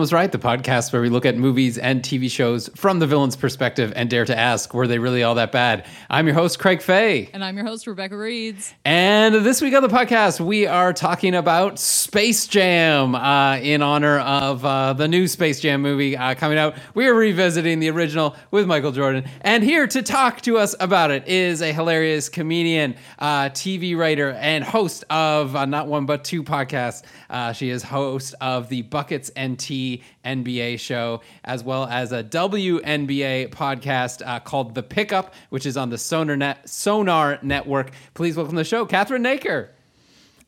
was 0.00 0.14
right, 0.14 0.32
the 0.32 0.38
podcast 0.38 0.94
where 0.94 1.02
we 1.02 1.10
look 1.10 1.26
at 1.26 1.36
movies 1.36 1.76
and 1.76 2.02
TV 2.02 2.30
shows 2.30 2.70
from 2.74 3.00
the 3.00 3.06
villain's 3.06 3.36
perspective 3.36 3.92
and 3.94 4.08
dare 4.08 4.24
to 4.24 4.36
ask, 4.36 4.72
were 4.72 4.86
they 4.86 4.98
really 4.98 5.22
all 5.22 5.34
that 5.34 5.52
bad? 5.52 5.86
I'm 6.08 6.26
your 6.26 6.32
host, 6.32 6.58
Craig 6.58 6.80
Fay. 6.80 7.28
And 7.34 7.44
I'm 7.44 7.54
your 7.54 7.66
host, 7.66 7.86
Rebecca 7.86 8.16
Reeds. 8.16 8.72
And 8.86 9.34
this 9.34 9.60
week 9.60 9.74
on 9.74 9.82
the 9.82 9.90
podcast, 9.90 10.40
we 10.40 10.66
are 10.66 10.94
talking 10.94 11.34
about 11.34 11.78
Space 11.78 12.46
Jam 12.46 13.14
uh, 13.14 13.58
in 13.58 13.82
honor 13.82 14.20
of 14.20 14.64
uh, 14.64 14.94
the 14.94 15.06
new 15.06 15.28
Space 15.28 15.60
Jam 15.60 15.82
movie 15.82 16.16
uh, 16.16 16.34
coming 16.34 16.56
out. 16.56 16.76
We 16.94 17.06
are 17.06 17.14
revisiting 17.14 17.78
the 17.78 17.90
original 17.90 18.34
with 18.50 18.66
Michael 18.66 18.92
Jordan. 18.92 19.28
And 19.42 19.62
here 19.62 19.86
to 19.86 20.00
talk 20.00 20.40
to 20.42 20.56
us 20.56 20.74
about 20.80 21.10
it 21.10 21.28
is 21.28 21.60
a 21.60 21.74
hilarious 21.74 22.30
comedian, 22.30 22.96
uh, 23.18 23.50
TV 23.50 23.94
writer, 23.94 24.30
and 24.30 24.64
host 24.64 25.04
of 25.10 25.54
uh, 25.54 25.66
not 25.66 25.88
one 25.88 26.06
but 26.06 26.24
two 26.24 26.42
podcasts. 26.42 27.02
Uh, 27.28 27.52
she 27.52 27.68
is 27.68 27.82
host 27.82 28.34
of 28.40 28.70
the 28.70 28.80
Buckets 28.80 29.30
and 29.36 29.58
Tea 29.58 29.89
NBA 30.24 30.78
show, 30.78 31.20
as 31.44 31.62
well 31.64 31.86
as 31.86 32.12
a 32.12 32.22
WNBA 32.22 33.48
podcast 33.50 34.26
uh, 34.26 34.40
called 34.40 34.74
The 34.74 34.82
Pickup, 34.82 35.34
which 35.50 35.66
is 35.66 35.76
on 35.76 35.90
the 35.90 35.98
Sonar, 35.98 36.36
Net- 36.36 36.68
Sonar 36.68 37.38
Network. 37.42 37.92
Please 38.14 38.36
welcome 38.36 38.54
to 38.56 38.60
the 38.60 38.64
show, 38.64 38.86
Cathryn 38.86 39.22
Naiker. 39.22 39.68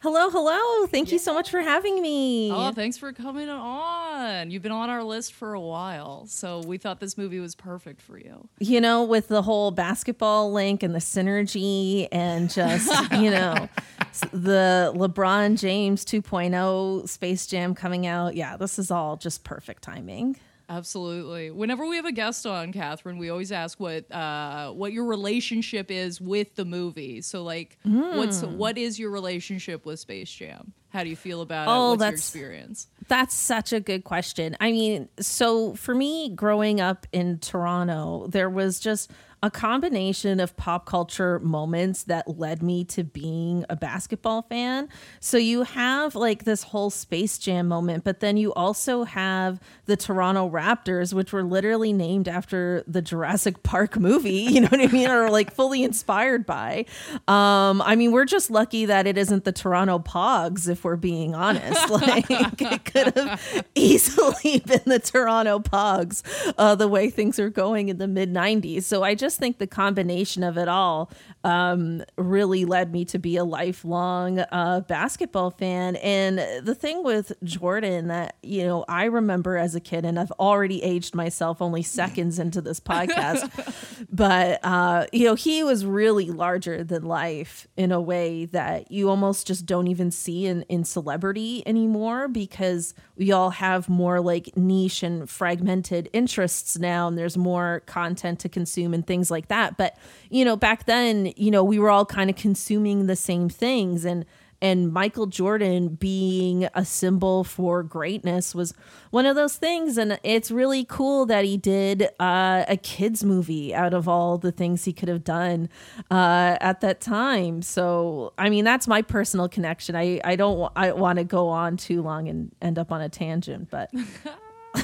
Hello, 0.02 0.30
hello. 0.30 0.84
Thank 0.88 1.12
you 1.12 1.18
so 1.20 1.32
much 1.32 1.48
for 1.48 1.60
having 1.60 2.02
me. 2.02 2.50
Oh, 2.50 2.72
thanks 2.72 2.98
for 2.98 3.12
coming 3.12 3.48
on. 3.48 4.50
You've 4.50 4.62
been 4.62 4.72
on 4.72 4.90
our 4.90 5.04
list 5.04 5.32
for 5.32 5.54
a 5.54 5.60
while, 5.60 6.26
so 6.26 6.60
we 6.66 6.76
thought 6.76 6.98
this 6.98 7.16
movie 7.16 7.38
was 7.38 7.54
perfect 7.54 8.02
for 8.02 8.18
you. 8.18 8.48
You 8.58 8.80
know, 8.80 9.04
with 9.04 9.28
the 9.28 9.42
whole 9.42 9.70
basketball 9.70 10.52
link 10.52 10.82
and 10.82 10.92
the 10.92 10.98
synergy 10.98 12.08
and 12.10 12.50
just, 12.50 13.12
you 13.12 13.30
know, 13.30 13.68
the 14.20 14.92
LeBron 14.94 15.58
James 15.58 16.04
2.0 16.04 17.08
Space 17.08 17.46
Jam 17.46 17.74
coming 17.74 18.06
out. 18.06 18.34
Yeah, 18.34 18.56
this 18.56 18.78
is 18.78 18.90
all 18.90 19.16
just 19.16 19.44
perfect 19.44 19.82
timing. 19.82 20.36
Absolutely. 20.68 21.50
Whenever 21.50 21.86
we 21.86 21.96
have 21.96 22.06
a 22.06 22.12
guest 22.12 22.46
on, 22.46 22.72
Cathryn, 22.72 23.18
we 23.18 23.28
always 23.28 23.52
ask 23.52 23.78
what 23.78 24.10
uh, 24.10 24.70
what 24.70 24.92
your 24.92 25.04
relationship 25.04 25.90
is 25.90 26.18
with 26.18 26.54
the 26.54 26.64
movie. 26.64 27.20
So, 27.20 27.42
like, 27.42 27.76
mm. 27.86 28.16
what's 28.16 28.40
hmm. 28.40 28.56
what 28.56 28.78
is 28.78 28.98
your 28.98 29.10
relationship 29.10 29.84
with 29.84 30.00
Space 30.00 30.30
Jam? 30.30 30.72
How 30.88 31.04
do 31.04 31.10
you 31.10 31.16
feel 31.16 31.42
about 31.42 31.68
oh, 31.68 31.70
it? 31.70 31.90
What's 31.90 32.00
that's, 32.00 32.34
your 32.34 32.44
experience? 32.44 32.86
That's 33.08 33.34
such 33.34 33.72
a 33.72 33.80
good 33.80 34.04
question. 34.04 34.56
I 34.60 34.72
mean, 34.72 35.08
so 35.20 35.74
for 35.74 35.94
me, 35.94 36.30
growing 36.30 36.80
up 36.80 37.06
in 37.12 37.38
Toronto, 37.38 38.26
there 38.28 38.48
was 38.48 38.80
just 38.80 39.10
a 39.42 39.50
combination 39.50 40.38
of 40.40 40.56
pop 40.56 40.86
culture 40.86 41.38
moments 41.40 42.04
that 42.04 42.38
led 42.38 42.62
me 42.62 42.84
to 42.84 43.02
being 43.02 43.64
a 43.68 43.76
basketball 43.76 44.42
fan. 44.42 44.88
So 45.20 45.36
you 45.36 45.62
have 45.64 46.14
like 46.14 46.44
this 46.44 46.62
whole 46.62 46.90
Space 46.90 47.38
Jam 47.38 47.66
moment, 47.68 48.04
but 48.04 48.20
then 48.20 48.36
you 48.36 48.52
also 48.54 49.04
have 49.04 49.60
the 49.86 49.96
Toronto 49.96 50.48
Raptors, 50.48 51.12
which 51.12 51.32
were 51.32 51.42
literally 51.42 51.92
named 51.92 52.28
after 52.28 52.84
the 52.86 53.02
Jurassic 53.02 53.62
Park 53.62 53.98
movie, 53.98 54.30
you 54.50 54.60
know 54.60 54.68
what 54.68 54.80
I 54.80 54.86
mean? 54.86 55.10
or 55.10 55.30
like 55.30 55.52
fully 55.52 55.82
inspired 55.82 56.46
by. 56.46 56.84
Um, 57.28 57.82
I 57.82 57.96
mean, 57.96 58.12
we're 58.12 58.24
just 58.24 58.50
lucky 58.50 58.86
that 58.86 59.06
it 59.06 59.18
isn't 59.18 59.44
the 59.44 59.52
Toronto 59.52 59.98
Pogs, 59.98 60.68
if 60.68 60.84
we're 60.84 60.96
being 60.96 61.34
honest. 61.34 61.80
Like 62.02 62.26
it 62.30 62.84
could 62.84 63.16
have 63.16 63.64
easily 63.74 64.60
been 64.66 64.80
the 64.86 64.98
Toronto 64.98 65.58
Pogs, 65.58 66.22
uh, 66.58 66.74
the 66.74 66.88
way 66.88 67.10
things 67.10 67.38
are 67.38 67.50
going 67.50 67.90
in 67.90 67.98
the 67.98 68.08
mid 68.08 68.32
90s. 68.32 68.84
So 68.84 69.02
I 69.02 69.14
just 69.14 69.31
just 69.32 69.40
think 69.40 69.56
the 69.56 69.66
combination 69.66 70.42
of 70.42 70.58
it 70.58 70.68
all 70.68 71.10
um, 71.44 72.02
really 72.16 72.64
led 72.64 72.92
me 72.92 73.04
to 73.06 73.18
be 73.18 73.36
a 73.36 73.44
lifelong 73.44 74.40
uh, 74.40 74.82
basketball 74.86 75.50
fan. 75.50 75.96
And 75.96 76.38
the 76.38 76.74
thing 76.74 77.02
with 77.02 77.32
Jordan 77.42 78.08
that, 78.08 78.36
you 78.42 78.64
know, 78.64 78.84
I 78.88 79.04
remember 79.04 79.56
as 79.56 79.74
a 79.74 79.80
kid, 79.80 80.04
and 80.04 80.18
I've 80.18 80.30
already 80.32 80.82
aged 80.82 81.14
myself 81.14 81.60
only 81.60 81.82
seconds 81.82 82.38
into 82.38 82.60
this 82.60 82.80
podcast, 82.80 84.06
but, 84.12 84.60
uh, 84.64 85.06
you 85.12 85.24
know, 85.24 85.34
he 85.34 85.64
was 85.64 85.84
really 85.84 86.30
larger 86.30 86.84
than 86.84 87.04
life 87.04 87.66
in 87.76 87.90
a 87.90 88.00
way 88.00 88.46
that 88.46 88.92
you 88.92 89.08
almost 89.08 89.46
just 89.46 89.66
don't 89.66 89.88
even 89.88 90.10
see 90.10 90.46
in, 90.46 90.62
in 90.62 90.84
celebrity 90.84 91.62
anymore 91.66 92.28
because 92.28 92.94
we 93.16 93.32
all 93.32 93.50
have 93.50 93.88
more 93.88 94.20
like 94.20 94.56
niche 94.56 95.02
and 95.02 95.28
fragmented 95.28 96.08
interests 96.12 96.78
now, 96.78 97.08
and 97.08 97.18
there's 97.18 97.36
more 97.36 97.82
content 97.86 98.38
to 98.40 98.48
consume 98.48 98.94
and 98.94 99.06
things 99.06 99.30
like 99.30 99.48
that. 99.48 99.76
But, 99.76 99.96
you 100.30 100.44
know, 100.44 100.56
back 100.56 100.86
then, 100.86 101.31
you 101.36 101.50
know, 101.50 101.64
we 101.64 101.78
were 101.78 101.90
all 101.90 102.06
kind 102.06 102.30
of 102.30 102.36
consuming 102.36 103.06
the 103.06 103.16
same 103.16 103.48
things. 103.48 104.04
And 104.04 104.24
and 104.62 104.92
Michael 104.92 105.26
Jordan 105.26 105.96
being 105.96 106.68
a 106.72 106.84
symbol 106.84 107.42
for 107.42 107.82
greatness 107.82 108.54
was 108.54 108.72
one 109.10 109.26
of 109.26 109.34
those 109.34 109.56
things. 109.56 109.98
And 109.98 110.20
it's 110.22 110.52
really 110.52 110.84
cool 110.84 111.26
that 111.26 111.44
he 111.44 111.56
did 111.56 112.08
uh, 112.20 112.64
a 112.68 112.76
kids 112.76 113.24
movie 113.24 113.74
out 113.74 113.92
of 113.92 114.06
all 114.06 114.38
the 114.38 114.52
things 114.52 114.84
he 114.84 114.92
could 114.92 115.08
have 115.08 115.24
done 115.24 115.68
uh, 116.12 116.58
at 116.60 116.80
that 116.80 117.00
time. 117.00 117.60
So 117.62 118.34
I 118.38 118.50
mean 118.50 118.64
that's 118.64 118.86
my 118.86 119.02
personal 119.02 119.48
connection. 119.48 119.96
I, 119.96 120.20
I 120.24 120.36
don't 120.36 120.70
I 120.76 120.92
want 120.92 121.18
to 121.18 121.24
go 121.24 121.48
on 121.48 121.76
too 121.76 122.00
long 122.00 122.28
and 122.28 122.54
end 122.62 122.78
up 122.78 122.92
on 122.92 123.00
a 123.00 123.08
tangent 123.08 123.68
but 123.68 123.90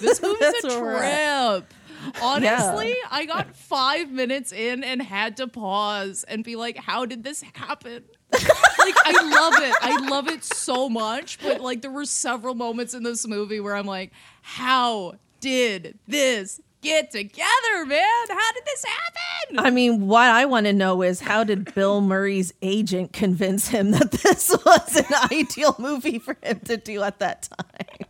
this 0.00 0.20
movie's 0.20 0.54
a 0.64 0.78
trip 0.78 1.72
Honestly, 2.22 2.88
yeah. 2.88 3.08
I 3.10 3.24
got 3.26 3.54
five 3.54 4.10
minutes 4.10 4.52
in 4.52 4.82
and 4.84 5.02
had 5.02 5.36
to 5.38 5.46
pause 5.46 6.24
and 6.26 6.42
be 6.44 6.56
like, 6.56 6.76
how 6.76 7.06
did 7.06 7.24
this 7.24 7.42
happen? 7.54 8.04
like 8.32 8.96
I 9.04 9.22
love 9.22 9.62
it. 9.62 9.74
I 9.80 10.08
love 10.08 10.28
it 10.28 10.42
so 10.44 10.88
much. 10.88 11.38
But 11.40 11.60
like 11.60 11.82
there 11.82 11.90
were 11.90 12.04
several 12.04 12.54
moments 12.54 12.94
in 12.94 13.02
this 13.02 13.26
movie 13.26 13.60
where 13.60 13.76
I'm 13.76 13.86
like, 13.86 14.12
how 14.42 15.14
did 15.40 15.98
this 16.06 16.60
get 16.82 17.10
together, 17.10 17.86
man? 17.86 18.28
How 18.28 18.52
did 18.52 18.64
this 18.64 18.84
happen? 18.84 19.58
I 19.58 19.70
mean, 19.70 20.06
what 20.06 20.28
I 20.28 20.44
want 20.46 20.66
to 20.66 20.72
know 20.72 21.02
is 21.02 21.20
how 21.20 21.44
did 21.44 21.74
Bill 21.74 22.00
Murray's 22.00 22.52
agent 22.62 23.12
convince 23.12 23.68
him 23.68 23.92
that 23.92 24.10
this 24.10 24.50
was 24.66 24.96
an 24.96 25.14
ideal 25.30 25.76
movie 25.78 26.18
for 26.18 26.36
him 26.42 26.60
to 26.60 26.76
do 26.76 27.02
at 27.02 27.18
that 27.20 27.48
time? 27.56 28.06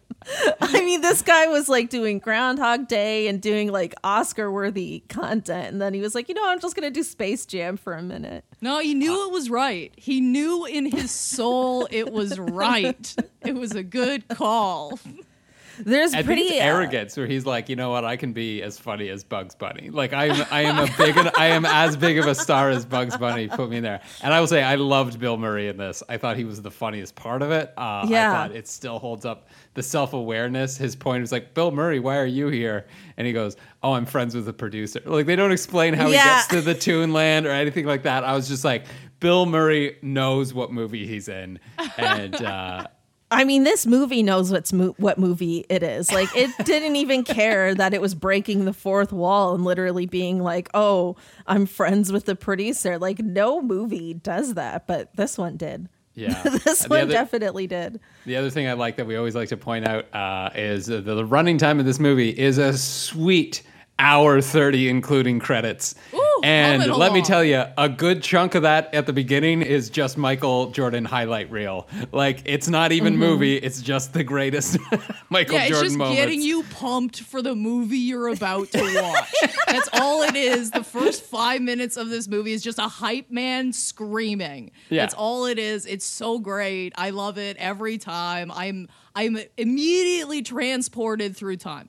I 0.60 0.80
mean, 0.84 1.00
this 1.00 1.22
guy 1.22 1.46
was 1.46 1.68
like 1.68 1.90
doing 1.90 2.18
Groundhog 2.18 2.88
Day 2.88 3.28
and 3.28 3.40
doing 3.40 3.70
like 3.70 3.94
Oscar 4.04 4.50
worthy 4.50 5.04
content. 5.08 5.72
And 5.72 5.80
then 5.80 5.94
he 5.94 6.00
was 6.00 6.14
like, 6.14 6.28
you 6.28 6.34
know, 6.34 6.48
I'm 6.48 6.60
just 6.60 6.76
going 6.76 6.86
to 6.86 6.90
do 6.90 7.02
Space 7.02 7.46
Jam 7.46 7.76
for 7.76 7.94
a 7.94 8.02
minute. 8.02 8.44
No, 8.60 8.78
he 8.78 8.94
knew 8.94 9.26
it 9.26 9.32
was 9.32 9.50
right. 9.50 9.92
He 9.96 10.20
knew 10.20 10.64
in 10.64 10.86
his 10.86 11.10
soul 11.10 11.88
it 11.90 12.12
was 12.12 12.38
right. 12.38 13.14
It 13.42 13.54
was 13.54 13.72
a 13.72 13.82
good 13.82 14.28
call. 14.28 14.98
There's 15.78 16.12
I 16.12 16.22
pretty 16.22 16.60
uh, 16.60 16.64
arrogance 16.64 17.16
where 17.16 17.26
he's 17.26 17.46
like, 17.46 17.70
you 17.70 17.76
know 17.76 17.90
what, 17.90 18.04
I 18.04 18.16
can 18.16 18.34
be 18.34 18.62
as 18.62 18.78
funny 18.78 19.08
as 19.08 19.24
Bugs 19.24 19.54
Bunny. 19.54 19.88
Like 19.88 20.12
I 20.12 20.26
am, 20.26 20.46
I 20.50 20.62
am 20.62 20.78
a 20.78 20.86
big, 20.98 21.16
I 21.16 21.46
am 21.46 21.64
as 21.64 21.96
big 21.96 22.18
of 22.18 22.26
a 22.26 22.34
star 22.34 22.68
as 22.68 22.84
Bugs 22.84 23.16
Bunny. 23.16 23.48
Put 23.48 23.70
me 23.70 23.78
in 23.78 23.82
there. 23.82 24.02
And 24.22 24.34
I 24.34 24.40
will 24.40 24.46
say, 24.46 24.62
I 24.62 24.74
loved 24.74 25.18
Bill 25.18 25.38
Murray 25.38 25.68
in 25.68 25.78
this. 25.78 26.02
I 26.10 26.18
thought 26.18 26.36
he 26.36 26.44
was 26.44 26.60
the 26.60 26.70
funniest 26.70 27.14
part 27.14 27.40
of 27.40 27.50
it. 27.50 27.72
Uh, 27.76 28.06
yeah. 28.06 28.30
I 28.30 28.34
thought 28.34 28.54
it 28.54 28.68
still 28.68 28.98
holds 28.98 29.24
up 29.24 29.48
the 29.74 29.82
self 29.82 30.12
awareness. 30.12 30.76
His 30.76 30.96
point 30.96 31.20
was 31.20 31.32
like, 31.32 31.54
Bill 31.54 31.70
Murray, 31.70 32.00
why 32.00 32.18
are 32.18 32.26
you 32.26 32.48
here? 32.48 32.86
And 33.16 33.26
he 33.26 33.32
goes, 33.32 33.56
Oh, 33.82 33.92
I'm 33.92 34.06
friends 34.06 34.34
with 34.34 34.44
the 34.44 34.52
producer. 34.52 35.00
Like 35.04 35.26
they 35.26 35.36
don't 35.36 35.52
explain 35.52 35.94
how 35.94 36.08
yeah. 36.08 36.22
he 36.22 36.28
gets 36.28 36.46
to 36.48 36.60
the 36.60 36.74
Toon 36.74 37.12
Land 37.12 37.46
or 37.46 37.50
anything 37.50 37.86
like 37.86 38.02
that. 38.02 38.24
I 38.24 38.34
was 38.34 38.48
just 38.48 38.64
like, 38.64 38.84
Bill 39.20 39.46
Murray 39.46 39.98
knows 40.02 40.52
what 40.52 40.72
movie 40.72 41.06
he's 41.06 41.28
in, 41.28 41.58
and. 41.96 42.34
uh 42.36 42.86
I 43.32 43.44
mean, 43.44 43.64
this 43.64 43.86
movie 43.86 44.22
knows 44.22 44.52
what's 44.52 44.74
mo- 44.74 44.94
what 44.98 45.18
movie 45.18 45.64
it 45.70 45.82
is. 45.82 46.12
Like, 46.12 46.28
it 46.36 46.50
didn't 46.66 46.96
even 46.96 47.24
care 47.24 47.74
that 47.74 47.94
it 47.94 48.00
was 48.02 48.14
breaking 48.14 48.66
the 48.66 48.74
fourth 48.74 49.10
wall 49.10 49.54
and 49.54 49.64
literally 49.64 50.04
being 50.04 50.42
like, 50.42 50.68
"Oh, 50.74 51.16
I'm 51.46 51.64
friends 51.64 52.12
with 52.12 52.26
the 52.26 52.36
producer." 52.36 52.98
Like, 52.98 53.20
no 53.20 53.62
movie 53.62 54.12
does 54.12 54.52
that, 54.54 54.86
but 54.86 55.16
this 55.16 55.38
one 55.38 55.56
did. 55.56 55.88
Yeah, 56.14 56.42
this 56.64 56.88
one 56.88 57.02
other, 57.02 57.12
definitely 57.12 57.66
did. 57.66 58.00
The 58.26 58.36
other 58.36 58.50
thing 58.50 58.68
I 58.68 58.74
like 58.74 58.96
that 58.96 59.06
we 59.06 59.16
always 59.16 59.34
like 59.34 59.48
to 59.48 59.56
point 59.56 59.86
out 59.88 60.14
uh, 60.14 60.50
is 60.54 60.86
the, 60.86 61.00
the 61.00 61.24
running 61.24 61.58
time 61.58 61.80
of 61.80 61.86
this 61.86 61.98
movie 61.98 62.30
is 62.30 62.58
a 62.58 62.76
sweet 62.76 63.62
hour 64.02 64.40
30 64.40 64.88
including 64.88 65.38
credits. 65.38 65.94
Ooh, 66.12 66.40
and 66.42 66.80
let 66.80 66.90
along. 66.90 67.14
me 67.14 67.22
tell 67.22 67.44
you 67.44 67.64
a 67.78 67.88
good 67.88 68.20
chunk 68.22 68.56
of 68.56 68.62
that 68.62 68.92
at 68.92 69.06
the 69.06 69.12
beginning 69.12 69.62
is 69.62 69.88
just 69.90 70.18
michael 70.18 70.70
jordan 70.70 71.04
highlight 71.04 71.50
reel. 71.50 71.88
Like 72.10 72.42
it's 72.44 72.68
not 72.68 72.90
even 72.90 73.14
mm-hmm. 73.14 73.20
movie 73.20 73.56
it's 73.56 73.80
just 73.80 74.12
the 74.12 74.24
greatest 74.24 74.76
michael 75.30 75.54
yeah, 75.54 75.68
jordan 75.68 75.72
it's 75.72 75.82
just 75.82 75.98
moments. 75.98 76.20
getting 76.20 76.42
you 76.42 76.64
pumped 76.64 77.20
for 77.20 77.40
the 77.40 77.54
movie 77.54 77.98
you're 77.98 78.28
about 78.28 78.68
to 78.72 79.02
watch. 79.02 79.34
That's 79.68 79.88
all 79.92 80.22
it 80.22 80.34
is. 80.34 80.72
The 80.72 80.84
first 80.84 81.22
five 81.22 81.62
minutes 81.62 81.96
of 81.96 82.10
this 82.10 82.26
movie 82.26 82.52
is 82.52 82.62
just 82.62 82.78
a 82.78 82.88
hype 82.88 83.30
man 83.30 83.72
screaming. 83.72 84.72
Yeah. 84.90 85.02
that's 85.02 85.14
all 85.14 85.46
it 85.46 85.58
is. 85.58 85.86
It's 85.86 86.04
so 86.04 86.40
great. 86.40 86.92
I 86.96 87.10
love 87.10 87.38
it 87.38 87.56
every 87.56 87.98
time. 87.98 88.50
I'm 88.50 88.88
i'm 89.14 89.38
immediately 89.56 90.42
transported 90.42 91.36
through 91.36 91.56
time 91.56 91.88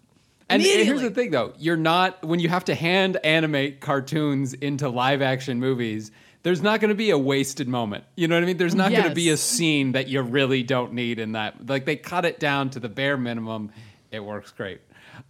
and 0.50 0.62
here's 0.62 1.02
the 1.02 1.12
thing, 1.12 1.32
though: 1.32 1.54
you're 1.58 1.78
not 1.78 2.24
when 2.24 2.40
you 2.40 2.50
have 2.50 2.66
to 2.66 2.76
hand 2.76 3.18
animate 3.24 3.80
cartoons 3.80 4.54
into 4.54 4.90
live 4.90 5.22
action 5.22 5.60
movies. 5.60 6.12
There's 6.44 6.62
not 6.62 6.82
going 6.82 6.90
to 6.90 6.96
be 6.96 7.12
a 7.12 7.18
wasted 7.18 7.70
moment. 7.70 8.04
You 8.18 8.28
know 8.28 8.36
what 8.36 8.44
I 8.44 8.48
mean? 8.48 8.58
There's 8.58 8.76
not 8.76 8.92
yes. 8.92 9.00
going 9.00 9.12
to 9.12 9.16
be 9.16 9.30
a 9.30 9.38
scene 9.38 9.94
that 9.94 10.10
you 10.10 10.22
really 10.22 10.62
don't 10.62 10.92
need 10.92 11.18
in 11.18 11.32
that. 11.32 11.68
Like 11.68 11.86
they 11.86 11.96
cut 11.96 12.26
it 12.26 12.38
down 12.38 12.70
to 12.72 12.82
the 12.82 12.90
bare 12.90 13.16
minimum 13.16 13.72
It 14.12 14.20
works 14.20 14.52
great. 14.52 14.82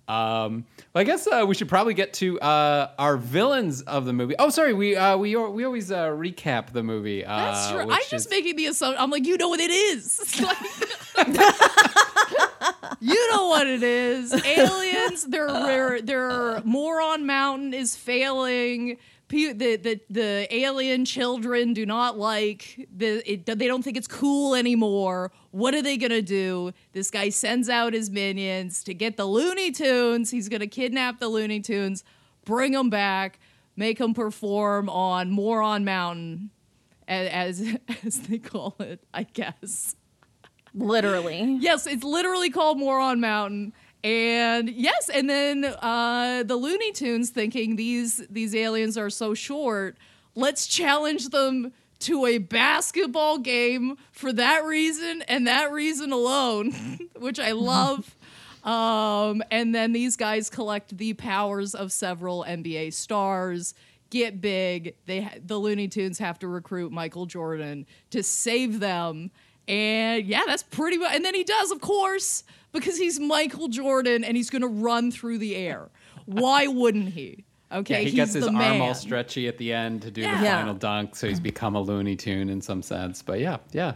Um, 0.07 0.65
well, 0.93 1.01
I 1.01 1.03
guess 1.05 1.27
uh, 1.27 1.45
we 1.47 1.55
should 1.55 1.69
probably 1.69 1.93
get 1.93 2.13
to 2.15 2.39
uh, 2.41 2.91
our 2.99 3.15
villains 3.15 3.81
of 3.81 4.05
the 4.05 4.11
movie. 4.11 4.35
Oh, 4.37 4.49
sorry, 4.49 4.73
we 4.73 4.95
uh, 4.95 5.15
we 5.17 5.35
we 5.35 5.63
always 5.63 5.91
uh, 5.91 6.07
recap 6.07 6.71
the 6.71 6.83
movie. 6.83 7.23
Uh, 7.23 7.37
That's 7.37 7.71
true. 7.71 7.79
I'm 7.81 8.01
just 8.09 8.25
is- 8.25 8.29
making 8.29 8.57
the 8.57 8.65
assumption. 8.67 9.01
I'm 9.01 9.09
like, 9.09 9.25
you 9.25 9.37
know 9.37 9.49
what 9.49 9.59
it 9.59 9.71
is. 9.71 10.41
Like- 10.43 10.57
you 13.03 13.31
know 13.31 13.47
what 13.47 13.67
it 13.67 13.83
is. 13.83 14.33
Aliens. 14.45 15.23
Their 15.25 15.47
their 15.47 16.01
their 16.01 16.61
moron 16.63 17.25
mountain 17.25 17.73
is 17.73 17.95
failing. 17.95 18.97
The, 19.29 19.53
the 19.53 19.99
the 20.11 20.47
alien 20.51 21.05
children 21.05 21.73
do 21.73 21.87
not 21.87 22.19
like 22.19 22.87
the 22.95 23.23
it, 23.29 23.47
they 23.47 23.65
don't 23.65 23.81
think 23.81 23.97
it's 23.97 24.07
cool 24.07 24.53
anymore. 24.53 25.31
What 25.49 25.73
are 25.73 25.81
they 25.81 25.97
gonna 25.97 26.21
do? 26.21 26.71
This 26.91 27.09
guy 27.09 27.29
sends 27.29 27.67
out 27.67 27.93
his 27.93 28.11
minions 28.11 28.83
to 28.83 28.93
get 28.93 29.17
the 29.17 29.25
Looney 29.25 29.71
Tunes. 29.71 30.29
He's 30.29 30.49
gonna 30.49 30.67
kidnap 30.67 31.19
the 31.19 31.29
Looney 31.29 31.61
Tunes, 31.61 32.03
bring 32.45 32.73
them 32.73 32.91
back, 32.91 33.39
make 33.75 33.97
them 33.97 34.13
perform 34.13 34.87
on 34.87 35.31
Moron 35.31 35.83
Mountain, 35.83 36.51
as 37.07 37.75
as 38.05 38.19
they 38.21 38.37
call 38.37 38.75
it, 38.79 39.03
I 39.15 39.23
guess. 39.23 39.95
Literally. 40.73 41.57
Yes, 41.59 41.87
it's 41.87 42.03
literally 42.03 42.49
called 42.49 42.79
Moron 42.79 43.19
Mountain. 43.19 43.73
And 44.03 44.69
yes, 44.69 45.09
and 45.09 45.29
then 45.29 45.63
uh, 45.63 46.43
the 46.45 46.55
Looney 46.55 46.91
Tunes 46.91 47.29
thinking 47.29 47.77
these 47.77 48.21
these 48.29 48.53
aliens 48.53 48.97
are 48.97 49.09
so 49.09 49.33
short, 49.33 49.97
let's 50.35 50.67
challenge 50.67 51.29
them 51.29 51.71
to 51.99 52.25
a 52.25 52.37
basketball 52.37 53.37
game 53.37 53.97
for 54.11 54.33
that 54.33 54.65
reason 54.65 55.21
and 55.29 55.47
that 55.47 55.71
reason 55.71 56.11
alone, 56.11 56.99
which 57.19 57.39
I 57.39 57.51
love. 57.51 58.15
Um, 58.63 59.43
and 59.51 59.75
then 59.75 59.91
these 59.91 60.15
guys 60.15 60.49
collect 60.49 60.97
the 60.97 61.13
powers 61.15 61.75
of 61.75 61.91
several 61.91 62.45
NBA 62.47 62.93
stars, 62.93 63.73
get 64.09 64.39
big. 64.39 64.95
They 65.05 65.19
ha- 65.23 65.35
the 65.45 65.57
Looney 65.57 65.89
Tunes 65.89 66.17
have 66.19 66.39
to 66.39 66.47
recruit 66.47 66.93
Michael 66.93 67.25
Jordan 67.25 67.85
to 68.11 68.23
save 68.23 68.79
them. 68.79 69.31
And 69.67 70.25
yeah, 70.25 70.41
that's 70.45 70.63
pretty 70.63 70.97
much. 70.97 71.15
And 71.15 71.23
then 71.23 71.35
he 71.35 71.43
does, 71.43 71.71
of 71.71 71.79
course, 71.81 72.43
because 72.71 72.97
he's 72.97 73.19
Michael 73.19 73.67
Jordan 73.69 74.23
and 74.23 74.35
he's 74.35 74.49
going 74.49 74.61
to 74.61 74.67
run 74.67 75.11
through 75.11 75.37
the 75.37 75.55
air. 75.55 75.89
Why 76.25 76.67
wouldn't 76.67 77.09
he? 77.09 77.45
Okay, 77.71 77.93
Yeah, 77.93 77.99
he 77.99 78.05
he's 78.05 78.13
gets 78.13 78.33
his 78.33 78.43
the 78.43 78.49
arm 78.49 78.57
man. 78.59 78.81
all 78.81 78.93
stretchy 78.93 79.47
at 79.47 79.57
the 79.57 79.73
end 79.73 80.03
to 80.03 80.11
do 80.11 80.21
Yeah. 80.21 80.37
the 80.37 80.43
Yeah. 80.43 80.59
final 80.59 80.75
dunk, 80.75 81.15
so 81.15 81.27
he's 81.27 81.39
become 81.39 81.75
a 81.75 81.81
Looney 81.81 82.15
Tune 82.15 82.49
in 82.49 82.61
some 82.61 82.81
sense. 82.83 83.21
But 83.23 83.39
yeah, 83.39 83.57
yeah. 83.71 83.93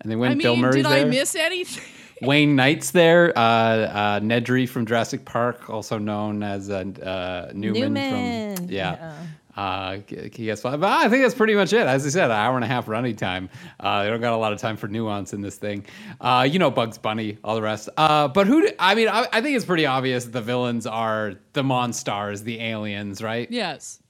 And 0.00 0.10
then 0.10 0.18
when 0.20 0.30
I 0.30 0.34
mean, 0.34 0.42
Bill 0.44 0.56
Murray's 0.56 0.76
did 0.76 0.84
there, 0.86 1.04
I 1.06 1.08
miss 1.08 1.34
anything? 1.34 1.82
Wayne 2.22 2.54
Knight's 2.54 2.90
there, 2.92 3.36
uh, 3.36 3.40
uh, 3.40 4.20
Nedry 4.20 4.68
from 4.68 4.86
Jurassic 4.86 5.24
Park, 5.24 5.68
also 5.70 5.98
known 5.98 6.42
as 6.44 6.68
uh, 6.70 6.84
uh, 7.02 7.50
Newman, 7.54 7.94
Newman, 7.94 8.56
from 8.56 8.68
yeah. 8.70 9.14
Uh, 9.58 9.98
he 10.06 10.16
he 10.32 10.44
gets 10.44 10.60
but 10.62 10.84
I 10.84 11.08
think 11.08 11.24
that's 11.24 11.34
pretty 11.34 11.56
much 11.56 11.72
it. 11.72 11.84
As 11.86 12.06
I 12.06 12.10
said, 12.10 12.26
an 12.26 12.30
hour 12.30 12.54
and 12.54 12.64
a 12.64 12.68
half 12.68 12.86
running 12.86 13.16
time. 13.16 13.50
Uh, 13.80 14.04
they 14.04 14.10
don't 14.10 14.20
got 14.20 14.32
a 14.32 14.36
lot 14.36 14.52
of 14.52 14.60
time 14.60 14.76
for 14.76 14.86
nuance 14.86 15.32
in 15.32 15.40
this 15.40 15.56
thing. 15.56 15.84
Uh, 16.20 16.46
you 16.48 16.60
know, 16.60 16.70
Bugs 16.70 16.96
Bunny, 16.96 17.38
all 17.42 17.56
the 17.56 17.62
rest. 17.62 17.88
Uh, 17.96 18.28
but 18.28 18.46
who? 18.46 18.62
do- 18.62 18.72
I 18.78 18.94
mean, 18.94 19.08
I, 19.08 19.26
I 19.32 19.40
think 19.40 19.56
it's 19.56 19.64
pretty 19.64 19.84
obvious 19.84 20.26
that 20.26 20.30
the 20.32 20.42
villains 20.42 20.86
are 20.86 21.34
the 21.54 21.62
Monstars, 21.64 22.44
the 22.44 22.60
aliens, 22.60 23.20
right? 23.20 23.50
yes. 23.50 24.00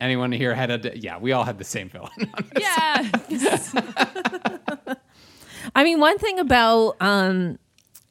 Anyone 0.00 0.30
here 0.32 0.54
had 0.54 0.70
a? 0.70 0.98
Yeah, 0.98 1.18
we 1.18 1.32
all 1.32 1.44
had 1.44 1.56
the 1.58 1.64
same 1.64 1.88
villain. 1.88 2.10
Yeah. 2.58 3.10
I 5.74 5.82
mean, 5.82 5.98
one 5.98 6.18
thing 6.18 6.38
about 6.38 6.96
um 7.00 7.58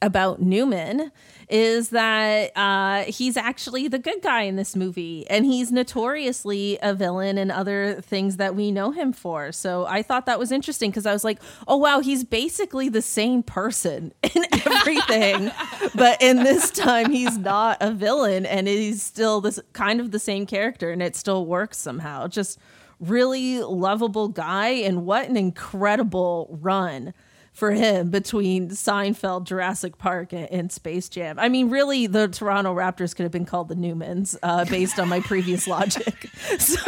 about 0.01 0.41
Newman 0.41 1.11
is 1.53 1.89
that 1.89 2.51
uh, 2.57 3.03
he's 3.03 3.37
actually 3.37 3.87
the 3.87 3.99
good 3.99 4.23
guy 4.23 4.41
in 4.41 4.55
this 4.55 4.75
movie, 4.75 5.23
and 5.29 5.45
he's 5.45 5.71
notoriously 5.71 6.79
a 6.81 6.95
villain 6.95 7.37
in 7.37 7.51
other 7.51 8.01
things 8.01 8.37
that 8.37 8.55
we 8.55 8.71
know 8.71 8.89
him 8.89 9.13
for. 9.13 9.51
So 9.51 9.85
I 9.85 10.01
thought 10.01 10.25
that 10.25 10.39
was 10.39 10.51
interesting 10.51 10.89
because 10.89 11.05
I 11.05 11.13
was 11.13 11.23
like, 11.23 11.39
oh 11.67 11.77
wow, 11.77 11.99
he's 11.99 12.23
basically 12.23 12.89
the 12.89 13.03
same 13.03 13.43
person 13.43 14.11
in 14.35 14.45
everything, 14.65 15.51
but 15.95 16.19
in 16.23 16.37
this 16.37 16.71
time 16.71 17.11
he's 17.11 17.37
not 17.37 17.77
a 17.81 17.91
villain, 17.91 18.47
and 18.47 18.67
he's 18.67 19.03
still 19.03 19.39
this 19.39 19.59
kind 19.73 20.01
of 20.01 20.09
the 20.09 20.17
same 20.17 20.47
character, 20.47 20.89
and 20.89 21.03
it 21.03 21.15
still 21.15 21.45
works 21.45 21.77
somehow. 21.77 22.27
Just 22.27 22.57
really 22.99 23.59
lovable 23.59 24.27
guy, 24.27 24.69
and 24.69 25.05
what 25.05 25.29
an 25.29 25.37
incredible 25.37 26.57
run 26.59 27.13
for 27.53 27.71
him 27.71 28.09
between 28.09 28.69
Seinfeld, 28.69 29.45
Jurassic 29.45 29.97
Park, 29.97 30.33
and, 30.33 30.49
and 30.51 30.71
Space 30.71 31.07
Jam. 31.07 31.37
I 31.39 31.49
mean, 31.49 31.69
really, 31.69 32.07
the 32.07 32.27
Toronto 32.27 32.75
Raptors 32.75 33.15
could 33.15 33.23
have 33.23 33.31
been 33.31 33.45
called 33.45 33.69
the 33.69 33.75
Newmans 33.75 34.35
uh, 34.43 34.65
based 34.65 34.99
on 34.99 35.07
my 35.07 35.19
previous 35.21 35.67
logic. 35.67 36.29
So 36.59 36.79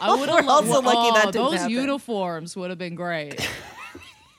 I 0.00 0.14
would 0.14 0.28
have 0.28 0.44
loved 0.44 0.68
also 0.68 0.82
lucky 0.82 1.10
that 1.14 1.26
oh, 1.26 1.30
didn't 1.30 1.44
Those 1.50 1.54
happen. 1.60 1.70
uniforms 1.70 2.56
would 2.56 2.70
have 2.70 2.78
been 2.78 2.94
great. 2.94 3.40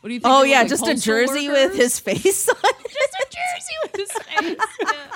What 0.02 0.08
do 0.08 0.14
you 0.14 0.20
think? 0.22 0.34
oh 0.34 0.44
yeah, 0.44 0.60
like 0.60 0.70
just 0.70 0.84
a 0.84 0.92
postal 0.92 1.14
jersey 1.14 1.50
with 1.50 1.76
his 1.76 2.00
face 2.00 2.48
on. 2.48 2.56
it. 2.64 2.76
just 2.90 3.16
a 3.20 3.28
jersey 3.36 3.76
with 3.84 3.96
his 3.96 4.12
face. 4.24 4.58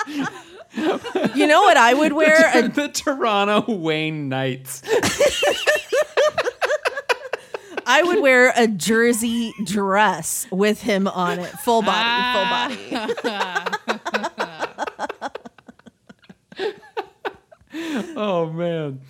Yeah. 0.08 1.36
You 1.36 1.48
know 1.48 1.62
what 1.62 1.78
I 1.78 1.94
would 1.94 2.14
wear? 2.14 2.52
A, 2.54 2.68
the 2.68 2.90
Toronto 2.90 3.72
Wayne 3.72 4.28
Knights. 4.28 4.82
I 7.94 8.02
would 8.02 8.24
wear 8.24 8.52
a 8.56 8.68
jersey 8.68 9.54
dress 9.64 10.48
with 10.50 10.82
him 10.82 11.08
on 11.08 11.38
it, 11.38 11.52
full 11.60 11.84
body, 11.84 12.76
full 12.90 13.00
body. 13.00 13.14
Oh 18.16 18.52
man. 18.52 19.02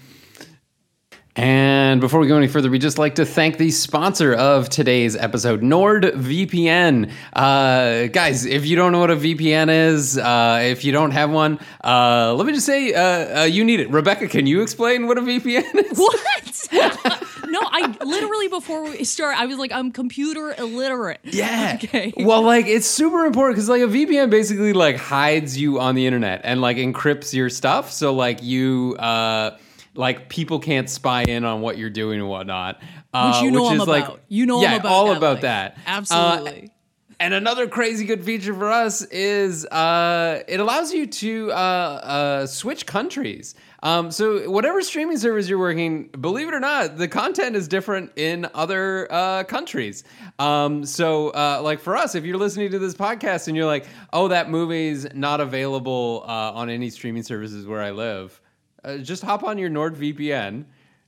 And 1.36 2.00
before 2.00 2.20
we 2.20 2.28
go 2.28 2.38
any 2.38 2.48
further, 2.48 2.70
we 2.70 2.80
just 2.80 2.98
like 2.98 3.16
to 3.16 3.26
thank 3.26 3.58
the 3.58 3.72
sponsor 3.72 4.34
of 4.34 4.70
today's 4.70 5.16
episode, 5.16 5.62
NordVPN. 5.62 7.12
Uh, 7.34 8.08
guys, 8.08 8.46
if 8.46 8.66
you 8.66 8.76
don't 8.76 8.92
know 8.92 9.00
what 9.00 9.12
a 9.12 9.16
VPN 9.16 9.70
is, 9.70 10.18
uh, 10.18 10.60
if 10.64 10.86
you 10.86 10.92
don't 10.92 11.12
have 11.12 11.32
one, 11.32 11.60
uh, 11.84 12.34
let 12.36 12.46
me 12.48 12.54
just 12.54 12.66
say 12.66 12.94
uh, 12.94 13.42
uh, 13.42 13.44
you 13.44 13.66
need 13.66 13.80
it. 13.80 13.90
Rebecca, 13.90 14.28
can 14.28 14.46
you 14.46 14.62
explain 14.62 15.08
what 15.08 15.18
a 15.18 15.22
VPN 15.22 15.76
is? 15.76 15.98
What? 15.98 17.24
no, 17.54 17.60
I 17.64 17.96
literally 18.04 18.48
before 18.48 18.84
we 18.84 19.04
start, 19.04 19.38
I 19.38 19.46
was 19.46 19.58
like, 19.58 19.72
I'm 19.72 19.92
computer 19.92 20.54
illiterate. 20.58 21.20
Yeah. 21.24 21.78
Okay. 21.84 22.12
Well, 22.18 22.42
like 22.42 22.66
it's 22.66 22.88
super 22.88 23.26
important 23.26 23.56
because 23.56 23.70
like 23.70 23.82
a 23.82 23.86
VPN 23.88 24.30
basically 24.30 24.74
like 24.74 24.98
hides 24.98 25.58
you 25.58 25.80
on 25.80 25.94
the 25.96 26.06
internet 26.08 26.42
and 26.44 26.62
like 26.62 26.78
encrypts 26.78 27.34
your 27.34 27.50
stuff. 27.50 27.92
So 27.92 28.14
like 28.14 28.42
you 28.42 28.96
uh 28.98 29.58
like 29.96 30.28
people 30.30 30.60
can't 30.60 30.90
spy 30.90 31.24
in 31.24 31.46
on 31.46 31.62
what 31.62 31.78
you're 31.78 31.90
doing 31.92 32.20
and 32.20 32.28
whatnot. 32.28 32.82
Uh, 33.14 33.32
Which 33.34 33.44
you 33.44 33.52
know 33.52 33.68
I'm 33.68 33.80
is, 33.82 33.88
like- 33.88 34.06
about. 34.06 34.22
You 34.28 34.46
know 34.48 34.58
I'm 34.58 34.64
yeah, 34.64 34.76
about 34.78 34.92
all 34.92 35.08
that 35.08 35.18
about 35.18 35.34
life. 35.36 35.42
that. 35.44 35.74
Uh, 35.78 35.80
Absolutely. 35.86 36.72
And 37.20 37.34
another 37.34 37.68
crazy 37.68 38.06
good 38.06 38.24
feature 38.24 38.54
for 38.54 38.72
us 38.72 39.04
is 39.04 39.66
uh, 39.68 40.44
it 40.48 40.60
allows 40.60 40.94
you 40.94 41.08
to 41.08 41.52
uh, 41.52 41.56
uh, 41.56 42.46
switch 42.48 42.86
countries. 42.86 43.56
Um, 43.84 44.12
so 44.12 44.50
whatever 44.50 44.82
streaming 44.82 45.18
service 45.18 45.50
you're 45.50 45.60
working, 45.60 46.08
believe 46.08 46.48
it 46.48 46.54
or 46.54 46.60
not, 46.60 46.98
the 46.98 47.08
content 47.08 47.56
is 47.56 47.68
different 47.68 48.12
in 48.16 48.48
other 48.54 49.12
uh, 49.12 49.44
countries. 49.44 50.06
Um, 50.40 50.86
so 50.86 51.30
uh, 51.30 51.60
like 51.62 51.82
for 51.82 51.98
us, 51.98 52.16
if 52.16 52.24
you're 52.24 52.38
listening 52.38 52.72
to 52.72 52.80
this 52.80 52.96
podcast 52.96 53.48
and 53.50 53.58
you're 53.58 53.66
like, 53.66 53.86
"Oh, 54.14 54.30
that 54.30 54.50
movie's 54.50 55.06
not 55.14 55.42
available 55.42 56.24
uh, 56.26 56.54
on 56.54 56.70
any 56.70 56.90
streaming 56.90 57.24
services 57.24 57.68
where 57.68 57.82
I 57.82 57.92
live," 57.92 58.40
uh, 58.86 58.98
just 58.98 59.22
hop 59.22 59.44
on 59.44 59.58
your 59.58 59.70
NordVPN. 59.70 60.66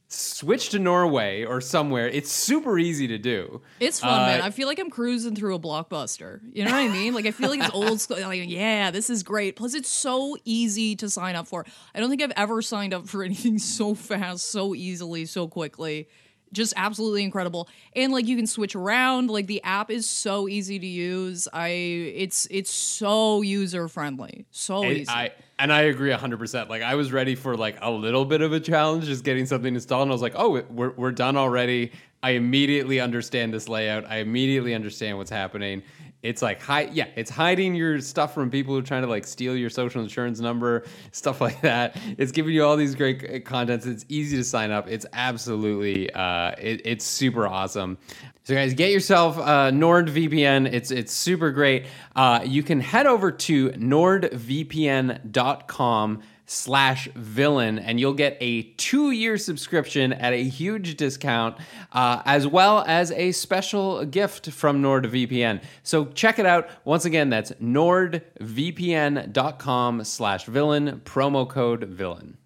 Switch 0.08 0.70
to 0.70 0.80
Norway 0.80 1.44
or 1.44 1.60
somewhere. 1.60 2.08
It's 2.08 2.32
super 2.32 2.78
easy 2.78 3.08
to 3.08 3.18
do. 3.18 3.62
It's 3.80 4.00
fun, 4.00 4.22
Uh, 4.22 4.26
man. 4.28 4.42
I 4.42 4.52
feel 4.52 4.68
like 4.68 4.80
I'm 4.80 4.90
cruising 4.92 5.36
through 5.36 5.56
a 5.56 5.60
blockbuster. 5.60 6.40
You 6.54 6.64
know 6.64 6.72
what 6.72 6.78
I 6.82 6.88
mean? 6.88 7.14
Like 7.14 7.26
I 7.26 7.32
feel 7.32 7.50
like 7.50 7.60
it's 7.60 7.74
old 7.74 8.00
school. 8.00 8.20
Like 8.22 8.48
yeah, 8.48 8.92
this 8.92 9.10
is 9.10 9.24
great. 9.24 9.56
Plus, 9.56 9.74
it's 9.74 9.90
so 9.90 10.38
easy 10.46 10.96
to 10.98 11.10
sign 11.10 11.36
up 11.36 11.48
for. 11.48 11.66
I 11.94 12.00
don't 12.00 12.10
think 12.10 12.22
I've 12.22 12.34
ever 12.38 12.62
signed 12.62 12.94
up 12.94 13.08
for 13.08 13.24
anything 13.26 13.58
so 13.58 13.96
fast, 13.96 14.52
so 14.52 14.76
easily, 14.76 15.26
so 15.26 15.48
quickly. 15.48 16.08
Just 16.56 16.74
absolutely 16.76 17.24
incredible. 17.24 17.70
And 17.96 18.12
like 18.12 18.26
you 18.26 18.36
can 18.36 18.48
switch 18.48 18.76
around. 18.76 19.30
Like 19.30 19.48
the 19.48 19.62
app 19.64 19.92
is 19.92 20.10
so 20.10 20.48
easy 20.48 20.80
to 20.80 20.88
use. 20.88 21.48
I 21.54 21.68
it's 21.68 22.48
it's 22.50 22.72
so 22.72 23.42
user 23.42 23.88
friendly. 23.88 24.46
So 24.52 24.84
And 24.84 24.98
easy. 24.98 25.10
I 25.10 25.32
and 25.60 25.72
I 25.72 25.82
agree 25.84 26.12
hundred 26.12 26.38
percent. 26.40 26.70
Like 26.70 26.82
I 26.82 26.96
was 26.96 27.12
ready 27.12 27.36
for 27.36 27.56
like 27.56 27.78
a 27.82 27.92
little 27.92 28.26
bit 28.26 28.42
of 28.42 28.54
a 28.54 28.60
challenge, 28.60 29.06
just 29.06 29.24
getting 29.24 29.46
something 29.46 29.74
installed, 29.74 30.04
and 30.04 30.12
I 30.12 30.14
was 30.14 30.22
like, 30.22 30.36
oh, 30.36 30.62
we're 30.70 30.92
we're 30.92 31.12
done 31.12 31.38
already. 31.38 31.92
I 32.24 32.32
immediately 32.32 33.00
understand 33.00 33.54
this 33.54 33.70
layout. 33.70 34.10
I 34.10 34.18
immediately 34.18 34.74
understand 34.74 35.18
what's 35.18 35.30
happening. 35.30 35.84
It's 36.26 36.42
like 36.42 36.62
hi- 36.62 36.90
yeah, 36.92 37.08
it's 37.16 37.30
hiding 37.30 37.76
your 37.76 38.02
stuff 38.02 38.34
from 38.34 38.50
people 38.50 38.74
who 38.74 38.80
are 38.80 38.84
trying 38.84 39.04
to 39.04 39.08
like 39.08 39.26
steal 39.26 39.56
your 39.56 39.70
social 39.70 40.02
insurance 40.02 40.40
number, 40.40 40.84
stuff 41.12 41.42
like 41.42 41.62
that. 41.62 41.96
It's 42.18 42.32
giving 42.32 42.54
you 42.54 42.66
all 42.66 42.76
these 42.76 42.96
great 42.96 43.24
uh, 43.24 43.40
contents. 43.42 43.86
It's 43.86 44.06
easy 44.10 44.38
to 44.38 44.44
sign 44.44 44.72
up. 44.72 44.88
It's 44.88 45.06
absolutely 45.14 46.12
uh, 46.12 46.52
it, 46.58 46.82
it's 46.84 47.06
super 47.06 47.48
awesome. 47.48 47.98
So 48.44 48.54
guys, 48.54 48.74
get 48.74 48.92
yourself 48.92 49.38
uh, 49.38 49.72
NordVPN. 49.72 50.72
It's 50.72 50.92
it's 50.92 51.14
super 51.14 51.52
great. 51.52 51.86
Uh, 52.16 52.42
you 52.44 52.64
can 52.64 52.80
head 52.80 53.08
over 53.08 53.32
to 53.32 53.70
nordvpn.com 53.72 56.22
slash 56.46 57.08
villain 57.16 57.80
and 57.80 58.00
you'll 58.00 58.14
get 58.14 58.38
a 58.40 58.62
two-year 58.78 59.38
subscription 59.38 60.14
at 60.14 60.32
a 60.34 60.44
huge 60.44 60.96
discount 60.96 61.58
uh, 61.94 62.22
as 62.26 62.46
well 62.48 62.84
as 62.88 63.12
a 63.12 63.32
special 63.32 64.04
gift 64.06 64.50
from 64.52 64.82
nordvpn 64.82 65.62
so 65.84 66.06
check 66.08 66.38
it 66.40 66.46
out 66.46 66.68
once 66.84 67.06
again 67.06 67.30
that's 67.30 67.52
nordvpn.com 67.54 70.04
slash 70.04 70.46
villain 70.46 71.02
promo 71.06 71.48
code 71.50 71.84
villain 71.86 72.38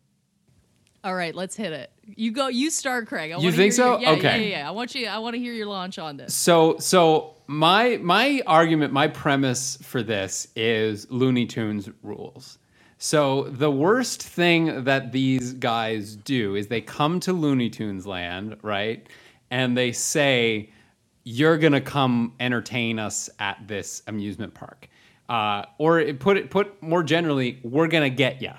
All 1.03 1.15
right, 1.15 1.33
let's 1.33 1.55
hit 1.55 1.71
it. 1.71 1.89
You 2.15 2.31
go. 2.31 2.47
You 2.49 2.69
start, 2.69 3.07
Craig. 3.07 3.31
I 3.31 3.37
You 3.37 3.51
think 3.53 3.71
so? 3.73 3.93
Your, 3.93 4.01
yeah, 4.01 4.11
Okay. 4.17 4.23
Yeah, 4.23 4.35
yeah, 4.35 4.57
yeah. 4.59 4.67
I 4.67 4.71
want 4.71 4.93
you. 4.95 5.07
I 5.07 5.19
want 5.19 5.33
to 5.35 5.39
hear 5.39 5.53
your 5.53 5.67
launch 5.67 5.97
on 5.97 6.17
this. 6.17 6.33
so 6.33 6.77
so 6.79 7.35
my 7.47 7.97
my 8.01 8.41
argument 8.45 8.91
my 8.93 9.07
premise 9.07 9.77
for 9.81 10.03
this 10.03 10.47
is 10.55 11.09
looney 11.09 11.45
tunes 11.45 11.89
rules 12.03 12.57
so 13.01 13.43
the 13.43 13.71
worst 13.71 14.21
thing 14.21 14.83
that 14.83 15.13
these 15.13 15.53
guys 15.53 16.17
do 16.17 16.55
is 16.55 16.67
they 16.67 16.81
come 16.81 17.19
to 17.21 17.31
looney 17.33 17.69
tunes 17.69 18.05
land 18.05 18.57
right? 18.61 19.07
And 19.51 19.75
they 19.75 19.93
say 19.93 20.69
you're 21.23 21.57
gonna 21.57 21.79
come 21.81 22.33
entertain 22.39 22.99
us 22.99 23.29
at 23.39 23.57
this 23.67 24.03
amusement 24.07 24.53
park. 24.53 24.89
Uh, 25.29 25.63
or 25.77 25.99
it- 25.99 26.19
put 26.19 26.35
it 26.37 26.49
put 26.49 26.81
more 26.83 27.01
generally 27.03 27.59
we're 27.63 27.87
gonna 27.87 28.09
get 28.09 28.41
ya 28.41 28.53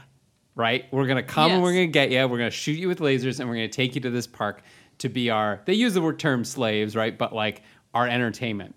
right? 0.56 0.86
We're 0.90 1.06
gonna 1.06 1.22
come 1.22 1.52
and 1.52 1.62
we're 1.62 1.72
gonna 1.72 1.86
get 1.86 2.10
you 2.10 2.26
we're 2.26 2.38
gonna 2.38 2.50
shoot 2.50 2.72
you 2.78 2.88
with 2.88 3.00
lasers 3.00 3.40
and 3.40 3.48
we're 3.48 3.56
gonna 3.56 3.68
take 3.68 3.94
you 3.94 4.00
to 4.02 4.10
this 4.10 4.26
park 4.26 4.62
to 4.98 5.08
be 5.10 5.28
our 5.30 5.60
they 5.66 5.74
use 5.74 5.92
the 5.94 6.00
word 6.02 6.18
term 6.18 6.44
slaves 6.44 6.96
right? 6.96 7.16
But 7.16 7.34
like 7.34 7.62
our 7.92 8.06
entertainment. 8.08 8.74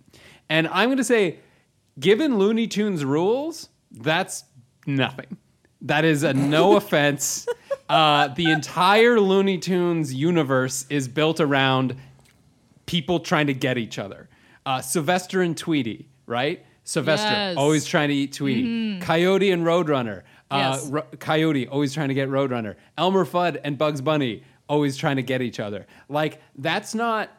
And 0.49 0.67
i'm 0.67 0.89
gonna 0.89 1.03
say 1.05 1.39
given 1.99 2.37
looney 2.37 2.67
tunes 2.67 3.05
rules 3.05 3.69
that's 3.91 4.43
nothing 4.85 5.37
that 5.83 6.05
is 6.05 6.23
a 6.23 6.33
no 6.33 6.75
offense 6.77 7.47
uh, 7.89 8.29
the 8.29 8.49
entire 8.51 9.19
looney 9.19 9.57
tunes 9.57 10.13
universe 10.13 10.85
is 10.89 11.07
built 11.07 11.39
around 11.39 11.95
people 12.85 13.19
trying 13.19 13.47
to 13.47 13.53
get 13.53 13.77
each 13.77 13.99
other. 13.99 14.27
Uh, 14.65 14.81
Sylvester 14.81 15.41
and 15.41 15.55
Tweety, 15.57 16.07
right? 16.25 16.65
Sylvester 16.85 17.29
Yes. 17.29 17.57
always 17.57 17.85
trying 17.85 18.09
to 18.09 18.15
eat 18.15 18.33
Tweety. 18.33 18.99
Coyote 18.99 19.51
and 19.51 19.63
Roadrunner. 19.65 20.23
Uh, 20.51 20.73
Yes. 20.75 20.89
Ro- 20.89 21.05
Coyote 21.19 21.67
always 21.67 21.93
trying 21.93 22.09
to 22.09 22.13
get 22.13 22.29
Roadrunner. 22.29 22.75
Elmer 22.97 23.25
Fudd 23.25 23.59
and 23.63 23.77
Bugs 23.77 24.01
Bunny 24.01 24.43
always 24.69 24.95
trying 24.97 25.15
to 25.17 25.23
get 25.23 25.41
each 25.41 25.59
other. 25.59 25.85
Like 26.09 26.41
that's 26.57 26.93
not. 26.95 27.29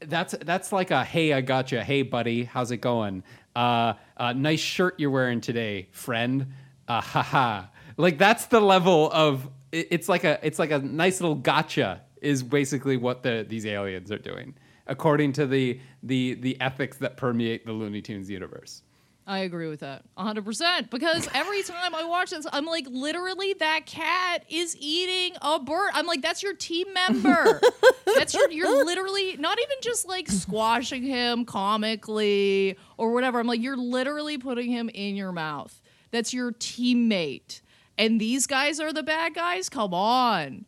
That's 0.00 0.34
that's 0.44 0.70
like 0.72 0.90
a 0.90 1.02
hey 1.04 1.32
I 1.32 1.40
got 1.40 1.64
gotcha 1.64 1.82
hey 1.82 2.02
buddy 2.02 2.44
how's 2.44 2.70
it 2.70 2.78
going 2.78 3.22
uh, 3.56 3.94
uh 4.18 4.32
nice 4.34 4.60
shirt 4.60 4.96
you're 5.00 5.10
wearing 5.10 5.40
today 5.40 5.88
friend 5.92 6.48
uh, 6.88 7.00
haha 7.00 7.64
like 7.96 8.18
that's 8.18 8.46
the 8.46 8.60
level 8.60 9.10
of 9.12 9.48
it's 9.72 10.08
like 10.08 10.24
a 10.24 10.38
it's 10.42 10.58
like 10.58 10.70
a 10.70 10.78
nice 10.78 11.20
little 11.20 11.36
gotcha 11.36 12.00
is 12.20 12.42
basically 12.42 12.96
what 12.96 13.22
the 13.22 13.44
these 13.48 13.66
aliens 13.66 14.10
are 14.10 14.18
doing 14.18 14.54
according 14.86 15.32
to 15.32 15.46
the 15.46 15.80
the 16.02 16.34
the 16.34 16.60
ethics 16.60 16.98
that 16.98 17.16
permeate 17.16 17.66
the 17.66 17.72
Looney 17.72 18.02
Tunes 18.02 18.30
universe. 18.30 18.82
I 19.26 19.38
agree 19.38 19.68
with 19.68 19.80
that 19.80 20.02
100% 20.18 20.90
because 20.90 21.26
every 21.32 21.62
time 21.62 21.94
I 21.94 22.04
watch 22.04 22.28
this, 22.28 22.46
I'm 22.52 22.66
like, 22.66 22.86
literally, 22.90 23.54
that 23.54 23.86
cat 23.86 24.44
is 24.50 24.76
eating 24.78 25.34
a 25.40 25.58
bird. 25.58 25.92
I'm 25.94 26.06
like, 26.06 26.20
that's 26.20 26.42
your 26.42 26.52
team 26.52 26.92
member. 26.92 27.58
that's 28.16 28.34
your, 28.34 28.50
you're 28.50 28.84
literally 28.84 29.38
not 29.38 29.58
even 29.58 29.78
just 29.80 30.06
like 30.06 30.28
squashing 30.28 31.02
him 31.02 31.46
comically 31.46 32.76
or 32.98 33.14
whatever. 33.14 33.40
I'm 33.40 33.46
like, 33.46 33.62
you're 33.62 33.78
literally 33.78 34.36
putting 34.36 34.70
him 34.70 34.90
in 34.90 35.16
your 35.16 35.32
mouth. 35.32 35.80
That's 36.14 36.32
your 36.32 36.52
teammate. 36.52 37.60
And 37.98 38.20
these 38.20 38.46
guys 38.46 38.78
are 38.78 38.92
the 38.92 39.02
bad 39.02 39.34
guys? 39.34 39.68
Come 39.68 39.92
on. 39.92 40.64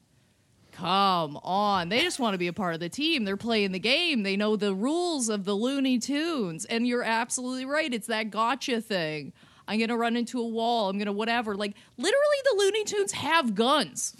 Come 0.72 1.36
on. 1.36 1.88
They 1.88 2.00
just 2.00 2.18
want 2.18 2.34
to 2.34 2.38
be 2.38 2.48
a 2.48 2.52
part 2.52 2.74
of 2.74 2.80
the 2.80 2.88
team. 2.88 3.24
They're 3.24 3.36
playing 3.36 3.70
the 3.70 3.78
game. 3.78 4.24
They 4.24 4.36
know 4.36 4.56
the 4.56 4.74
rules 4.74 5.28
of 5.28 5.44
the 5.44 5.54
Looney 5.54 6.00
Tunes. 6.00 6.64
And 6.64 6.84
you're 6.84 7.04
absolutely 7.04 7.64
right. 7.64 7.94
It's 7.94 8.08
that 8.08 8.30
gotcha 8.30 8.80
thing. 8.80 9.32
I'm 9.68 9.78
going 9.78 9.88
to 9.90 9.96
run 9.96 10.16
into 10.16 10.40
a 10.40 10.48
wall. 10.48 10.88
I'm 10.88 10.98
going 10.98 11.06
to 11.06 11.12
whatever. 11.12 11.54
Like, 11.54 11.76
literally, 11.96 12.36
the 12.42 12.54
Looney 12.58 12.82
Tunes 12.82 13.12
have 13.12 13.54
guns. 13.54 14.16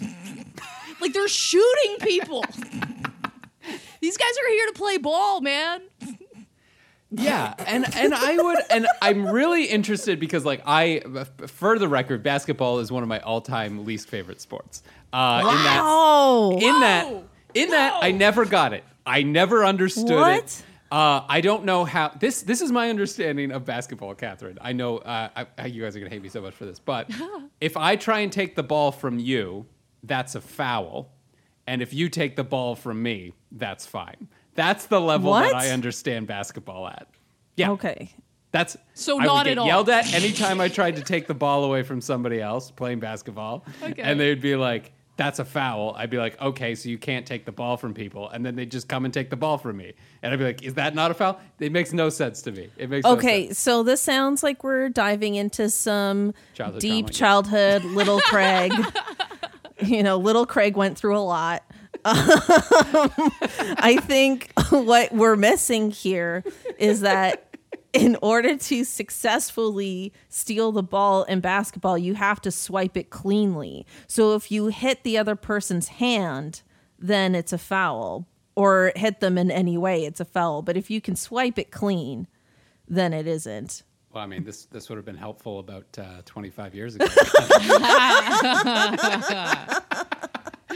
like, 1.00 1.12
they're 1.12 1.26
shooting 1.26 1.97
people. 2.02 2.45
These 4.00 4.16
guys 4.16 4.30
are 4.45 4.49
here 4.49 4.66
to 4.68 4.75
play 4.75 4.99
ball, 4.99 5.40
man. 5.40 5.83
Yeah, 7.11 7.55
and 7.59 7.87
and 7.95 8.13
I 8.15 8.37
would 8.37 8.59
and 8.69 8.87
I'm 9.01 9.27
really 9.29 9.65
interested 9.65 10.19
because 10.19 10.45
like 10.45 10.63
I 10.67 11.03
for 11.47 11.79
the 11.79 11.89
record, 11.89 12.23
basketball 12.23 12.81
is 12.81 12.91
one 12.91 13.03
of 13.03 13.09
my 13.09 13.21
all-time 13.21 13.85
least 13.85 14.09
favorite 14.09 14.41
sports. 14.41 14.83
Uh, 15.13 15.39
in 15.41 15.65
that 15.65 15.81
Oh, 15.85 16.59
in 16.61 16.81
that 16.81 17.07
Whoa! 17.07 17.25
in 17.55 17.71
that 17.71 18.03
I 18.03 18.11
never 18.11 18.45
got 18.45 18.73
it. 18.73 18.83
I 19.07 19.23
never 19.23 19.65
understood 19.65 20.11
it. 20.11 20.17
What? 20.17 20.63
Uh, 20.91 21.25
I 21.29 21.41
don't 21.41 21.65
know 21.65 21.85
how 21.85 22.09
this. 22.09 22.43
This 22.43 22.61
is 22.61 22.73
my 22.73 22.91
understanding 22.91 23.53
of 23.53 23.65
basketball, 23.65 24.15
Cathryn. 24.15 24.59
I 24.61 24.73
know 24.73 24.99
uh, 24.99 25.45
I, 25.59 25.67
you 25.67 25.83
guys 25.83 25.95
are 25.97 26.01
gonna 26.01 26.11
hate 26.11 26.23
me 26.23 26.29
so 26.29 26.41
much 26.43 26.55
for 26.55 26.65
this, 26.65 26.79
but 26.81 27.09
if 27.61 27.77
I 27.77 27.97
try 27.97 28.21
and 28.21 28.33
take 28.33 28.57
the 28.57 28.63
ball 28.63 28.91
from 28.93 29.19
you, 29.19 29.67
that's 30.03 30.35
a 30.35 30.41
foul, 30.41 31.13
and 31.67 31.83
if 31.83 31.93
you 31.95 32.09
take 32.09 32.35
the 32.37 32.45
ball 32.45 32.75
from 32.75 33.03
me, 33.03 33.33
that's 33.53 33.87
fine. 33.87 34.29
That's 34.57 34.87
the 34.87 35.01
level 35.01 35.31
What? 35.31 35.45
that 35.53 35.55
I 35.55 35.71
understand 35.71 36.27
basketball 36.27 36.89
at. 36.89 37.07
Yeah. 37.57 37.71
okay. 37.73 38.11
That's 38.53 38.77
So 38.95 39.21
I 39.21 39.25
not 39.25 39.35
would 39.35 39.45
get 39.45 39.53
at 39.53 39.59
all. 39.59 39.67
yelled 39.67 39.89
at 39.91 40.13
anytime 40.15 40.61
I 40.61 40.69
tried 40.69 40.97
to 40.97 41.03
take 41.03 41.27
the 41.27 41.35
ball 41.35 41.65
away 41.65 41.83
from 41.83 42.01
somebody 42.01 42.41
else 42.41 42.71
playing 42.71 43.01
basketball, 43.01 43.65
Okay. 43.83 44.01
and 44.03 44.19
they'd 44.19 44.41
be 44.41 44.57
like, 44.57 44.93
"That's 45.19 45.39
a 45.41 45.45
foul." 45.45 45.95
I'd 45.97 46.09
be 46.11 46.17
like, 46.17 46.41
"Okay, 46.41 46.75
so 46.75 46.89
you 46.89 46.97
can't 46.97 47.27
take 47.27 47.45
the 47.45 47.53
ball 47.53 47.77
from 47.77 47.93
people," 47.93 48.31
and 48.31 48.47
then 48.47 48.57
they'd 48.57 48.71
just 48.71 48.89
come 48.89 49.05
and 49.05 49.13
take 49.13 49.29
the 49.29 49.37
ball 49.37 49.59
from 49.59 49.77
me, 49.77 49.93
and 50.23 50.33
I'd 50.33 50.39
be 50.39 50.45
like, 50.47 50.63
"Is 50.63 50.75
that 50.75 50.95
not 50.95 51.11
a 51.11 51.15
foul?" 51.15 51.39
It 51.59 51.71
makes 51.73 51.93
no 51.93 52.09
sense 52.09 52.41
to 52.43 52.53
me. 52.53 52.71
It 52.79 52.89
makes 52.89 53.05
no 53.05 53.13
Okay, 53.13 53.47
sense. 53.49 53.59
so 53.59 53.83
this 53.83 54.01
sounds 54.01 54.43
like 54.43 54.65
we're 54.65 54.89
diving 54.89 55.35
into 55.35 55.69
some 55.69 56.33
Childhood 56.55 56.81
deep 56.81 57.11
trauma, 57.11 57.13
yeah. 57.13 57.19
childhood. 57.81 57.85
Little 57.85 58.21
Craig, 58.21 58.73
you 59.83 60.03
know, 60.03 60.17
little 60.17 60.47
Craig 60.47 60.77
went 60.77 60.97
through 60.97 61.19
a 61.19 61.21
lot. 61.21 61.63
I 63.79 63.99
think 64.03 64.53
what 64.71 65.13
we're 65.13 65.37
missing 65.37 65.91
here 65.91 66.45
is 66.79 67.01
that 67.01 67.55
in 67.93 68.17
order 68.23 68.57
to 68.57 68.85
successfully 68.85 70.13
steal 70.29 70.71
the 70.71 70.83
ball 70.83 71.25
in 71.25 71.41
basketball, 71.41 71.99
you 71.99 72.15
have 72.15 72.41
to 72.43 72.51
swipe 72.51 72.97
it 72.97 73.11
cleanly. 73.11 73.87
So 74.07 74.35
if 74.35 74.53
you 74.53 74.69
hit 74.69 75.03
the 75.03 75.19
other 75.19 75.35
person's 75.35 75.89
hand, 75.89 76.63
then 76.99 77.35
it's 77.35 77.53
a 77.53 77.59
foul, 77.59 78.27
or 78.55 78.93
hit 78.97 79.21
them 79.21 79.39
in 79.39 79.51
any 79.51 79.77
way, 79.77 80.05
it's 80.05 80.21
a 80.21 80.25
foul. 80.25 80.63
But 80.63 80.77
if 80.77 80.91
you 80.91 81.01
can 81.01 81.17
swipe 81.17 81.59
it 81.59 81.71
clean, 81.71 82.27
then 82.87 83.13
it 83.13 83.27
isn't. 83.27 83.83
Well, 84.13 84.23
I 84.23 84.27
mean, 84.27 84.45
this 84.45 84.67
this 84.67 84.89
would 84.89 84.97
have 84.97 85.05
been 85.05 85.17
helpful 85.17 85.59
about 85.59 85.99
uh, 85.99 86.23
25 86.25 86.75
years 86.75 86.95
ago. 86.95 87.07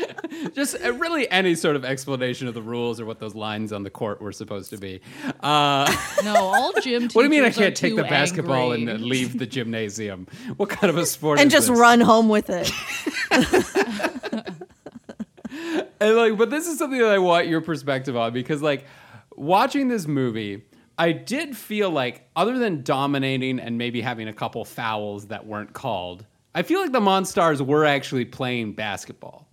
Just 0.54 0.76
uh, 0.85 0.92
really 0.95 1.30
any 1.30 1.54
sort 1.54 1.76
of 1.76 1.85
explanation 1.85 2.47
of 2.49 2.54
the 2.54 2.62
rules 2.62 3.00
or 3.00 3.04
what 3.07 3.19
those 3.19 3.35
lines 3.35 3.73
on 3.73 3.83
the 3.83 3.90
court 3.90 4.21
were 4.21 4.33
supposed 4.33 4.71
to 4.71 4.76
be. 4.76 5.00
Uh, 5.40 5.90
No, 6.25 6.35
all 6.37 6.73
gym 6.80 7.02
teachers 7.02 7.14
what 7.14 7.23
do 7.23 7.25
you 7.25 7.30
mean 7.30 7.45
I 7.45 7.50
can't 7.50 7.76
take 7.76 7.97
the 7.97 8.02
basketball 8.04 8.73
angry. 8.73 8.92
and 8.95 9.04
leave 9.04 9.38
the 9.38 9.47
gymnasium? 9.47 10.26
What 10.57 10.69
kind 10.69 10.90
of 10.90 10.97
a 10.99 11.07
sport 11.07 11.38
And 11.40 11.49
is 11.49 11.52
just 11.52 11.69
this? 11.69 11.78
run 11.78 12.00
home 12.00 12.28
with 12.28 12.49
it. 12.50 12.71
And 16.02 16.16
like, 16.16 16.38
but 16.38 16.49
this 16.50 16.66
is 16.66 16.78
something 16.78 16.99
that 16.99 17.11
I 17.11 17.19
want 17.19 17.47
your 17.49 17.61
perspective 17.61 18.16
on 18.16 18.33
because 18.33 18.62
like 18.62 18.87
watching 19.37 19.88
this 19.88 20.07
movie, 20.07 20.62
I 20.99 21.12
did 21.12 21.57
feel 21.57 21.90
like 21.90 22.28
other 22.37 22.59
than 22.59 22.83
dominating 22.83 23.59
and 23.59 23.76
maybe 23.76 24.00
having 24.00 24.28
a 24.28 24.33
couple 24.33 24.64
fouls 24.64 25.26
that 25.26 25.47
weren't 25.47 25.73
called, 25.75 26.25
I 26.54 26.62
feel 26.62 26.80
like 26.80 26.92
the 26.92 27.00
Monstars 27.00 27.61
were 27.61 27.85
actually 27.85 28.25
playing 28.25 28.73
basketball. 28.73 29.47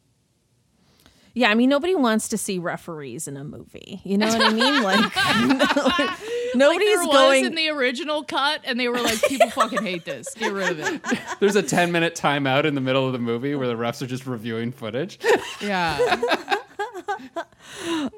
Yeah, 1.38 1.51
I 1.51 1.53
mean, 1.53 1.70
nobody 1.70 1.94
wants 1.94 2.29
to 2.29 2.38
see 2.38 2.58
referees 2.58 3.27
in 3.27 3.38
a 3.38 3.44
movie. 3.44 4.01
You 4.03 4.17
know 4.17 4.27
what 4.27 4.41
I 4.41 4.50
mean? 4.53 4.82
Like, 4.84 5.15
Like 5.15 6.10
nobody's 6.56 6.88
there 6.96 7.06
was 7.06 7.08
going. 7.15 7.46
in 7.46 7.53
the 7.53 7.70
original 7.70 8.24
cut, 8.24 8.62
and 8.63 8.79
they 8.79 8.88
were 8.88 9.00
like, 9.00 9.22
"People 9.24 9.51
fucking 9.51 9.84
hate 9.84 10.03
this. 10.03 10.34
Get 10.34 10.51
rid 10.51 10.72
of 10.72 10.79
it." 10.79 11.01
There's 11.39 11.56
a 11.56 11.62
10 11.62 11.91
minute 11.91 12.15
timeout 12.15 12.63
in 12.65 12.74
the 12.74 12.82
middle 12.82 13.06
of 13.06 13.13
the 13.13 13.20
movie 13.20 13.53
where 13.53 13.67
the 13.67 13.75
refs 13.75 14.01
are 14.01 14.08
just 14.08 14.25
reviewing 14.25 14.72
footage. 14.72 15.20
Yeah. 15.62 16.00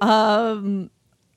um, 0.01 0.89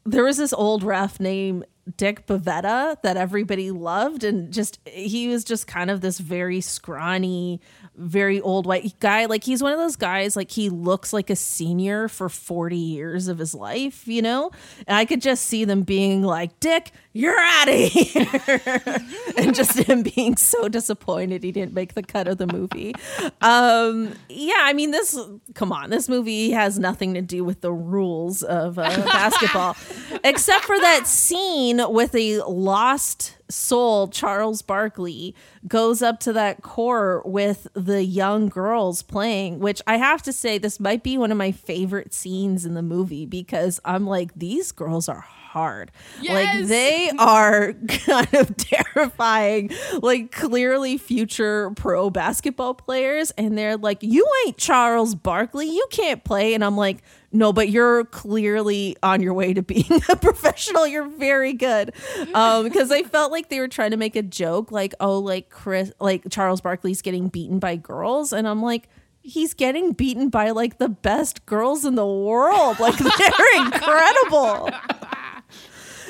there 0.05 0.25
was 0.25 0.37
this 0.37 0.53
old 0.53 0.83
ref 0.83 1.19
named 1.21 1.65
Dick 1.97 2.27
Bavetta 2.27 2.97
that 3.03 3.17
everybody 3.17 3.71
loved 3.73 4.23
and 4.23 4.53
just 4.53 4.79
he 4.87 5.27
was 5.27 5.43
just 5.43 5.67
kind 5.67 5.91
of 5.91 6.01
this 6.01 6.19
very 6.19 6.61
scrawny 6.61 7.61
very 7.97 8.41
old 8.41 8.67
white 8.67 8.95
guy. 9.01 9.27
Like 9.27 9.45
he's 9.45 9.62
one 9.62 9.73
of 9.73 9.79
those 9.79 9.97
guys 9.97 10.37
like 10.37 10.51
he 10.51 10.71
looks 10.71 11.12
like 11.12 11.29
a 11.29 11.37
senior 11.37 12.09
for 12.09 12.29
40 12.29 12.77
years 12.77 13.29
of 13.29 13.39
his 13.39 13.55
life 13.55 14.07
you 14.07 14.23
know? 14.23 14.51
And 14.87 14.97
I 14.97 15.05
could 15.05 15.21
just 15.21 15.45
see 15.47 15.65
them 15.65 15.83
being 15.83 16.23
like 16.23 16.61
Dick 16.61 16.93
you're 17.12 17.38
out 17.38 17.69
of 17.69 17.75
here. 17.75 18.99
And 19.37 19.54
just 19.54 19.78
him 19.78 20.02
being 20.02 20.37
so 20.37 20.69
disappointed 20.69 21.42
he 21.42 21.52
didn't 21.52 21.73
make 21.73 21.95
the 21.95 22.02
cut 22.02 22.28
of 22.28 22.37
the 22.38 22.47
movie. 22.47 22.95
Um 23.40 24.14
yeah 24.28 24.59
I 24.59 24.73
mean 24.75 24.90
this 24.90 25.19
come 25.54 25.73
on 25.73 25.90
this 25.90 26.09
movie 26.09 26.50
has 26.50 26.78
nothing 26.78 27.14
to 27.14 27.23
do 27.23 27.42
with 27.42 27.62
the 27.62 27.73
rules 27.73 28.42
of 28.42 28.78
uh, 28.78 28.83
basketball 29.04 29.76
except 30.23 30.64
for 30.64 30.78
that 30.78 31.07
scene 31.07 31.81
with 31.88 32.14
a 32.14 32.42
lost 32.42 33.37
soul, 33.52 34.09
Charles 34.09 34.62
Barkley, 34.62 35.35
goes 35.66 36.02
up 36.02 36.21
to 36.21 36.33
that 36.33 36.62
court 36.62 37.26
with 37.26 37.69
the 37.75 38.04
young 38.04 38.49
girls 38.49 39.02
playing, 39.02 39.61
which 39.61 39.83
I 39.87 39.97
have 39.99 40.23
to 40.23 40.33
say, 40.33 40.59
this 40.59 40.81
might 40.81 41.02
be 41.02 41.19
one 41.19 41.31
of 41.31 41.38
my 41.38 41.52
favorite 41.52 42.14
scenes 42.14 42.64
in 42.64 42.75
the 42.75 42.83
movie 42.83 43.26
because 43.26 43.81
I'm 43.85 44.07
like, 44.07 44.35
these 44.35 44.73
girls 44.73 45.09
are 45.09 45.21
hard. 45.52 45.90
Yes! 46.21 46.61
Like 46.61 46.68
they 46.68 47.11
are 47.18 47.73
kind 47.88 48.35
of 48.35 48.56
terrifying, 48.56 49.71
like 50.00 50.32
clearly 50.32 50.97
future 50.99 51.71
pro 51.73 52.11
basketball 52.11 52.75
players. 52.75 53.30
And 53.32 53.56
they're 53.56 53.76
like, 53.76 54.02
You 54.02 54.26
ain't 54.47 54.56
Charles 54.56 55.14
Barkley. 55.14 55.66
You 55.66 55.87
can't 55.90 56.25
play. 56.25 56.54
And 56.54 56.64
I'm 56.64 56.76
like, 56.76 57.02
no, 57.35 57.52
but 57.52 57.71
you're 57.71 58.04
clearly 58.04 58.97
on 59.02 59.23
your 59.23 59.32
way 59.32 59.54
to 59.54 59.62
being 59.62 59.87
a 60.09 60.16
professional. 60.16 60.87
You're 60.87 61.09
very 61.09 61.54
good. 61.54 61.92
Um, 62.35 62.64
because 62.64 62.92
I 62.92 63.02
felt 63.02 63.32
like 63.32 63.49
they 63.49 63.59
were 63.59 63.68
trying 63.68 63.92
to 63.92 63.97
make 63.97 64.16
a 64.16 64.23
joke, 64.23 64.71
like, 64.71 64.94
oh, 65.00 65.18
like 65.18 65.49
Chris, 65.49 65.92
like 65.99 66.25
Charles 66.30 66.61
Barkley's 66.61 67.00
getting 67.00 67.28
beaten 67.28 67.59
by 67.59 67.76
girls. 67.76 68.32
And 68.32 68.47
I'm 68.47 68.62
like, 68.62 68.88
he's 69.23 69.54
getting 69.54 69.92
beaten 69.92 70.28
by 70.28 70.50
like 70.50 70.78
the 70.78 70.88
best 70.88 71.47
girls 71.47 71.85
in 71.85 71.94
the 71.94 72.06
world. 72.06 72.78
Like 72.78 72.99
they're 72.99 73.64
incredible. 73.64 74.71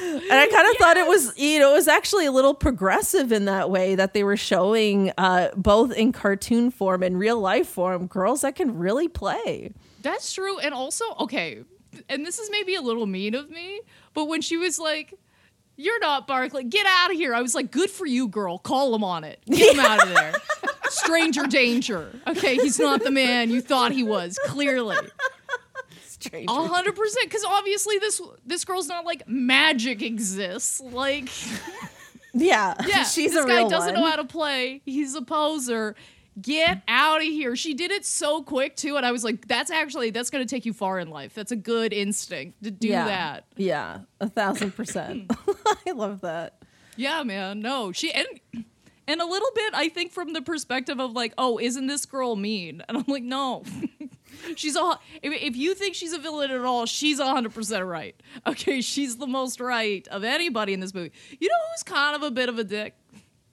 And 0.03 0.33
I 0.33 0.47
kind 0.47 0.67
of 0.67 0.75
yes. 0.75 0.77
thought 0.79 0.97
it 0.97 1.07
was, 1.07 1.39
you 1.39 1.59
know, 1.59 1.73
it 1.73 1.75
was 1.75 1.89
actually 1.89 2.27
a 2.27 2.33
little 2.33 2.55
progressive 2.55 3.33
in 3.33 3.45
that 3.47 3.71
way 3.71 3.95
that 3.95 4.15
they 4.15 4.25
were 4.25 4.37
showing 4.37 5.13
uh, 5.17 5.51
both 5.57 5.93
in 5.93 6.13
cartoon 6.13 6.71
form 6.71 7.03
and 7.03 7.19
real 7.19 7.41
life 7.41 7.69
form 7.69 8.07
girls 8.07 8.43
that 8.43 8.57
can 8.57 8.79
really 8.79 9.09
play. 9.09 9.73
That's 10.03 10.33
true. 10.33 10.59
And 10.59 10.75
also, 10.75 11.05
okay, 11.21 11.65
and 12.09 12.27
this 12.27 12.39
is 12.39 12.51
maybe 12.51 12.75
a 12.75 12.83
little 12.83 13.07
mean 13.07 13.35
of 13.35 13.51
me, 13.51 13.81
but 14.15 14.27
when 14.27 14.41
she 14.41 14.57
was 14.57 14.79
like, 14.79 15.15
you're 15.77 16.01
not 16.01 16.27
Barkley. 16.27 16.65
Get 16.65 16.87
out 16.87 17.11
of 17.11 17.17
here. 17.17 17.35
I 17.35 17.43
was 17.43 17.55
like, 17.55 17.71
good 17.71 17.91
for 17.91 18.07
you, 18.07 18.29
girl. 18.29 18.59
Call 18.59 18.95
him 18.95 19.03
on 19.03 19.25
it. 19.25 19.41
Get 19.47 19.75
him 19.75 19.81
out 19.81 20.03
of 20.03 20.15
there. 20.15 20.33
Stranger 20.91 21.47
danger. 21.47 22.21
Okay, 22.27 22.57
he's 22.57 22.79
not 22.79 23.03
the 23.03 23.11
man 23.11 23.51
you 23.51 23.61
thought 23.61 23.93
he 23.93 24.03
was, 24.03 24.39
clearly. 24.47 24.97
Stranger. 26.23 26.53
A 26.53 26.67
hundred 26.67 26.97
percent. 26.97 27.27
Because 27.29 27.45
obviously 27.45 27.99
this 27.99 28.21
this 28.47 28.65
girl's 28.65 28.89
not 28.89 29.05
like 29.05 29.27
magic 29.29 30.03
exists. 30.03 30.81
Like 30.81 31.29
Yeah. 32.35 32.75
Yeah. 32.87 33.05
She's 33.05 33.33
this 33.33 33.45
a 33.45 33.49
guy 33.49 33.69
doesn't 33.69 33.95
one. 33.95 34.03
know 34.03 34.09
how 34.09 34.17
to 34.17 34.25
play. 34.25 34.83
He's 34.85 35.15
a 35.15 35.23
poser. 35.23 35.95
Get 36.41 36.81
out 36.89 37.19
of 37.19 37.27
here. 37.27 37.57
She 37.57 37.75
did 37.75 37.91
it 37.91 38.07
so 38.07 38.43
quick 38.43 38.75
too, 38.75 38.97
and 38.97 39.05
I 39.05 39.13
was 39.13 39.23
like, 39.23 39.47
that's 39.47 39.71
actually 39.71 40.11
that's 40.11 40.31
gonna 40.31 40.47
take 40.47 40.65
you 40.65 40.73
far 40.73 40.99
in 40.99 41.11
life. 41.11 41.35
That's 41.35 41.53
a 41.53 41.57
good 41.57 41.93
instinct 41.93 42.63
to 42.65 42.71
do 42.71 42.89
yeah. 42.89 43.05
that. 43.05 43.45
Yeah. 43.57 43.99
A 44.19 44.31
thousand 44.31 44.75
percent. 44.75 45.31
I 45.87 45.91
love 45.93 46.23
that. 46.23 46.63
Yeah, 46.97 47.23
man. 47.23 47.61
No. 47.61 47.93
She 47.93 48.13
and 48.13 48.27
and 49.13 49.21
a 49.21 49.27
little 49.27 49.51
bit, 49.55 49.75
I 49.75 49.91
think, 49.91 50.11
from 50.11 50.33
the 50.33 50.41
perspective 50.43 50.99
of 50.99 51.13
like, 51.13 51.35
oh, 51.37 51.59
isn't 51.59 51.87
this 51.87 52.07
girl 52.07 52.35
mean? 52.35 52.83
And 52.89 52.97
I'm 52.97 53.05
like, 53.07 53.23
no. 53.23 53.63
she's 54.57 54.75
all, 54.75 55.01
if, 55.23 55.33
if 55.35 55.55
you 55.55 55.75
think 55.75 55.95
she's 55.95 56.15
a 56.15 56.19
villain 56.19 56.51
at 56.51 56.65
all, 56.65 56.87
she's 56.87 57.21
hundred 57.21 57.53
percent 57.55 57.85
right. 57.85 58.17
Okay, 58.47 58.81
she's 58.81 59.19
the 59.19 59.27
most 59.27 59.61
right 59.61 60.09
of 60.09 60.25
anybody 60.25 60.73
in 60.73 60.81
this 60.81 60.95
movie. 60.95 61.13
You 61.39 61.49
know 61.49 61.55
who's 61.73 61.83
kind 61.83 62.17
of 62.17 62.23
a 62.23 62.31
bit 62.31 62.49
of 62.49 62.59
a 62.59 62.65
dick? 62.65 62.95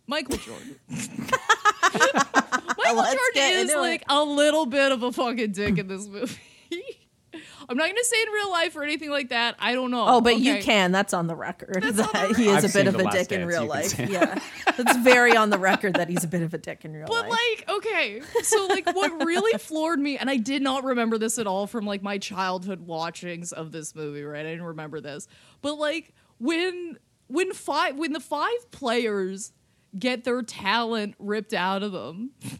Michael 0.07 0.37
Jordan. 0.37 0.75
Michael 0.89 2.95
Let's 2.95 3.13
Jordan 3.13 3.19
is 3.35 3.75
like 3.75 4.01
it. 4.01 4.07
a 4.09 4.23
little 4.23 4.65
bit 4.65 4.91
of 4.91 5.03
a 5.03 5.11
fucking 5.11 5.51
dick 5.51 5.77
in 5.77 5.87
this 5.87 6.07
movie. 6.07 6.35
I'm 7.69 7.77
not 7.77 7.87
gonna 7.87 8.03
say 8.03 8.19
in 8.23 8.29
real 8.29 8.49
life 8.49 8.75
or 8.75 8.83
anything 8.83 9.11
like 9.11 9.29
that. 9.29 9.55
I 9.59 9.75
don't 9.75 9.91
know. 9.91 10.03
Oh, 10.07 10.21
but 10.21 10.39
you 10.39 10.57
can. 10.59 10.91
That's 10.91 11.13
on 11.13 11.27
the 11.27 11.35
record. 11.35 11.83
That's 11.83 11.97
that 11.97 12.15
on 12.15 12.31
the 12.31 12.37
he 12.37 12.47
is 12.47 12.65
I've 12.65 12.71
a 12.71 12.73
bit 12.73 12.87
of 12.87 12.95
a 12.95 13.03
Last 13.03 13.29
dick 13.29 13.31
in 13.31 13.45
real 13.45 13.65
life. 13.65 13.97
Yeah. 13.99 14.39
It's 14.67 14.97
very 14.97 15.35
on 15.35 15.51
the 15.51 15.59
record 15.59 15.93
that 15.95 16.09
he's 16.09 16.23
a 16.23 16.27
bit 16.27 16.41
of 16.41 16.53
a 16.55 16.57
dick 16.57 16.83
in 16.83 16.93
real 16.93 17.05
But 17.05 17.29
life. 17.29 17.31
But 17.65 17.75
like, 17.75 17.77
okay, 17.77 18.21
so 18.41 18.65
like, 18.67 18.87
what 18.95 19.23
really 19.23 19.57
floored 19.59 19.99
me, 19.99 20.17
and 20.17 20.29
I 20.29 20.37
did 20.37 20.63
not 20.63 20.83
remember 20.83 21.19
this 21.19 21.37
at 21.37 21.45
all 21.45 21.67
from 21.67 21.85
like 21.85 22.01
my 22.01 22.17
childhood 22.17 22.87
watchings 22.87 23.51
of 23.51 23.71
this 23.71 23.93
movie. 23.93 24.23
Right, 24.23 24.45
I 24.45 24.49
didn't 24.49 24.63
remember 24.63 24.99
this, 24.99 25.27
but 25.61 25.75
like 25.77 26.13
when 26.39 26.97
when 27.27 27.53
five 27.53 27.97
when 27.97 28.13
the 28.13 28.19
five 28.19 28.71
players 28.71 29.53
get 29.97 30.23
their 30.23 30.41
talent 30.41 31.15
ripped 31.19 31.53
out 31.53 31.83
of 31.83 31.91
them. 31.91 32.31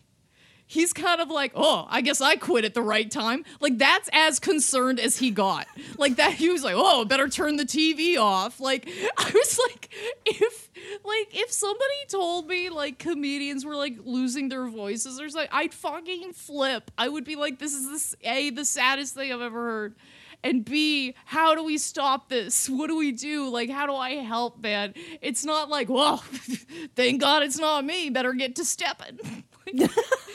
He's 0.71 0.93
kind 0.93 1.19
of 1.19 1.31
like, 1.31 1.51
oh, 1.55 1.87
I 1.89 2.01
guess 2.01 2.21
I 2.21 2.35
quit 2.35 2.63
at 2.63 2.75
the 2.75 2.83
right 2.83 3.09
time. 3.09 3.43
Like 3.59 3.79
that's 3.79 4.07
as 4.13 4.37
concerned 4.37 4.99
as 4.99 5.17
he 5.17 5.31
got. 5.31 5.65
Like 5.97 6.17
that, 6.17 6.33
he 6.33 6.49
was 6.49 6.63
like, 6.63 6.75
oh, 6.77 7.05
better 7.05 7.27
turn 7.27 7.55
the 7.55 7.65
TV 7.65 8.19
off. 8.19 8.59
Like 8.59 8.87
I 9.17 9.31
was 9.33 9.59
like, 9.67 9.89
if 10.27 10.69
like 11.03 11.35
if 11.35 11.51
somebody 11.51 12.05
told 12.07 12.45
me 12.45 12.69
like 12.69 12.99
comedians 12.99 13.65
were 13.65 13.75
like 13.75 13.97
losing 14.03 14.49
their 14.49 14.67
voices 14.67 15.19
or 15.19 15.27
something, 15.29 15.49
I'd 15.51 15.73
fucking 15.73 16.33
flip. 16.33 16.91
I 16.99 17.09
would 17.09 17.23
be 17.25 17.35
like, 17.35 17.57
this 17.57 17.73
is 17.73 17.89
this 17.89 18.15
a 18.23 18.51
the 18.51 18.63
saddest 18.63 19.15
thing 19.15 19.33
I've 19.33 19.41
ever 19.41 19.65
heard. 19.65 19.95
And 20.43 20.63
B, 20.63 21.15
how 21.25 21.55
do 21.55 21.63
we 21.63 21.79
stop 21.79 22.29
this? 22.29 22.69
What 22.79 22.89
do 22.89 22.95
we 22.95 23.11
do? 23.11 23.49
Like, 23.49 23.71
how 23.71 23.87
do 23.87 23.95
I 23.95 24.11
help, 24.17 24.61
man? 24.61 24.93
It's 25.19 25.43
not 25.43 25.67
like, 25.67 25.89
well, 25.89 26.17
thank 26.95 27.21
God 27.21 27.41
it's 27.41 27.57
not 27.57 27.83
me. 27.83 28.11
Better 28.11 28.33
get 28.33 28.55
to 28.57 28.65
stepping. 28.65 29.43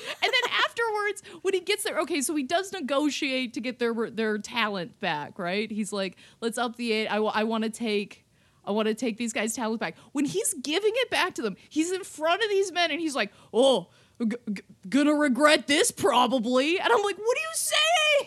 And 0.09 0.33
then 0.33 0.53
afterwards, 0.65 1.23
when 1.43 1.55
he 1.55 1.61
gets 1.61 1.85
there, 1.85 1.99
okay, 2.01 2.21
so 2.21 2.35
he 2.35 2.43
does 2.43 2.73
negotiate 2.73 3.55
to 3.55 3.61
get 3.61 3.79
their 3.79 3.95
their 4.11 4.39
talent 4.39 4.99
back, 5.01 5.39
right? 5.39 5.71
He's 5.71 5.93
like, 5.93 6.17
let's 6.41 6.59
up 6.59 6.77
the 6.77 6.93
eight. 6.93 7.09
I, 7.09 7.15
w- 7.15 7.33
I 7.35 7.45
want 7.45 7.65
to 7.65 7.71
take. 7.71 8.25
I 8.67 8.71
want 8.71 8.89
to 8.89 8.95
take 8.95 9.19
these 9.19 9.35
guys' 9.35 9.55
talent 9.55 9.79
back. 9.81 9.95
When 10.13 10.25
he's 10.25 10.55
giving 10.55 10.93
it 10.95 11.11
back 11.11 11.35
to 11.35 11.43
them, 11.43 11.57
he's 11.69 11.93
in 11.93 12.03
front 12.03 12.43
of 12.43 12.49
these 12.49 12.73
men 12.73 12.91
and 12.91 12.99
he's 12.99 13.15
like, 13.15 13.31
"Oh, 13.53 13.89
g- 14.21 14.37
g- 14.53 14.63
gonna 14.89 15.15
regret 15.15 15.67
this 15.67 15.91
probably." 15.91 16.79
And 16.79 16.93
I'm 16.93 17.03
like, 17.03 17.17
"What 17.19 17.37
are 17.37 17.41
you 17.41 17.55
saying?" 17.55 17.75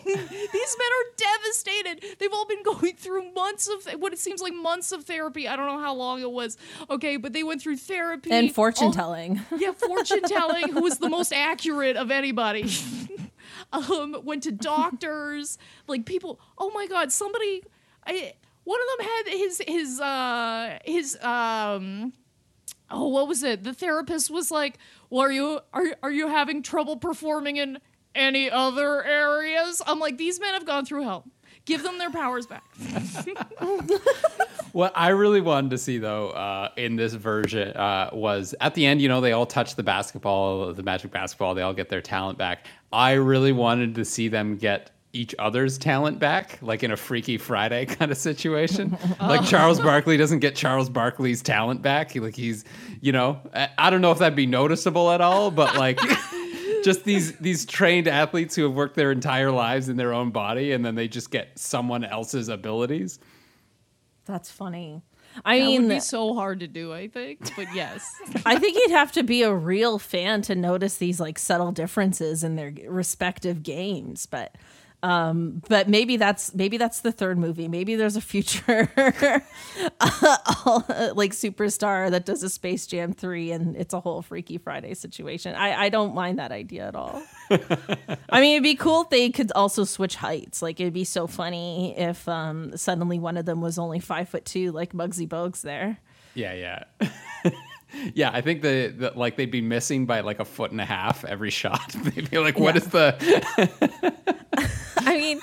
these 0.52 0.76
men 0.78 0.88
are 0.92 1.14
devastated. 1.16 2.18
They've 2.18 2.32
all 2.32 2.46
been 2.46 2.62
going 2.62 2.94
through 2.96 3.32
months 3.32 3.68
of 3.68 4.00
what 4.00 4.12
it 4.12 4.18
seems 4.18 4.40
like 4.42 4.54
months 4.54 4.92
of 4.92 5.04
therapy. 5.04 5.48
I 5.48 5.56
don't 5.56 5.66
know 5.66 5.78
how 5.80 5.94
long 5.94 6.20
it 6.20 6.30
was. 6.30 6.56
Okay, 6.90 7.16
but 7.16 7.32
they 7.32 7.42
went 7.42 7.62
through 7.62 7.76
therapy 7.78 8.30
and 8.30 8.54
fortune 8.54 8.86
all- 8.88 8.92
telling. 8.92 9.40
yeah, 9.58 9.72
fortune 9.72 10.22
telling, 10.22 10.72
who 10.72 10.82
was 10.82 10.98
the 10.98 11.08
most 11.08 11.32
accurate 11.32 11.96
of 11.96 12.10
anybody. 12.10 12.70
um, 13.72 14.16
went 14.24 14.42
to 14.44 14.52
doctors, 14.52 15.58
like 15.86 16.04
people. 16.04 16.40
Oh 16.58 16.70
my 16.70 16.86
god, 16.86 17.12
somebody. 17.12 17.62
I 18.06 18.34
one 18.64 18.78
of 18.80 18.98
them 18.98 19.06
had 19.06 19.28
his 19.28 19.62
his 19.66 20.00
uh 20.00 20.78
his 20.84 21.16
um. 21.22 22.12
Oh, 22.90 23.08
what 23.08 23.28
was 23.28 23.42
it? 23.42 23.64
The 23.64 23.74
therapist 23.74 24.30
was 24.30 24.50
like, 24.50 24.78
"Well, 25.10 25.22
are 25.22 25.32
you 25.32 25.60
are 25.72 25.86
are 26.02 26.10
you 26.10 26.28
having 26.28 26.62
trouble 26.62 26.96
performing 26.96 27.56
in 27.56 27.78
any 28.14 28.50
other 28.50 29.04
areas?" 29.04 29.82
I'm 29.86 29.98
like, 29.98 30.18
"These 30.18 30.40
men 30.40 30.54
have 30.54 30.66
gone 30.66 30.84
through 30.84 31.02
hell. 31.02 31.24
Give 31.64 31.82
them 31.82 31.98
their 31.98 32.10
powers 32.10 32.46
back." 32.46 32.64
What 34.72 34.92
I 34.94 35.08
really 35.08 35.40
wanted 35.40 35.70
to 35.70 35.78
see 35.78 35.98
though 35.98 36.30
uh, 36.30 36.68
in 36.76 36.96
this 36.96 37.14
version 37.14 37.76
uh, 37.76 38.10
was 38.12 38.54
at 38.60 38.74
the 38.74 38.86
end, 38.86 39.00
you 39.00 39.08
know, 39.08 39.20
they 39.20 39.32
all 39.32 39.46
touch 39.46 39.74
the 39.74 39.82
basketball, 39.82 40.72
the 40.72 40.82
magic 40.82 41.10
basketball, 41.10 41.54
they 41.54 41.62
all 41.62 41.72
get 41.72 41.88
their 41.88 42.02
talent 42.02 42.38
back. 42.38 42.66
I 42.92 43.12
really 43.12 43.52
wanted 43.52 43.94
to 43.96 44.04
see 44.04 44.28
them 44.28 44.56
get 44.56 44.90
each 45.18 45.34
other's 45.38 45.78
talent 45.78 46.18
back, 46.18 46.58
like 46.62 46.82
in 46.82 46.90
a 46.90 46.96
Freaky 46.96 47.38
Friday 47.38 47.86
kind 47.98 48.10
of 48.10 48.18
situation. 48.18 48.96
like 49.20 49.42
oh. 49.42 49.44
Charles 49.44 49.80
Barkley 49.80 50.16
doesn't 50.16 50.38
get 50.38 50.54
Charles 50.54 50.88
Barkley's 50.88 51.42
talent 51.42 51.82
back. 51.82 52.12
He, 52.12 52.20
like 52.20 52.36
he's, 52.36 52.64
you 53.00 53.12
know, 53.12 53.40
I, 53.54 53.68
I 53.76 53.90
don't 53.90 54.00
know 54.00 54.12
if 54.12 54.18
that'd 54.18 54.36
be 54.36 54.46
noticeable 54.46 55.10
at 55.10 55.20
all, 55.20 55.50
but 55.50 55.76
like. 55.76 55.98
just 56.84 57.02
these 57.02 57.36
these 57.38 57.66
trained 57.66 58.06
athletes 58.06 58.54
who 58.54 58.62
have 58.62 58.72
worked 58.72 58.94
their 58.94 59.10
entire 59.10 59.50
lives 59.50 59.88
in 59.88 59.96
their 59.96 60.14
own 60.14 60.30
body 60.30 60.70
and 60.70 60.84
then 60.84 60.94
they 60.94 61.08
just 61.08 61.32
get 61.32 61.58
someone 61.58 62.04
else's 62.04 62.48
abilities 62.48 63.18
That's 64.26 64.48
funny. 64.50 65.02
I 65.44 65.58
That 65.58 65.66
would 65.66 65.80
mean, 65.80 65.88
be 65.88 66.00
so 66.00 66.34
hard 66.34 66.60
to 66.60 66.68
do, 66.68 66.92
I 66.92 67.08
think. 67.08 67.54
But 67.56 67.74
yes. 67.74 68.04
I 68.46 68.58
think 68.58 68.76
you'd 68.78 68.90
have 68.92 69.12
to 69.12 69.22
be 69.22 69.42
a 69.42 69.52
real 69.54 69.98
fan 69.98 70.42
to 70.42 70.54
notice 70.54 70.96
these 70.96 71.20
like 71.20 71.38
subtle 71.38 71.72
differences 71.72 72.44
in 72.44 72.56
their 72.56 72.72
respective 72.86 73.62
games. 73.62 74.26
But 74.26 74.54
Um, 75.02 75.62
but 75.68 75.88
maybe 75.88 76.16
that's 76.16 76.54
maybe 76.54 76.76
that's 76.76 77.00
the 77.00 77.12
third 77.12 77.38
movie. 77.38 77.68
Maybe 77.68 77.94
there's 77.94 78.16
a 78.16 78.20
future 78.20 78.90
like 78.96 79.44
superstar 81.32 82.10
that 82.10 82.26
does 82.26 82.42
a 82.42 82.48
Space 82.48 82.86
Jam 82.86 83.12
three, 83.12 83.52
and 83.52 83.76
it's 83.76 83.94
a 83.94 84.00
whole 84.00 84.22
Freaky 84.22 84.58
Friday 84.58 84.94
situation. 84.94 85.54
I 85.54 85.84
I 85.84 85.88
don't 85.88 86.14
mind 86.14 86.40
that 86.40 86.50
idea 86.50 86.88
at 86.88 86.96
all. 86.96 87.22
I 88.28 88.40
mean, 88.40 88.54
it'd 88.54 88.64
be 88.64 88.74
cool 88.74 89.02
if 89.02 89.10
they 89.10 89.30
could 89.30 89.52
also 89.52 89.84
switch 89.84 90.16
heights. 90.16 90.62
Like 90.62 90.80
it'd 90.80 90.92
be 90.92 91.04
so 91.04 91.28
funny 91.28 91.96
if 91.96 92.28
um, 92.28 92.76
suddenly 92.76 93.20
one 93.20 93.36
of 93.36 93.44
them 93.44 93.60
was 93.60 93.78
only 93.78 94.00
five 94.00 94.28
foot 94.28 94.44
two, 94.44 94.72
like 94.72 94.94
Muggsy 94.94 95.28
Bogues 95.28 95.62
there. 95.62 95.98
Yeah, 96.34 96.54
yeah. 96.54 96.84
yeah, 98.14 98.30
I 98.32 98.40
think 98.40 98.62
the, 98.62 98.94
the, 98.96 99.12
like 99.14 99.36
they'd 99.36 99.50
be 99.50 99.60
missing 99.60 100.06
by 100.06 100.20
like 100.20 100.40
a 100.40 100.44
foot 100.44 100.70
and 100.70 100.80
a 100.80 100.84
half 100.84 101.24
every 101.24 101.50
shot. 101.50 101.92
they'd 102.04 102.30
be 102.30 102.38
like, 102.38 102.58
"What 102.58 102.74
yeah. 102.74 102.80
is 102.80 102.86
the?" 102.88 104.14
I 104.98 105.16
mean, 105.16 105.40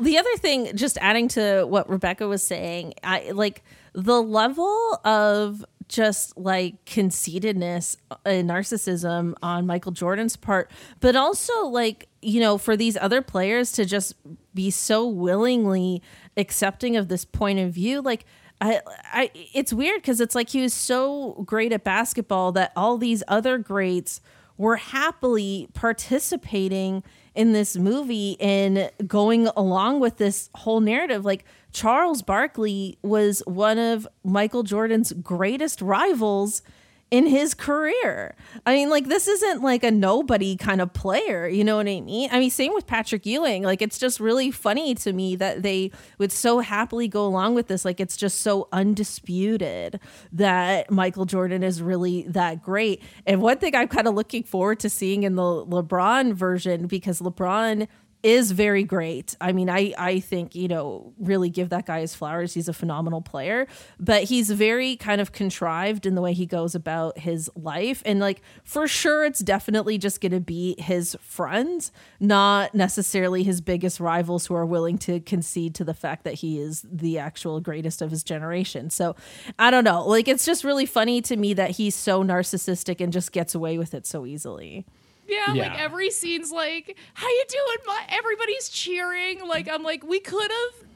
the 0.00 0.18
other 0.18 0.36
thing, 0.36 0.74
just 0.76 0.98
adding 1.00 1.28
to 1.28 1.64
what 1.64 1.88
Rebecca 1.88 2.26
was 2.26 2.42
saying, 2.42 2.94
I 3.02 3.30
like 3.32 3.62
the 3.92 4.22
level 4.22 5.00
of 5.04 5.64
just 5.88 6.36
like 6.36 6.84
conceitedness 6.84 7.96
uh, 8.10 8.16
and 8.24 8.50
narcissism 8.50 9.34
on 9.42 9.66
Michael 9.66 9.92
Jordan's 9.92 10.36
part, 10.36 10.70
but 11.00 11.14
also 11.16 11.66
like, 11.66 12.08
you 12.22 12.40
know, 12.40 12.58
for 12.58 12.76
these 12.76 12.96
other 12.96 13.22
players 13.22 13.72
to 13.72 13.84
just 13.84 14.14
be 14.54 14.70
so 14.70 15.06
willingly 15.06 16.02
accepting 16.36 16.96
of 16.96 17.08
this 17.08 17.24
point 17.24 17.58
of 17.58 17.72
view. 17.72 18.00
Like, 18.00 18.24
I, 18.60 18.80
I, 19.12 19.30
it's 19.34 19.72
weird 19.72 20.00
because 20.00 20.20
it's 20.20 20.34
like 20.34 20.48
he 20.50 20.62
was 20.62 20.72
so 20.72 21.42
great 21.44 21.72
at 21.72 21.84
basketball 21.84 22.52
that 22.52 22.72
all 22.74 22.96
these 22.96 23.22
other 23.28 23.58
greats 23.58 24.20
were 24.56 24.76
happily 24.76 25.68
participating 25.74 27.02
in 27.34 27.52
this 27.52 27.76
movie 27.76 28.40
and 28.40 28.90
going 29.06 29.48
along 29.48 30.00
with 30.00 30.16
this 30.16 30.48
whole 30.54 30.80
narrative. 30.80 31.24
Like 31.24 31.44
Charles 31.72 32.22
Barkley 32.22 32.98
was 33.02 33.42
one 33.46 33.78
of 33.78 34.08
Michael 34.24 34.62
Jordan's 34.62 35.12
greatest 35.12 35.82
rivals 35.82 36.62
in 37.10 37.26
his 37.26 37.54
career. 37.54 38.34
I 38.64 38.74
mean, 38.74 38.90
like 38.90 39.06
this 39.06 39.28
isn't 39.28 39.62
like 39.62 39.84
a 39.84 39.92
nobody 39.92 40.56
kind 40.56 40.80
of 40.80 40.92
player, 40.92 41.46
you 41.46 41.62
know 41.62 41.76
what 41.76 41.86
I 41.86 42.00
mean? 42.00 42.28
I 42.32 42.40
mean, 42.40 42.50
same 42.50 42.74
with 42.74 42.86
Patrick 42.86 43.24
Ewing. 43.24 43.62
Like 43.62 43.80
it's 43.80 43.98
just 43.98 44.18
really 44.18 44.50
funny 44.50 44.94
to 44.96 45.12
me 45.12 45.36
that 45.36 45.62
they 45.62 45.92
would 46.18 46.32
so 46.32 46.58
happily 46.58 47.06
go 47.06 47.24
along 47.24 47.54
with 47.54 47.68
this. 47.68 47.84
Like 47.84 48.00
it's 48.00 48.16
just 48.16 48.40
so 48.40 48.68
undisputed 48.72 50.00
that 50.32 50.90
Michael 50.90 51.26
Jordan 51.26 51.62
is 51.62 51.80
really 51.80 52.22
that 52.28 52.62
great. 52.62 53.02
And 53.24 53.40
one 53.40 53.58
thing 53.58 53.76
I'm 53.76 53.88
kind 53.88 54.08
of 54.08 54.14
looking 54.14 54.42
forward 54.42 54.80
to 54.80 54.90
seeing 54.90 55.22
in 55.22 55.36
the 55.36 55.42
LeBron 55.42 56.34
version 56.34 56.88
because 56.88 57.20
LeBron 57.20 57.86
is 58.26 58.50
very 58.50 58.82
great. 58.82 59.36
I 59.40 59.52
mean, 59.52 59.70
I 59.70 59.94
I 59.96 60.18
think 60.18 60.56
you 60.56 60.66
know 60.66 61.12
really 61.16 61.48
give 61.48 61.68
that 61.68 61.86
guy 61.86 62.00
his 62.00 62.12
flowers. 62.12 62.54
He's 62.54 62.68
a 62.68 62.72
phenomenal 62.72 63.22
player, 63.22 63.68
but 64.00 64.24
he's 64.24 64.50
very 64.50 64.96
kind 64.96 65.20
of 65.20 65.30
contrived 65.30 66.06
in 66.06 66.16
the 66.16 66.20
way 66.20 66.32
he 66.32 66.44
goes 66.44 66.74
about 66.74 67.18
his 67.18 67.48
life, 67.54 68.02
and 68.04 68.18
like 68.18 68.42
for 68.64 68.88
sure, 68.88 69.24
it's 69.24 69.38
definitely 69.38 69.96
just 69.96 70.20
going 70.20 70.32
to 70.32 70.40
be 70.40 70.74
his 70.78 71.16
friends, 71.20 71.92
not 72.18 72.74
necessarily 72.74 73.44
his 73.44 73.60
biggest 73.60 74.00
rivals 74.00 74.46
who 74.46 74.56
are 74.56 74.66
willing 74.66 74.98
to 74.98 75.20
concede 75.20 75.76
to 75.76 75.84
the 75.84 75.94
fact 75.94 76.24
that 76.24 76.34
he 76.34 76.58
is 76.58 76.84
the 76.90 77.18
actual 77.18 77.60
greatest 77.60 78.02
of 78.02 78.10
his 78.10 78.24
generation. 78.24 78.90
So 78.90 79.14
I 79.56 79.70
don't 79.70 79.84
know. 79.84 80.04
Like 80.04 80.26
it's 80.26 80.44
just 80.44 80.64
really 80.64 80.86
funny 80.86 81.22
to 81.22 81.36
me 81.36 81.54
that 81.54 81.70
he's 81.70 81.94
so 81.94 82.24
narcissistic 82.24 83.00
and 83.00 83.12
just 83.12 83.30
gets 83.30 83.54
away 83.54 83.78
with 83.78 83.94
it 83.94 84.04
so 84.04 84.26
easily. 84.26 84.84
Yeah, 85.28 85.52
yeah, 85.54 85.62
like 85.68 85.80
every 85.80 86.10
scene's 86.10 86.52
like, 86.52 86.96
"How 87.14 87.28
you 87.28 87.44
doing?" 87.48 87.76
My 87.86 88.04
everybody's 88.08 88.68
cheering. 88.68 89.46
Like 89.46 89.68
I'm 89.68 89.82
like, 89.82 90.04
we 90.04 90.20
could 90.20 90.50
have. 90.50 90.86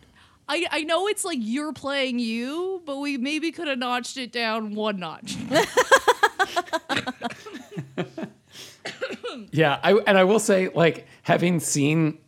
I 0.49 0.67
I 0.71 0.83
know 0.83 1.07
it's 1.09 1.25
like 1.25 1.39
you're 1.41 1.73
playing 1.73 2.19
you, 2.19 2.83
but 2.85 2.97
we 2.99 3.17
maybe 3.19 3.53
could 3.53 3.69
have 3.69 3.79
notched 3.79 4.17
it 4.17 4.33
down 4.33 4.75
one 4.75 4.99
notch. 5.01 5.37
yeah, 9.53 9.79
I 9.83 9.93
and 10.07 10.19
I 10.19 10.25
will 10.25 10.39
say, 10.39 10.69
like 10.69 11.07
having 11.23 11.61
seen, 11.61 12.19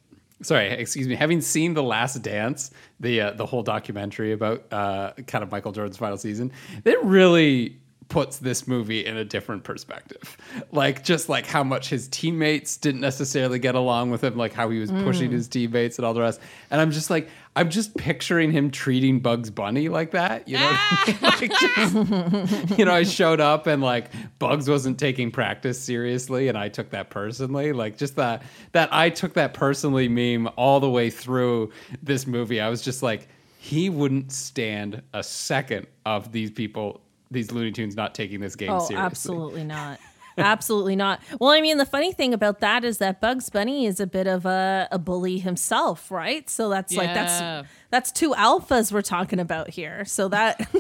sorry, 0.43 0.69
excuse 0.69 1.09
me, 1.09 1.15
having 1.15 1.41
seen 1.41 1.75
the 1.75 1.83
Last 1.83 2.23
Dance, 2.23 2.71
the 3.01 3.21
uh, 3.21 3.31
the 3.33 3.47
whole 3.47 3.63
documentary 3.63 4.33
about 4.33 4.65
uh, 4.73 5.13
kind 5.27 5.43
of 5.43 5.51
Michael 5.51 5.73
Jordan's 5.73 5.97
final 5.97 6.17
season, 6.17 6.53
it 6.85 7.03
really 7.03 7.79
puts 8.13 8.37
this 8.37 8.69
movie 8.69 9.07
in 9.07 9.17
a 9.17 9.25
different 9.25 9.65
perspective. 9.65 10.37
Like 10.71 11.03
just 11.03 11.31
like 11.31 11.47
how 11.47 11.65
much 11.65 11.89
his 11.89 12.09
teammates 12.09 12.77
didn't 12.77 13.01
necessarily 13.01 13.59
get 13.59 13.75
along 13.75 14.11
with 14.11 14.23
him, 14.23 14.37
like 14.37 14.53
how 14.53 14.69
he 14.69 14.79
was 14.79 14.91
pushing 14.91 15.31
mm. 15.31 15.33
his 15.33 15.49
teammates 15.49 15.97
and 15.97 16.05
all 16.05 16.13
the 16.13 16.21
rest. 16.21 16.39
And 16.71 16.79
I'm 16.79 16.91
just 16.91 17.09
like, 17.09 17.31
I'm 17.57 17.71
just 17.71 17.97
picturing 17.97 18.53
him 18.53 18.71
treating 18.71 19.21
Bugs 19.21 19.49
Bunny 19.49 19.89
like 19.89 20.11
that. 20.11 20.47
You 20.47 20.59
know, 20.59 20.79
like 21.23 21.53
just, 21.59 22.79
you 22.79 22.85
know, 22.85 22.93
I 22.93 23.05
showed 23.05 23.41
up 23.41 23.67
and 23.67 23.83
like 23.83 24.11
Bugs 24.39 24.69
wasn't 24.69 24.99
taking 24.99 25.31
practice 25.31 25.81
seriously, 25.81 26.49
and 26.49 26.59
I 26.59 26.69
took 26.69 26.91
that 26.91 27.09
personally. 27.09 27.73
Like 27.73 27.97
just 27.97 28.17
that 28.17 28.43
that 28.73 28.93
I 28.93 29.09
took 29.09 29.33
that 29.35 29.55
personally 29.55 30.09
meme 30.09 30.53
all 30.57 30.81
the 30.81 30.91
way 30.91 31.09
through 31.09 31.73
this 32.03 32.27
movie. 32.27 32.61
I 32.61 32.69
was 32.69 32.83
just 32.83 33.03
like, 33.03 33.27
he 33.59 33.89
wouldn't 33.89 34.33
stand 34.33 35.01
a 35.15 35.23
second 35.23 35.87
of 36.05 36.31
these 36.31 36.51
people 36.51 37.01
these 37.33 37.51
Looney 37.51 37.73
Tunes 37.73 37.97
not 37.97 38.15
taking 38.15 38.41
this 38.41 38.57
game 38.57 38.71
oh, 38.71 38.79
seriously. 38.79 38.97
Absolutely 38.97 39.65
not. 39.65 39.99
absolutely 40.39 40.97
not. 40.97 41.21
Well, 41.39 41.51
I 41.51 41.61
mean, 41.61 41.79
the 41.79 41.87
funny 41.87 42.13
thing 42.13 42.33
about 42.33 42.61
that 42.61 42.85
is 42.85 42.99
that 42.99 43.21
Bugs 43.21 43.51
Bunny 43.51 43.87
is 43.87 44.01
a 44.01 44.07
bit 44.07 44.27
of 44.27 44.47
a, 44.47 44.89
a 44.91 44.99
bully 44.99 45.39
himself, 45.39 46.11
right? 46.11 46.49
So 46.49 46.69
that's 46.69 46.93
yeah. 46.93 47.01
like 47.01 47.15
that's 47.15 47.69
that's 47.91 48.13
two 48.13 48.33
alphas 48.33 48.93
we're 48.93 49.03
talking 49.03 49.41
about 49.41 49.71
here. 49.71 50.05
So 50.05 50.29
that 50.29 50.59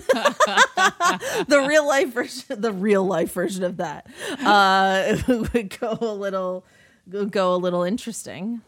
the 1.49 1.65
real 1.69 1.87
life 1.87 2.15
version, 2.15 2.61
the 2.61 2.73
real 2.73 3.05
life 3.05 3.33
version 3.33 3.65
of 3.65 3.77
that 3.79 4.07
uh, 4.41 5.17
would 5.53 5.79
go 5.79 5.99
a 6.01 6.15
little 6.15 6.65
go 7.31 7.55
a 7.55 7.57
little 7.57 7.83
interesting. 7.83 8.63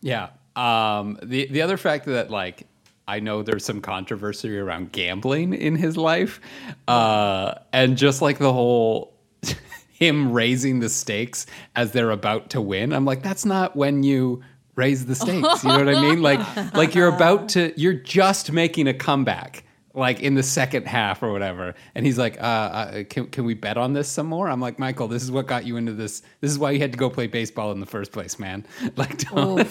Yeah. 0.00 0.30
Um, 0.56 1.18
the 1.22 1.46
the 1.46 1.62
other 1.62 1.76
fact 1.76 2.06
that 2.06 2.30
like 2.30 2.66
I 3.12 3.20
know 3.20 3.42
there's 3.42 3.66
some 3.66 3.82
controversy 3.82 4.56
around 4.56 4.90
gambling 4.90 5.52
in 5.52 5.76
his 5.76 5.98
life. 5.98 6.40
Uh, 6.88 7.56
and 7.70 7.98
just 7.98 8.22
like 8.22 8.38
the 8.38 8.54
whole 8.54 9.12
him 9.92 10.32
raising 10.32 10.80
the 10.80 10.88
stakes 10.88 11.44
as 11.76 11.92
they're 11.92 12.10
about 12.10 12.48
to 12.50 12.60
win, 12.62 12.90
I'm 12.94 13.04
like, 13.04 13.22
that's 13.22 13.44
not 13.44 13.76
when 13.76 14.02
you 14.02 14.42
raise 14.76 15.04
the 15.04 15.14
stakes. 15.14 15.62
You 15.62 15.68
know 15.68 15.84
what 15.84 15.94
I 15.94 16.00
mean? 16.00 16.22
Like, 16.22 16.40
like 16.72 16.94
you're 16.94 17.14
about 17.14 17.50
to, 17.50 17.78
you're 17.78 17.92
just 17.92 18.50
making 18.50 18.88
a 18.88 18.94
comeback 18.94 19.64
like 19.94 20.20
in 20.20 20.34
the 20.34 20.42
second 20.42 20.86
half 20.86 21.22
or 21.22 21.32
whatever. 21.32 21.74
And 21.94 22.06
he's 22.06 22.18
like, 22.18 22.40
uh, 22.40 22.44
uh, 22.44 23.04
can, 23.04 23.26
can 23.26 23.44
we 23.44 23.54
bet 23.54 23.76
on 23.76 23.92
this 23.92 24.08
some 24.08 24.26
more? 24.26 24.48
I'm 24.48 24.60
like, 24.60 24.78
Michael, 24.78 25.08
this 25.08 25.22
is 25.22 25.30
what 25.30 25.46
got 25.46 25.66
you 25.66 25.76
into 25.76 25.92
this. 25.92 26.22
This 26.40 26.50
is 26.50 26.58
why 26.58 26.70
you 26.70 26.78
had 26.78 26.92
to 26.92 26.98
go 26.98 27.10
play 27.10 27.26
baseball 27.26 27.72
in 27.72 27.80
the 27.80 27.86
first 27.86 28.12
place, 28.12 28.38
man. 28.38 28.64
Like, 28.96 29.18
don't. 29.30 29.68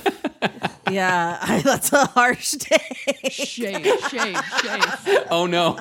yeah, 0.90 1.38
I, 1.42 1.62
that's 1.64 1.94
a 1.94 2.06
harsh 2.06 2.54
take. 2.54 3.32
Shame, 3.32 3.84
shame, 4.10 4.36
shame. 4.62 5.24
Oh, 5.30 5.46
no. 5.46 5.78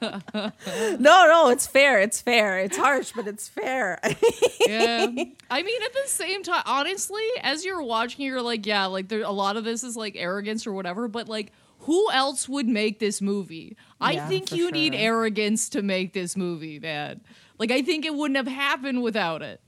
no, 0.00 0.52
no, 0.98 1.50
it's 1.50 1.66
fair. 1.66 2.00
It's 2.00 2.20
fair. 2.20 2.58
It's 2.58 2.76
harsh, 2.76 3.12
but 3.14 3.26
it's 3.26 3.48
fair. 3.48 3.98
yeah. 4.66 5.06
I 5.50 5.62
mean, 5.62 5.82
at 5.82 5.92
the 5.92 6.02
same 6.06 6.42
time, 6.42 6.62
honestly, 6.66 7.22
as 7.42 7.64
you're 7.64 7.82
watching, 7.82 8.24
you're 8.24 8.42
like, 8.42 8.66
yeah, 8.66 8.86
like 8.86 9.08
there, 9.08 9.22
a 9.22 9.30
lot 9.30 9.56
of 9.56 9.64
this 9.64 9.84
is 9.84 9.96
like 9.96 10.16
arrogance 10.16 10.66
or 10.66 10.72
whatever, 10.72 11.06
but 11.06 11.28
like, 11.28 11.52
who 11.86 12.10
else 12.10 12.48
would 12.48 12.66
make 12.66 12.98
this 12.98 13.22
movie? 13.22 13.76
I 14.00 14.12
yeah, 14.12 14.28
think 14.28 14.50
you 14.50 14.64
sure. 14.64 14.72
need 14.72 14.94
arrogance 14.94 15.68
to 15.70 15.82
make 15.82 16.12
this 16.12 16.36
movie, 16.36 16.80
man. 16.80 17.20
Like 17.58 17.70
I 17.70 17.82
think 17.82 18.04
it 18.04 18.14
wouldn't 18.14 18.36
have 18.36 18.48
happened 18.48 19.02
without 19.02 19.40
it. 19.42 19.60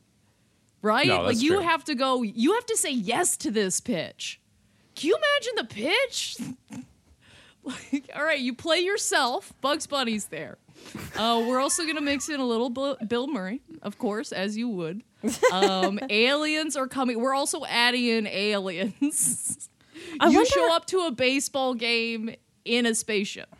Right? 0.83 1.07
No, 1.07 1.22
like 1.22 1.40
you 1.40 1.54
true. 1.57 1.61
have 1.61 1.85
to 1.85 1.94
go 1.94 2.22
you 2.22 2.54
have 2.54 2.66
to 2.66 2.76
say 2.76 2.90
yes 2.90 3.37
to 3.38 3.50
this 3.50 3.81
pitch. 3.81 4.40
Can 4.96 5.09
you 5.09 5.16
imagine 5.16 5.52
the 5.57 5.74
pitch? 5.74 6.37
like, 7.62 8.11
all 8.16 8.24
right, 8.24 8.40
you 8.40 8.52
play 8.52 8.78
yourself. 8.81 9.52
Bugs 9.61 9.87
Bunny's 9.87 10.26
there. 10.26 10.59
Uh, 11.16 11.44
we're 11.46 11.61
also 11.61 11.87
gonna 11.87 12.00
mix 12.00 12.28
in 12.28 12.40
a 12.40 12.44
little 12.44 12.70
Bill 12.70 13.28
Murray, 13.28 13.61
of 13.83 13.98
course, 13.98 14.33
as 14.33 14.57
you 14.57 14.68
would. 14.68 15.02
Um, 15.52 15.98
aliens 16.11 16.76
are 16.76 16.87
coming. 16.87 17.20
We're 17.20 17.35
also 17.35 17.64
adding 17.64 18.04
in 18.04 18.26
aliens. 18.26 19.68
I 20.20 20.28
you 20.28 20.36
wonder... 20.36 20.50
show 20.50 20.74
up 20.74 20.86
to 20.86 21.00
a 21.00 21.10
baseball 21.10 21.74
game 21.74 22.34
in 22.64 22.86
a 22.86 22.94
spaceship. 22.94 23.54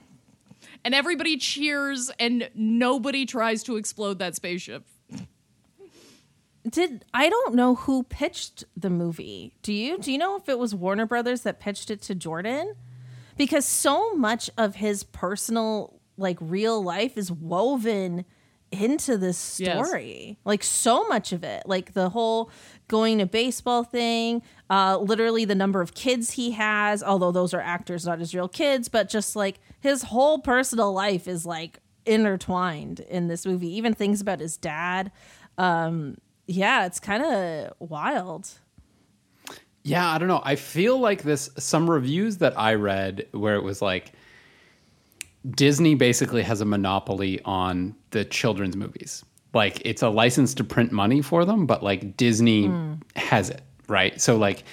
And 0.85 0.95
everybody 0.95 1.37
cheers 1.37 2.11
and 2.19 2.51
nobody 2.55 3.27
tries 3.27 3.63
to 3.65 3.77
explode 3.77 4.19
that 4.21 4.35
spaceship. 4.37 4.85
Did 6.69 7.05
I 7.15 7.29
don't 7.29 7.55
know 7.55 7.75
who 7.77 8.03
pitched 8.03 8.65
the 8.77 8.91
movie. 8.91 9.55
Do 9.63 9.73
you? 9.73 9.99
Do 9.99 10.13
you 10.13 10.19
know 10.19 10.37
if 10.37 10.49
it 10.49 10.59
was 10.59 10.75
Warner 10.75 11.07
Brothers 11.07 11.43
that 11.43 11.61
pitched 11.61 11.91
it 11.91 12.03
to 12.03 12.15
Jordan? 12.15 12.75
Because 13.37 13.65
so 13.65 14.15
much 14.15 14.51
of 14.59 14.77
his 14.77 15.05
personal 15.05 16.01
like 16.17 16.37
real 16.41 16.83
life 16.83 17.17
is 17.17 17.31
woven 17.31 18.25
into 18.71 19.17
this 19.17 19.39
story. 19.39 20.25
Yes. 20.27 20.37
Like 20.45 20.63
so 20.63 21.07
much 21.09 21.33
of 21.33 21.45
it. 21.45 21.63
Like 21.65 21.95
the 21.95 22.11
whole 22.11 22.51
going 22.89 23.19
to 23.19 23.27
baseball 23.27 23.85
thing, 23.85 24.43
uh, 24.71 24.99
literally 24.99 25.45
the 25.45 25.55
number 25.55 25.81
of 25.81 25.95
kids 25.95 26.33
he 26.33 26.53
has, 26.53 27.03
although 27.03 27.33
those 27.33 27.55
are 27.55 27.61
actors, 27.61 28.07
not 28.07 28.19
his 28.19 28.35
real 28.35 28.49
kids, 28.49 28.89
but 28.89 29.09
just 29.09 29.37
like 29.37 29.61
his 29.81 30.03
whole 30.03 30.39
personal 30.39 30.93
life 30.93 31.29
is 31.29 31.47
like 31.47 31.81
intertwined 32.07 33.01
in 33.01 33.29
this 33.29 33.47
movie. 33.47 33.69
Even 33.77 33.95
things 33.95 34.21
about 34.21 34.41
his 34.41 34.57
dad. 34.57 35.13
Um, 35.57 36.17
yeah, 36.47 36.87
it's 36.87 36.99
kind 36.99 37.23
of 37.23 37.75
wild. 37.79 38.51
Yeah, 39.85 40.11
I 40.11 40.19
don't 40.19 40.29
know. 40.29 40.43
I 40.45 40.57
feel 40.57 40.99
like 40.99 41.23
this 41.23 41.51
some 41.59 41.89
reviews 41.89 42.39
that 42.39 42.59
I 42.59 42.75
read 42.75 43.27
where 43.33 43.57
it 43.57 43.63
was 43.63 43.81
like 43.81 44.13
Disney 45.49 45.95
basically 45.95 46.43
has 46.43 46.61
a 46.61 46.65
monopoly 46.65 47.41
on 47.45 47.95
the 48.11 48.25
children's 48.25 48.77
movies. 48.77 49.25
Like 49.55 49.81
it's 49.85 50.03
a 50.03 50.09
license 50.09 50.55
to 50.55 50.65
print 50.65 50.93
money 50.93 51.23
for 51.23 51.45
them, 51.45 51.67
but 51.67 51.83
like 51.83 52.17
Disney 52.17 52.69
mm. 52.69 53.01
has 53.17 53.51
it, 53.51 53.63
right? 53.89 54.21
So 54.21 54.37
like 54.37 54.65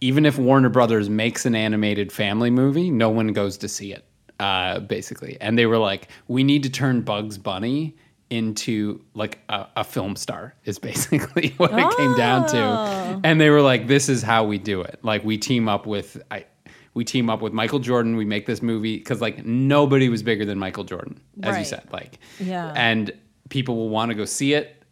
even 0.00 0.24
if 0.24 0.38
Warner 0.38 0.68
Brothers 0.68 1.08
makes 1.08 1.44
an 1.46 1.54
animated 1.54 2.12
family 2.12 2.50
movie, 2.50 2.90
no 2.90 3.10
one 3.10 3.28
goes 3.28 3.56
to 3.58 3.68
see 3.68 3.92
it. 3.92 4.04
Uh, 4.38 4.80
basically, 4.80 5.36
and 5.40 5.58
they 5.58 5.66
were 5.66 5.76
like, 5.76 6.08
"We 6.26 6.44
need 6.44 6.62
to 6.62 6.70
turn 6.70 7.02
Bugs 7.02 7.36
Bunny 7.36 7.94
into 8.30 9.04
like 9.12 9.38
a, 9.50 9.66
a 9.76 9.84
film 9.84 10.16
star." 10.16 10.54
Is 10.64 10.78
basically 10.90 11.50
what 11.58 11.72
it 11.72 11.96
came 11.98 12.16
down 12.16 12.48
to, 12.48 12.58
oh. 12.58 13.20
and 13.22 13.38
they 13.38 13.50
were 13.50 13.60
like, 13.60 13.86
"This 13.86 14.08
is 14.08 14.22
how 14.22 14.44
we 14.44 14.56
do 14.56 14.80
it. 14.80 14.98
Like 15.02 15.24
we 15.24 15.36
team 15.36 15.68
up 15.68 15.84
with 15.84 16.22
I, 16.30 16.46
we 16.94 17.04
team 17.04 17.28
up 17.28 17.42
with 17.42 17.52
Michael 17.52 17.80
Jordan. 17.80 18.16
We 18.16 18.24
make 18.24 18.46
this 18.46 18.62
movie 18.62 18.96
because 18.96 19.20
like 19.20 19.44
nobody 19.44 20.08
was 20.08 20.22
bigger 20.22 20.46
than 20.46 20.58
Michael 20.58 20.84
Jordan, 20.84 21.20
as 21.42 21.52
right. 21.52 21.58
you 21.58 21.64
said. 21.66 21.86
Like, 21.92 22.18
yeah, 22.38 22.72
and 22.74 23.12
people 23.50 23.76
will 23.76 23.90
want 23.90 24.08
to 24.08 24.14
go 24.14 24.24
see 24.24 24.54
it. 24.54 24.82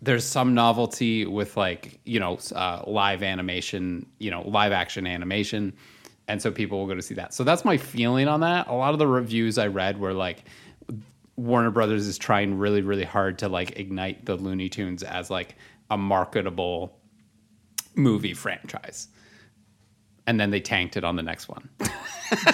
There's 0.00 0.24
some 0.24 0.54
novelty 0.54 1.26
with 1.26 1.56
like 1.56 1.98
you 2.04 2.20
know 2.20 2.38
uh, 2.54 2.82
live 2.86 3.22
animation, 3.22 4.06
you 4.18 4.30
know 4.30 4.42
live 4.42 4.70
action 4.70 5.06
animation, 5.06 5.72
and 6.28 6.40
so 6.40 6.52
people 6.52 6.78
will 6.78 6.86
go 6.86 6.94
to 6.94 7.02
see 7.02 7.14
that. 7.14 7.34
So 7.34 7.42
that's 7.42 7.64
my 7.64 7.76
feeling 7.76 8.28
on 8.28 8.40
that. 8.40 8.68
A 8.68 8.74
lot 8.74 8.92
of 8.92 8.98
the 8.98 9.06
reviews 9.06 9.58
I 9.58 9.66
read 9.66 9.98
were 9.98 10.12
like 10.12 10.44
Warner 11.36 11.70
Brothers 11.70 12.06
is 12.06 12.18
trying 12.18 12.58
really 12.58 12.82
really 12.82 13.04
hard 13.04 13.38
to 13.40 13.48
like 13.48 13.78
ignite 13.78 14.26
the 14.26 14.36
Looney 14.36 14.68
Tunes 14.68 15.02
as 15.02 15.30
like 15.30 15.56
a 15.90 15.96
marketable 15.96 16.98
movie 17.96 18.34
franchise 18.34 19.08
and 20.26 20.40
then 20.40 20.50
they 20.50 20.60
tanked 20.60 20.96
it 20.96 21.04
on 21.04 21.16
the 21.16 21.22
next 21.22 21.48
one. 21.48 21.68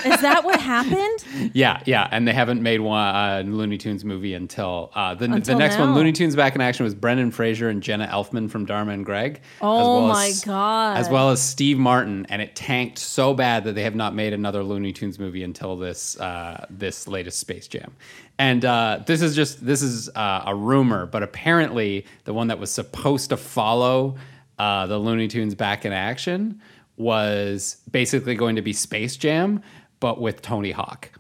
Is 0.05 0.21
that 0.21 0.43
what 0.45 0.61
happened? 0.61 1.55
Yeah, 1.55 1.81
yeah, 1.87 2.09
and 2.11 2.27
they 2.27 2.33
haven't 2.33 2.63
made 2.63 2.81
one 2.81 3.15
uh, 3.15 3.43
Looney 3.47 3.79
Tunes 3.79 4.05
movie 4.05 4.35
until 4.35 4.91
uh, 4.95 5.15
the 5.15 5.27
until 5.27 5.55
the 5.55 5.59
next 5.59 5.77
now. 5.77 5.87
one. 5.87 5.95
Looney 5.95 6.13
Tunes 6.13 6.35
back 6.37 6.55
in 6.55 6.61
action 6.61 6.85
was 6.85 6.95
Brendan 6.95 7.31
Fraser 7.31 7.69
and 7.69 7.83
Jenna 7.83 8.07
Elfman 8.07 8.51
from 8.51 8.67
Dharma 8.67 8.93
and 8.93 9.07
Greg. 9.07 9.41
Oh 9.61 10.01
well 10.01 10.09
my 10.09 10.27
as, 10.27 10.45
god! 10.45 10.99
As 10.99 11.09
well 11.09 11.31
as 11.31 11.41
Steve 11.41 11.79
Martin, 11.79 12.27
and 12.29 12.43
it 12.43 12.57
tanked 12.57 12.99
so 12.99 13.33
bad 13.33 13.65
that 13.65 13.75
they 13.75 13.83
have 13.85 13.95
not 13.95 14.15
made 14.15 14.33
another 14.33 14.63
Looney 14.63 14.93
Tunes 14.93 15.19
movie 15.19 15.45
until 15.45 15.77
this 15.77 16.19
uh, 16.21 16.67
this 16.69 17.07
latest 17.07 17.39
Space 17.39 17.69
Jam. 17.69 17.95
And 18.39 18.65
uh, 18.65 19.01
this 19.07 19.23
is 19.23 19.37
just 19.37 19.65
this 19.65 19.83
is 19.83 20.09
uh, 20.11 20.43
a 20.47 20.55
rumor, 20.55 21.07
but 21.07 21.23
apparently 21.23 22.07
the 22.25 22.35
one 22.35 22.49
that 22.49 22.59
was 22.59 22.71
supposed 22.71 23.31
to 23.31 23.37
follow 23.37 24.17
uh, 24.59 24.87
the 24.87 24.99
Looney 24.99 25.29
Tunes 25.29 25.55
back 25.55 25.87
in 25.87 25.93
action 25.93 26.61
was 27.01 27.79
basically 27.91 28.35
going 28.35 28.57
to 28.57 28.63
be 28.63 28.73
Space 28.73 29.17
Jam, 29.17 29.63
but 30.01 30.21
with 30.21 30.43
Tony 30.43 30.71
Hawk. 30.71 31.11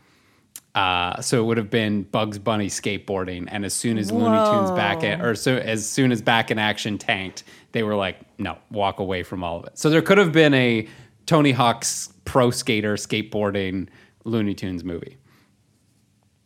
Uh, 0.75 1.21
so 1.21 1.41
it 1.41 1.47
would 1.47 1.57
have 1.57 1.71
been 1.71 2.05
Bugs 2.05 2.39
Bunny 2.39 2.69
skateboarding, 2.69 3.49
and 3.51 3.65
as 3.65 3.75
soon 3.75 3.99
as 3.99 4.13
Whoa. 4.13 4.19
Looney 4.19 4.51
Tunes 4.51 4.71
back 4.71 5.03
in, 5.03 5.21
or 5.21 5.35
so 5.35 5.57
as 5.57 5.89
soon 5.89 6.13
as 6.13 6.23
Back 6.23 6.51
in 6.51 6.59
Action 6.59 6.97
tanked, 6.97 7.43
they 7.73 7.83
were 7.83 7.97
like, 7.97 8.19
no, 8.39 8.57
walk 8.71 9.01
away 9.01 9.25
from 9.25 9.43
all 9.43 9.59
of 9.59 9.65
it. 9.65 9.79
So 9.79 9.91
there 9.91 10.03
could 10.03 10.19
have 10.19 10.33
been 10.33 10.55
a 10.55 10.87
Tony 11.27 11.51
Hawk's 11.51 12.13
pro 12.25 12.51
skater 12.51 12.95
skateboarding 12.95 13.89
Looney 14.25 14.55
Tunes 14.55 14.85
movie. 14.85 15.17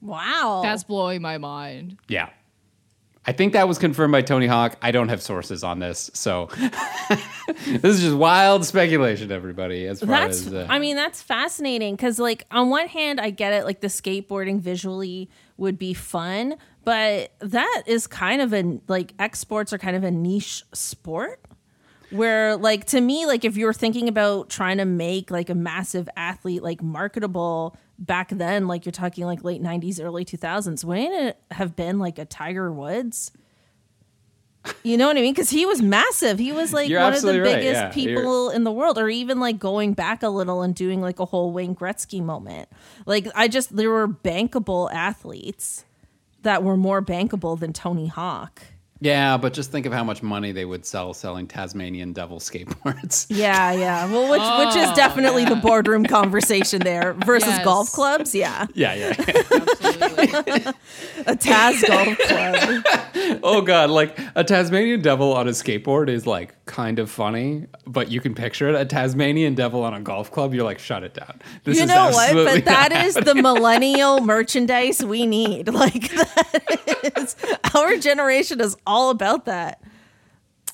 Wow, 0.01 0.61
that's 0.63 0.85
blowing 0.85 1.21
my 1.21 1.39
mind. 1.39 1.99
Yeah, 2.09 2.31
I 3.27 3.33
think 3.33 3.55
that 3.55 3.67
was 3.67 3.79
confirmed 3.79 4.13
by 4.13 4.21
Tony 4.21 4.47
Hawk. 4.47 4.77
I 4.83 4.91
don't 4.91 5.09
have 5.09 5.23
sources 5.23 5.65
on 5.65 5.79
this, 5.79 6.11
so 6.13 6.47
this 7.67 7.85
is 7.85 8.01
just 8.03 8.17
wild 8.17 8.67
speculation, 8.67 9.33
everybody. 9.33 9.87
As 9.87 10.01
far 10.01 10.09
that's, 10.09 10.47
as 10.47 10.53
uh, 10.53 10.67
I 10.69 10.79
mean, 10.79 10.95
that's 10.95 11.23
fascinating 11.23 11.97
because, 11.97 12.19
like, 12.19 12.47
on 12.51 12.69
one 12.69 12.87
hand, 12.87 13.21
I 13.21 13.31
get 13.31 13.55
it, 13.55 13.65
like 13.65 13.81
the 13.81 13.87
skateboarding 13.87 14.61
visually 14.61 15.31
would 15.57 15.79
be 15.79 15.95
fun, 15.95 16.57
but 16.85 17.33
that 17.39 17.83
is 17.87 18.07
kind 18.07 18.43
of 18.43 18.53
a 18.53 18.79
like 18.89 19.15
X 19.19 19.39
sports 19.39 19.73
are 19.73 19.79
kind 19.79 19.97
of 19.97 20.05
a 20.05 20.11
niche 20.11 20.63
sport. 20.75 21.41
Where, 22.11 22.57
like, 22.57 22.85
to 22.87 23.01
me, 23.01 23.27
like, 23.27 23.45
if 23.45 23.57
you're 23.57 23.73
thinking 23.73 24.07
about 24.07 24.49
trying 24.51 24.77
to 24.77 24.85
make 24.85 25.31
like 25.31 25.49
a 25.49 25.55
massive 25.55 26.09
athlete 26.17 26.63
like 26.63 26.83
marketable, 26.83 27.77
back 27.99 28.31
then, 28.31 28.67
like 28.67 28.85
you're 28.85 28.93
talking 28.93 29.25
like 29.25 29.45
late 29.45 29.63
90s, 29.63 30.03
early 30.03 30.25
2000s, 30.25 30.85
wouldn't 30.85 31.15
it 31.15 31.39
have 31.51 31.77
been 31.77 31.99
like 31.99 32.19
a 32.19 32.25
Tiger 32.25 32.73
Woods? 32.73 33.33
You 34.83 34.97
know 34.97 35.07
what 35.07 35.19
I 35.19 35.21
mean? 35.21 35.35
Because 35.35 35.51
he 35.51 35.67
was 35.67 35.83
massive. 35.83 36.39
He 36.39 36.53
was 36.53 36.73
like 36.73 36.89
you're 36.89 37.01
one 37.01 37.13
of 37.13 37.23
the 37.23 37.33
biggest 37.33 37.55
right. 37.55 37.65
yeah, 37.65 37.91
people 37.91 38.47
you're... 38.47 38.55
in 38.55 38.65
the 38.65 38.73
world, 38.73 38.99
or 38.99 39.09
even 39.09 39.39
like 39.39 39.59
going 39.59 39.93
back 39.93 40.23
a 40.23 40.29
little 40.29 40.63
and 40.63 40.75
doing 40.75 41.01
like 41.03 41.21
a 41.21 41.27
whole 41.27 41.53
Wayne 41.53 41.75
Gretzky 41.75 42.23
moment. 42.23 42.69
Like, 43.05 43.27
I 43.35 43.49
just, 43.49 43.77
there 43.77 43.91
were 43.91 44.09
bankable 44.09 44.91
athletes 44.93 45.85
that 46.43 46.63
were 46.63 46.77
more 46.77 47.03
bankable 47.03 47.59
than 47.59 47.73
Tony 47.73 48.07
Hawk. 48.07 48.63
Yeah, 49.05 49.37
but 49.37 49.53
just 49.53 49.71
think 49.71 49.85
of 49.85 49.93
how 49.93 50.03
much 50.03 50.23
money 50.23 50.53
they 50.53 50.65
would 50.65 50.87
sell 50.87 51.13
selling 51.13 51.47
Tasmanian 51.47 52.15
devil 52.15 52.41
skateboards. 52.41 53.27
Yeah, 53.35 53.73
yeah. 53.73 54.11
Well, 54.11 54.31
which 54.31 54.41
oh, 54.43 54.65
which 54.65 54.77
is 54.77 54.89
oh, 54.89 54.95
definitely 54.95 55.43
yeah. 55.43 55.51
the 55.51 55.57
boardroom 55.57 56.07
conversation 56.07 56.81
there 56.81 57.13
versus 57.27 57.49
yes. 57.49 57.65
golf 57.65 57.93
clubs. 57.93 58.35
Yeah. 58.35 58.67
Yeah, 58.75 58.95
yeah. 58.95 59.15
Absolutely. 59.19 60.25
a 61.27 61.35
Taz 61.35 61.87
golf 61.87 62.19
club. 62.19 63.41
oh 63.43 63.61
god, 63.61 63.91
like 63.91 64.19
a 64.35 64.45
Tasmanian 64.45 65.03
devil 65.03 65.35
on 65.35 65.49
a 65.49 65.51
skateboard 65.51 66.09
is 66.09 66.27
like 66.27 66.55
kind 66.65 66.99
of 66.99 67.11
funny, 67.11 67.67
but 67.87 68.11
you 68.11 68.21
can 68.21 68.35
picture 68.35 68.69
it. 68.69 68.75
A 68.75 68.85
Tasmanian 68.85 69.55
devil 69.55 69.83
on 69.83 69.93
a 69.95 70.01
golf 70.01 70.31
club, 70.31 70.55
you're 70.55 70.65
like, 70.65 70.79
shut 70.79 71.03
it 71.03 71.13
down. 71.13 71.41
This 71.65 71.79
you 71.79 71.87
know 71.87 72.11
what? 72.11 72.33
But 72.33 72.65
that 72.67 72.93
is 73.05 73.15
the 73.15 73.35
millennial 73.35 74.21
merchandise 74.21 75.05
we 75.05 75.27
need. 75.27 75.69
Like 75.75 76.11
that 76.13 77.13
is 77.17 77.37
our 77.75 77.97
generation 77.97 78.61
is 78.61 78.77
all 78.87 78.94
about 79.11 79.47
that. 79.47 79.83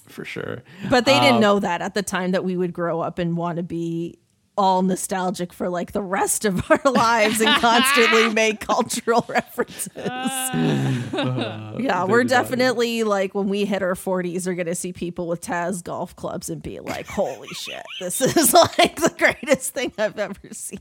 For 0.08 0.24
sure. 0.24 0.62
But 0.88 1.04
they 1.04 1.18
didn't 1.20 1.36
um, 1.36 1.40
know 1.40 1.58
that 1.60 1.82
at 1.82 1.94
the 1.94 2.02
time 2.02 2.32
that 2.32 2.44
we 2.44 2.56
would 2.56 2.72
grow 2.72 3.00
up 3.00 3.18
and 3.18 3.36
want 3.36 3.56
to 3.58 3.62
be 3.62 4.18
all 4.60 4.82
nostalgic 4.82 5.54
for 5.54 5.70
like 5.70 5.92
the 5.92 6.02
rest 6.02 6.44
of 6.44 6.70
our 6.70 6.80
lives 6.92 7.40
and 7.40 7.60
constantly 7.62 8.28
make 8.34 8.60
cultural 8.60 9.24
references. 9.28 9.96
Uh, 9.96 11.76
yeah, 11.78 12.04
we're 12.04 12.24
definitely 12.24 13.02
like 13.02 13.34
when 13.34 13.48
we 13.48 13.64
hit 13.64 13.82
our 13.82 13.94
40s, 13.94 14.46
we're 14.46 14.54
going 14.54 14.66
to 14.66 14.74
see 14.74 14.92
people 14.92 15.28
with 15.28 15.40
Taz 15.40 15.82
golf 15.82 16.14
clubs 16.16 16.50
and 16.50 16.60
be 16.60 16.78
like, 16.80 17.06
holy 17.06 17.48
shit, 17.48 17.84
this 18.00 18.20
is 18.20 18.52
like 18.52 18.96
the 18.96 19.14
greatest 19.16 19.72
thing 19.72 19.92
I've 19.96 20.18
ever 20.18 20.38
seen. 20.52 20.80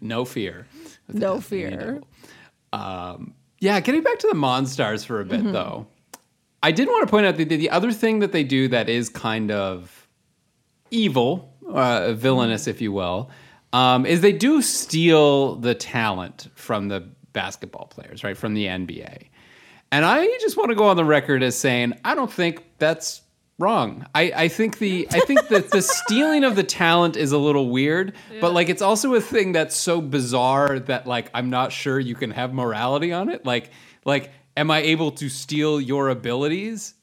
No 0.00 0.24
fear. 0.24 0.66
No 1.08 1.40
fear. 1.40 2.02
Um, 2.72 3.34
yeah, 3.60 3.80
getting 3.80 4.02
back 4.02 4.18
to 4.18 4.28
the 4.28 4.36
Monstars 4.36 5.06
for 5.06 5.20
a 5.20 5.24
bit 5.24 5.40
mm-hmm. 5.40 5.52
though. 5.52 5.86
I 6.62 6.72
did 6.72 6.88
want 6.88 7.06
to 7.06 7.10
point 7.10 7.26
out 7.26 7.36
the, 7.36 7.44
the 7.44 7.70
other 7.70 7.92
thing 7.92 8.18
that 8.20 8.32
they 8.32 8.44
do 8.44 8.68
that 8.68 8.88
is 8.88 9.08
kind 9.08 9.50
of 9.50 10.08
evil, 10.90 11.54
uh, 11.68 12.12
villainous, 12.14 12.66
if 12.66 12.80
you 12.80 12.92
will, 12.92 13.30
um, 13.72 14.06
is 14.06 14.20
they 14.20 14.32
do 14.32 14.62
steal 14.62 15.56
the 15.56 15.74
talent 15.74 16.48
from 16.54 16.88
the 16.88 17.00
basketball 17.32 17.86
players, 17.86 18.24
right, 18.24 18.36
from 18.36 18.54
the 18.54 18.66
NBA. 18.66 19.28
And 19.92 20.04
I 20.04 20.26
just 20.40 20.56
want 20.56 20.70
to 20.70 20.74
go 20.74 20.88
on 20.88 20.96
the 20.96 21.04
record 21.04 21.42
as 21.42 21.56
saying 21.56 21.94
I 22.04 22.14
don't 22.14 22.32
think 22.32 22.62
that's 22.78 23.22
wrong. 23.58 24.06
I, 24.14 24.32
I 24.34 24.48
think 24.48 24.78
the 24.78 25.08
I 25.10 25.20
think 25.20 25.48
that 25.48 25.70
the 25.70 25.82
stealing 25.82 26.44
of 26.44 26.56
the 26.56 26.62
talent 26.62 27.16
is 27.16 27.32
a 27.32 27.38
little 27.38 27.70
weird, 27.70 28.14
yeah. 28.32 28.40
but 28.40 28.52
like 28.52 28.68
it's 28.68 28.82
also 28.82 29.14
a 29.14 29.20
thing 29.20 29.52
that's 29.52 29.74
so 29.74 30.00
bizarre 30.00 30.78
that 30.78 31.06
like 31.06 31.30
I'm 31.34 31.50
not 31.50 31.72
sure 31.72 31.98
you 31.98 32.14
can 32.14 32.30
have 32.30 32.52
morality 32.52 33.12
on 33.12 33.28
it. 33.28 33.46
Like 33.46 33.70
like 34.04 34.30
am 34.58 34.70
I 34.72 34.80
able 34.80 35.12
to 35.12 35.28
steal 35.28 35.80
your 35.80 36.08
abilities? 36.08 36.94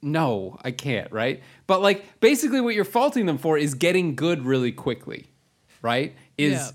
No, 0.00 0.58
I 0.62 0.70
can't, 0.70 1.10
right? 1.12 1.42
But 1.66 1.82
like 1.82 2.20
basically 2.20 2.60
what 2.60 2.74
you're 2.74 2.84
faulting 2.84 3.26
them 3.26 3.38
for 3.38 3.58
is 3.58 3.74
getting 3.74 4.14
good 4.14 4.44
really 4.44 4.72
quickly, 4.72 5.26
right? 5.82 6.14
Is 6.38 6.52
yeah. 6.52 6.70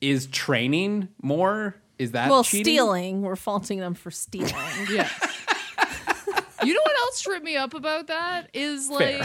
is 0.00 0.26
training 0.26 1.08
more? 1.20 1.74
Is 1.98 2.12
that 2.12 2.30
well 2.30 2.44
cheating? 2.44 2.64
stealing? 2.64 3.22
We're 3.22 3.36
faulting 3.36 3.80
them 3.80 3.94
for 3.94 4.10
stealing. 4.10 4.54
yes. 4.90 5.12
You 6.62 6.72
know 6.72 6.80
what 6.82 6.98
else 6.98 7.20
tripped 7.20 7.44
me 7.44 7.56
up 7.56 7.74
about 7.74 8.06
that 8.06 8.48
is 8.54 8.88
like 8.88 9.22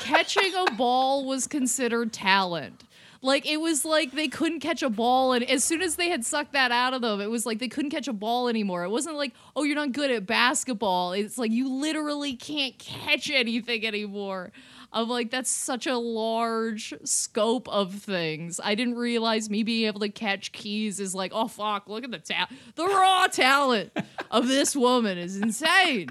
catching 0.00 0.52
a 0.54 0.72
ball 0.72 1.24
was 1.24 1.46
considered 1.46 2.12
talent. 2.12 2.82
Like 3.24 3.46
it 3.46 3.60
was 3.60 3.84
like 3.84 4.10
they 4.10 4.26
couldn't 4.26 4.60
catch 4.60 4.82
a 4.82 4.90
ball, 4.90 5.32
and 5.32 5.48
as 5.48 5.62
soon 5.62 5.80
as 5.80 5.94
they 5.94 6.08
had 6.08 6.24
sucked 6.24 6.52
that 6.54 6.72
out 6.72 6.92
of 6.92 7.02
them, 7.02 7.20
it 7.20 7.30
was 7.30 7.46
like 7.46 7.60
they 7.60 7.68
couldn't 7.68 7.92
catch 7.92 8.08
a 8.08 8.12
ball 8.12 8.48
anymore. 8.48 8.82
It 8.82 8.90
wasn't 8.90 9.16
like, 9.16 9.32
oh, 9.54 9.62
you're 9.62 9.76
not 9.76 9.92
good 9.92 10.10
at 10.10 10.26
basketball. 10.26 11.12
It's 11.12 11.38
like 11.38 11.52
you 11.52 11.72
literally 11.72 12.34
can't 12.34 12.76
catch 12.78 13.30
anything 13.30 13.86
anymore. 13.86 14.50
I'm 14.94 15.08
like, 15.08 15.30
that's 15.30 15.48
such 15.48 15.86
a 15.86 15.96
large 15.96 16.92
scope 17.04 17.66
of 17.68 17.94
things. 17.94 18.60
I 18.62 18.74
didn't 18.74 18.96
realize 18.96 19.48
me 19.48 19.62
being 19.62 19.86
able 19.86 20.00
to 20.00 20.10
catch 20.10 20.52
keys 20.52 21.00
is 21.00 21.14
like, 21.14 21.32
oh 21.34 21.48
fuck, 21.48 21.88
look 21.88 22.04
at 22.04 22.10
the 22.10 22.18
talent. 22.18 22.50
The 22.74 22.86
raw 22.86 23.26
talent 23.28 23.96
of 24.30 24.48
this 24.48 24.76
woman 24.76 25.16
is 25.16 25.36
insane. 25.36 26.08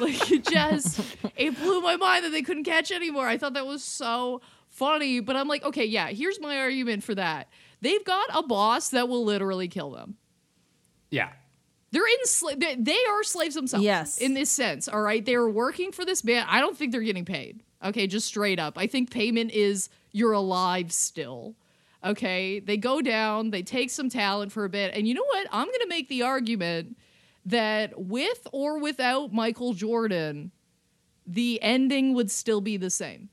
Like 0.00 0.30
it 0.30 0.44
just 0.44 1.00
it 1.36 1.56
blew 1.56 1.80
my 1.82 1.96
mind 1.96 2.24
that 2.24 2.30
they 2.30 2.42
couldn't 2.42 2.64
catch 2.64 2.90
anymore. 2.90 3.28
I 3.28 3.38
thought 3.38 3.52
that 3.52 3.66
was 3.66 3.84
so 3.84 4.40
funny, 4.76 5.20
but 5.20 5.36
I'm 5.36 5.48
like, 5.48 5.64
okay, 5.64 5.84
yeah, 5.84 6.08
here's 6.08 6.40
my 6.40 6.58
argument 6.58 7.02
for 7.02 7.14
that. 7.14 7.48
They've 7.80 8.04
got 8.04 8.28
a 8.32 8.42
boss 8.42 8.90
that 8.90 9.08
will 9.08 9.24
literally 9.24 9.68
kill 9.68 9.90
them. 9.90 10.16
Yeah. 11.10 11.30
They're 11.92 12.06
in 12.06 12.24
sla- 12.26 12.60
they, 12.60 12.74
they 12.76 12.98
are 13.08 13.22
slaves 13.22 13.54
themselves. 13.54 13.84
Yes. 13.84 14.18
In 14.18 14.34
this 14.34 14.50
sense, 14.50 14.88
all 14.88 15.00
right? 15.00 15.24
They're 15.24 15.48
working 15.48 15.92
for 15.92 16.04
this 16.04 16.24
man. 16.24 16.46
I 16.48 16.60
don't 16.60 16.76
think 16.76 16.92
they're 16.92 17.00
getting 17.00 17.24
paid. 17.24 17.62
Okay, 17.84 18.06
just 18.06 18.26
straight 18.26 18.58
up. 18.58 18.78
I 18.78 18.86
think 18.86 19.10
payment 19.10 19.52
is 19.52 19.88
you're 20.12 20.32
alive 20.32 20.92
still. 20.92 21.54
Okay, 22.04 22.60
they 22.60 22.76
go 22.76 23.00
down, 23.00 23.50
they 23.50 23.62
take 23.62 23.90
some 23.90 24.08
talent 24.08 24.52
for 24.52 24.64
a 24.64 24.68
bit. 24.68 24.94
And 24.94 25.08
you 25.08 25.14
know 25.14 25.24
what? 25.24 25.46
I'm 25.50 25.66
going 25.66 25.80
to 25.80 25.88
make 25.88 26.08
the 26.08 26.22
argument 26.22 26.96
that 27.46 27.98
with 27.98 28.46
or 28.52 28.78
without 28.78 29.32
Michael 29.32 29.72
Jordan, 29.72 30.50
the 31.26 31.60
ending 31.62 32.14
would 32.14 32.30
still 32.30 32.60
be 32.60 32.76
the 32.76 32.90
same. 32.90 33.28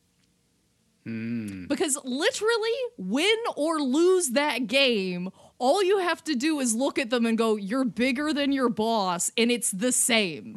Because 1.06 1.98
literally, 2.06 2.72
win 2.98 3.36
or 3.58 3.80
lose 3.82 4.30
that 4.30 4.68
game, 4.68 5.30
all 5.60 5.84
you 5.84 5.98
have 5.98 6.24
to 6.24 6.34
do 6.36 6.60
is 6.62 6.74
look 6.74 6.98
at 6.98 7.10
them 7.10 7.26
and 7.26 7.38
go, 7.38 7.58
"You're 7.58 7.84
bigger 7.84 8.32
than 8.32 8.52
your 8.54 8.70
boss," 8.70 9.30
and 9.38 9.52
it's 9.52 9.72
the 9.72 9.92
same. 9.92 10.56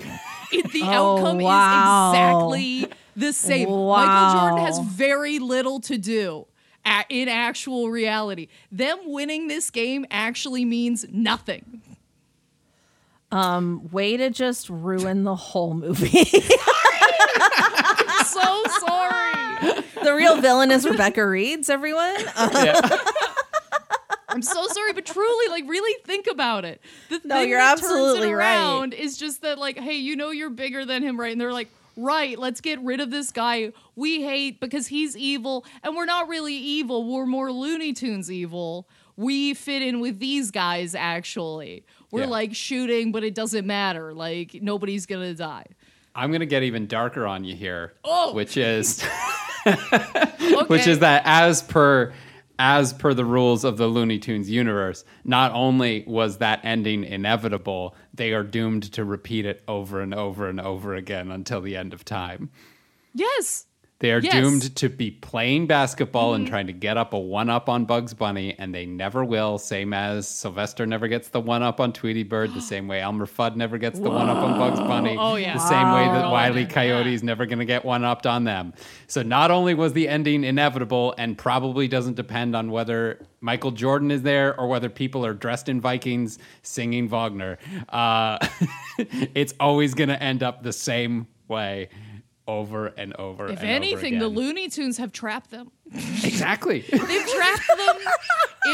It, 0.52 0.70
the 0.72 0.82
Oh, 0.84 1.18
outcome 1.18 1.38
wow. 1.38 2.10
is 2.12 2.14
exactly 2.14 2.96
the 3.16 3.32
same. 3.32 3.68
Michael 3.68 4.32
Jordan 4.40 4.64
has 4.66 4.78
very 4.80 5.40
little 5.40 5.80
to 5.80 5.98
do 5.98 6.46
a- 6.84 7.04
in 7.08 7.28
actual 7.28 7.90
reality. 7.90 8.46
Them 8.70 8.98
winning 9.06 9.48
this 9.48 9.70
game 9.70 10.06
actually 10.12 10.64
means 10.64 11.04
nothing. 11.10 11.82
Um, 13.32 13.88
Way 13.90 14.16
to 14.16 14.30
just 14.30 14.70
ruin 14.70 15.24
the 15.24 15.34
whole 15.34 15.74
movie. 15.74 16.24
so 18.26 18.62
sorry. 18.80 19.32
the 20.02 20.14
real 20.16 20.40
villain 20.40 20.70
is 20.70 20.86
Rebecca 20.88 21.26
Reeds, 21.26 21.68
everyone. 21.70 22.16
Yeah. 22.36 22.80
I'm 24.28 24.42
so 24.42 24.66
sorry, 24.66 24.92
but 24.92 25.06
truly, 25.06 25.48
like, 25.48 25.64
really 25.68 25.96
think 26.04 26.26
about 26.30 26.64
it. 26.66 26.80
The 27.08 27.20
No, 27.24 27.36
thing 27.36 27.48
you're 27.48 27.58
that 27.58 27.78
turns 27.78 27.84
absolutely 27.84 28.28
it 28.30 28.34
right. 28.34 28.54
around 28.56 28.92
is 28.92 29.16
just 29.16 29.40
that, 29.42 29.56
like, 29.56 29.78
hey, 29.78 29.94
you 29.94 30.14
know 30.16 30.30
you're 30.30 30.50
bigger 30.50 30.84
than 30.84 31.02
him, 31.02 31.18
right? 31.18 31.32
And 31.32 31.40
they're 31.40 31.52
like, 31.54 31.68
right, 31.96 32.38
let's 32.38 32.60
get 32.60 32.78
rid 32.82 33.00
of 33.00 33.10
this 33.10 33.30
guy 33.32 33.72
we 33.94 34.22
hate 34.22 34.60
because 34.60 34.88
he's 34.88 35.16
evil, 35.16 35.64
and 35.82 35.96
we're 35.96 36.04
not 36.04 36.28
really 36.28 36.54
evil. 36.54 37.10
We're 37.10 37.24
more 37.24 37.50
Looney 37.50 37.94
Tunes 37.94 38.30
evil. 38.30 38.86
We 39.16 39.54
fit 39.54 39.80
in 39.80 40.00
with 40.00 40.18
these 40.18 40.50
guys, 40.50 40.94
actually. 40.94 41.84
We're 42.10 42.22
Yeah. 42.22 42.26
like 42.26 42.54
shooting, 42.54 43.12
but 43.12 43.24
it 43.24 43.34
doesn't 43.34 43.66
matter. 43.66 44.12
Like, 44.12 44.58
nobody's 44.60 45.06
gonna 45.06 45.32
die. 45.34 45.64
I'm 46.16 46.32
gonna 46.32 46.46
get 46.46 46.62
even 46.64 46.86
darker 46.86 47.26
on 47.26 47.44
you 47.44 47.54
here, 47.54 47.92
Oh. 48.04 48.32
which 48.32 48.56
is 48.56 49.04
Okay. 49.66 50.64
which 50.68 50.86
is 50.86 51.00
that 51.00 51.22
as 51.24 51.62
per 51.62 52.12
as 52.58 52.94
per 52.94 53.12
the 53.12 53.24
rules 53.24 53.64
of 53.64 53.76
the 53.76 53.86
Looney 53.86 54.18
Tunes 54.18 54.48
universe, 54.48 55.04
not 55.24 55.52
only 55.52 56.04
was 56.06 56.38
that 56.38 56.64
ending 56.64 57.04
inevitable, 57.04 57.94
they 58.14 58.32
are 58.32 58.42
doomed 58.42 58.84
to 58.94 59.04
repeat 59.04 59.44
it 59.44 59.62
over 59.68 60.00
and 60.00 60.14
over 60.14 60.48
and 60.48 60.58
over 60.58 60.94
again 60.94 61.30
until 61.30 61.60
the 61.60 61.76
end 61.76 61.92
of 61.92 62.02
time. 62.04 62.48
yes. 63.12 63.65
They 63.98 64.12
are 64.12 64.18
Yes. 64.18 64.34
Mm-hmm. 64.34 64.42
doomed 64.42 64.76
to 64.76 64.88
be 64.90 65.10
playing 65.10 65.66
basketball 65.68 66.34
and 66.34 66.46
trying 66.46 66.66
to 66.66 66.72
get 66.74 66.98
up 66.98 67.14
a 67.14 67.18
one 67.18 67.48
up 67.48 67.68
on 67.70 67.86
Bugs 67.86 68.12
Bunny, 68.12 68.54
and 68.58 68.74
they 68.74 68.84
never 68.84 69.24
will. 69.24 69.56
Same 69.56 69.94
as 69.94 70.28
Sylvester 70.28 70.84
never 70.86 71.08
gets 71.08 71.28
the 71.28 71.40
one 71.40 71.62
up 71.62 71.80
on 71.80 71.94
Tweety 71.94 72.22
Bird, 72.22 72.52
the 72.52 72.60
same 72.72 72.88
way 72.88 73.00
Elmer 73.00 73.24
Fudd 73.24 73.56
never 73.56 73.78
gets 73.78 73.98
the 73.98 74.10
one 74.10 74.28
up 74.28 74.36
on 74.36 74.58
Bugs 74.58 74.80
Bunny. 74.80 75.16
Oh, 75.18 75.36
yeah. 75.36 75.54
The 75.54 75.66
same 75.66 75.92
way 75.92 76.04
that 76.04 76.24
Wow. 76.26 76.32
Wiley. 76.32 76.66
Coyote 76.66 77.14
is 77.14 77.22
never 77.22 77.46
going 77.46 77.58
to 77.58 77.64
get 77.64 77.86
one 77.86 78.04
upped 78.04 78.26
on 78.26 78.44
them. 78.44 78.74
So 79.06 79.22
not 79.22 79.50
only 79.50 79.72
was 79.72 79.94
the 79.94 80.08
ending 80.08 80.44
inevitable 80.44 81.14
and 81.16 81.38
probably 81.38 81.88
doesn't 81.88 82.16
depend 82.16 82.54
on 82.54 82.70
whether 82.70 83.24
Michael 83.40 83.70
Jordan 83.70 84.10
is 84.10 84.20
there 84.22 84.58
or 84.60 84.68
whether 84.68 84.90
people 84.90 85.24
are 85.24 85.32
dressed 85.32 85.70
in 85.70 85.80
Vikings 85.80 86.38
singing 86.62 87.08
Wagner, 87.08 87.56
uh, 87.88 88.36
it's 88.98 89.54
always 89.58 89.94
going 89.94 90.10
to 90.10 90.22
end 90.22 90.42
up 90.42 90.62
the 90.62 90.72
same 90.74 91.26
way. 91.48 91.88
Over 92.48 92.86
and 92.86 93.14
over. 93.16 93.46
If 93.48 93.58
and 93.58 93.58
over 93.58 93.66
If 93.66 93.68
anything, 93.68 94.18
the 94.18 94.26
again. 94.26 94.36
Looney 94.36 94.68
Tunes 94.68 94.98
have 94.98 95.12
trapped 95.12 95.50
them. 95.50 95.72
Exactly. 95.92 96.80
They've 96.90 96.98
trapped 97.26 97.68
them 97.76 97.96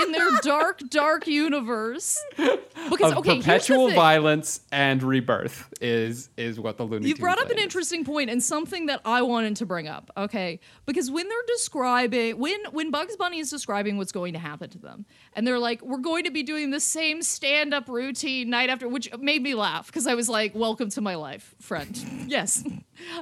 in 0.02 0.12
their 0.12 0.30
dark, 0.42 0.80
dark 0.88 1.26
universe. 1.26 2.22
Because 2.36 3.12
of 3.12 3.18
okay, 3.18 3.36
perpetual 3.38 3.90
violence 3.90 4.60
and 4.72 5.02
rebirth 5.02 5.72
is 5.80 6.30
is 6.36 6.58
what 6.58 6.78
the 6.78 6.84
Looney 6.84 7.08
You 7.08 7.16
brought 7.16 7.38
up 7.38 7.50
an 7.50 7.58
is. 7.58 7.62
interesting 7.62 8.04
point 8.04 8.30
and 8.30 8.42
something 8.42 8.86
that 8.86 9.00
I 9.04 9.22
wanted 9.22 9.56
to 9.56 9.66
bring 9.66 9.88
up. 9.88 10.10
Okay, 10.16 10.60
because 10.86 11.10
when 11.10 11.28
they're 11.28 11.38
describing 11.46 12.38
when 12.38 12.58
when 12.72 12.90
Bugs 12.90 13.16
Bunny 13.16 13.38
is 13.38 13.50
describing 13.50 13.98
what's 13.98 14.12
going 14.12 14.32
to 14.32 14.38
happen 14.38 14.70
to 14.70 14.78
them, 14.78 15.04
and 15.34 15.46
they're 15.46 15.58
like, 15.58 15.82
"We're 15.82 15.98
going 15.98 16.24
to 16.24 16.30
be 16.30 16.42
doing 16.42 16.70
the 16.70 16.80
same 16.80 17.22
stand-up 17.22 17.88
routine 17.88 18.50
night 18.50 18.70
after," 18.70 18.88
which 18.88 19.10
made 19.18 19.42
me 19.42 19.54
laugh 19.54 19.86
because 19.86 20.06
I 20.06 20.14
was 20.14 20.28
like, 20.28 20.54
"Welcome 20.54 20.88
to 20.90 21.00
my 21.00 21.14
life, 21.14 21.54
friend." 21.60 21.96
yes, 22.26 22.64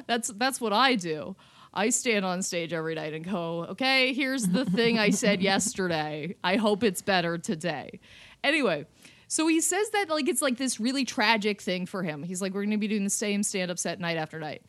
that's 0.07 0.29
that's 0.29 0.61
what 0.61 0.72
I 0.72 0.94
do. 0.94 1.37
I 1.72 1.90
stand 1.90 2.24
on 2.24 2.42
stage 2.42 2.72
every 2.72 2.94
night 2.94 3.14
and 3.14 3.24
go, 3.24 3.66
"Okay, 3.70 4.12
here's 4.12 4.48
the 4.48 4.64
thing 4.64 4.98
I 4.98 5.11
said 5.11 5.40
yesterday. 5.52 6.37
I 6.42 6.56
hope 6.56 6.83
it's 6.83 7.02
better 7.02 7.38
today." 7.38 8.00
Anyway. 8.42 8.87
So 9.28 9.46
he 9.46 9.61
says 9.61 9.90
that 9.90 10.09
like 10.09 10.28
it's 10.28 10.42
like 10.42 10.56
this 10.56 10.80
really 10.80 11.04
tragic 11.04 11.62
thing 11.62 11.87
for 11.87 12.02
him. 12.02 12.24
He's 12.24 12.42
like, 12.42 12.52
we're 12.52 12.62
going 12.62 12.72
to 12.72 12.78
be 12.78 12.88
doing 12.88 13.04
the 13.04 13.11
same 13.11 13.44
stand-up 13.44 13.78
set 13.78 14.00
night 14.00 14.16
after 14.16 14.40
night. 14.40 14.61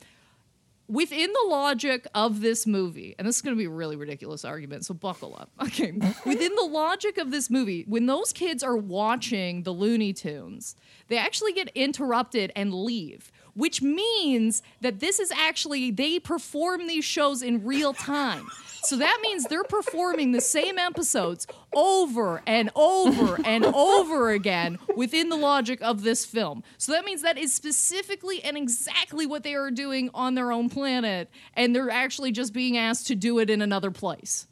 Within 0.88 1.32
the 1.32 1.50
logic 1.50 2.06
of 2.14 2.42
this 2.42 2.68
movie, 2.68 3.16
and 3.18 3.28
this 3.28 3.38
is 3.38 3.42
going 3.42 3.56
to 3.56 3.58
be 3.58 3.66
a 3.66 3.72
really 3.72 3.96
ridiculous 3.96 4.46
argument, 4.46 4.86
so 4.86 4.94
buckle 4.94 5.36
up. 5.40 5.50
Okay, 5.64 5.94
within 6.28 6.54
the 6.56 6.70
logic 6.70 7.18
of 7.18 7.32
this 7.32 7.50
movie, 7.50 7.86
when 7.88 8.06
those 8.06 8.34
kids 8.34 8.62
are 8.62 8.76
watching 8.76 9.64
the 9.64 9.72
Looney 9.72 10.14
Tunes, 10.14 10.76
they 11.08 11.18
actually 11.18 11.54
get 11.54 11.70
interrupted 11.70 12.52
and 12.56 12.74
leave, 12.74 13.32
which 13.56 13.82
means 13.82 14.62
that 14.82 15.00
this 15.00 15.20
is 15.20 15.32
actually 15.32 15.92
they 15.92 16.20
perform 16.20 16.88
these 16.88 17.06
shows 17.06 17.42
in 17.42 17.66
real 17.66 17.94
time. 17.94 18.48
So 18.84 18.98
that 18.98 19.20
means 19.22 19.46
they're 19.46 19.64
performing 19.64 20.32
the 20.32 20.42
same 20.42 20.80
episodes 20.80 21.46
over 21.74 22.42
and 22.48 22.72
over 22.76 23.40
and 23.46 23.64
over 23.76 24.32
again 24.32 24.80
within 24.96 25.30
the 25.30 25.36
logic 25.36 25.82
of 25.82 26.02
this 26.02 26.26
film. 26.26 26.64
So 26.78 26.92
that 26.94 27.06
means 27.06 27.22
that 27.22 27.38
is 27.38 27.54
specifically 27.54 28.44
and 28.44 28.58
exactly 28.58 29.28
what 29.28 29.44
they 29.44 29.54
are 29.54 29.70
doing 29.70 30.10
on 30.16 30.34
their 30.34 30.52
own 30.52 30.70
planet, 30.70 31.30
and 31.54 31.76
they're 31.76 31.92
actually 31.92 32.32
just 32.32 32.54
being 32.54 32.76
asked 32.76 33.08
to 33.08 33.16
do 33.16 33.38
it 33.38 33.50
in 33.50 33.62
another 33.62 33.92
place. 33.92 34.48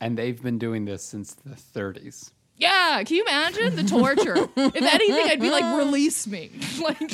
And 0.00 0.18
they've 0.18 0.40
been 0.40 0.58
doing 0.58 0.84
this 0.84 1.02
since 1.02 1.32
the 1.32 1.54
30s. 1.54 2.32
Yeah, 2.56 3.02
can 3.04 3.16
you 3.16 3.24
imagine 3.24 3.74
the 3.76 3.82
torture? 3.82 4.36
if 4.56 4.76
anything, 4.76 5.26
I'd 5.28 5.40
be 5.40 5.50
like, 5.50 5.76
release 5.76 6.26
me. 6.26 6.50
like, 6.80 7.12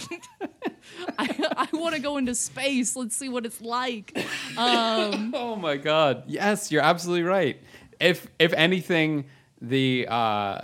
I, 1.18 1.66
I 1.72 1.76
want 1.76 1.94
to 1.94 2.00
go 2.00 2.18
into 2.18 2.34
space. 2.34 2.94
Let's 2.94 3.16
see 3.16 3.28
what 3.30 3.46
it's 3.46 3.60
like. 3.60 4.16
Um, 4.58 5.32
Oh 5.36 5.56
my 5.56 5.76
god. 5.78 6.24
Yes, 6.26 6.70
you're 6.70 6.82
absolutely 6.82 7.22
right. 7.22 7.58
If 7.98 8.26
if 8.38 8.52
anything, 8.52 9.26
the 9.62 10.06
uh 10.08 10.58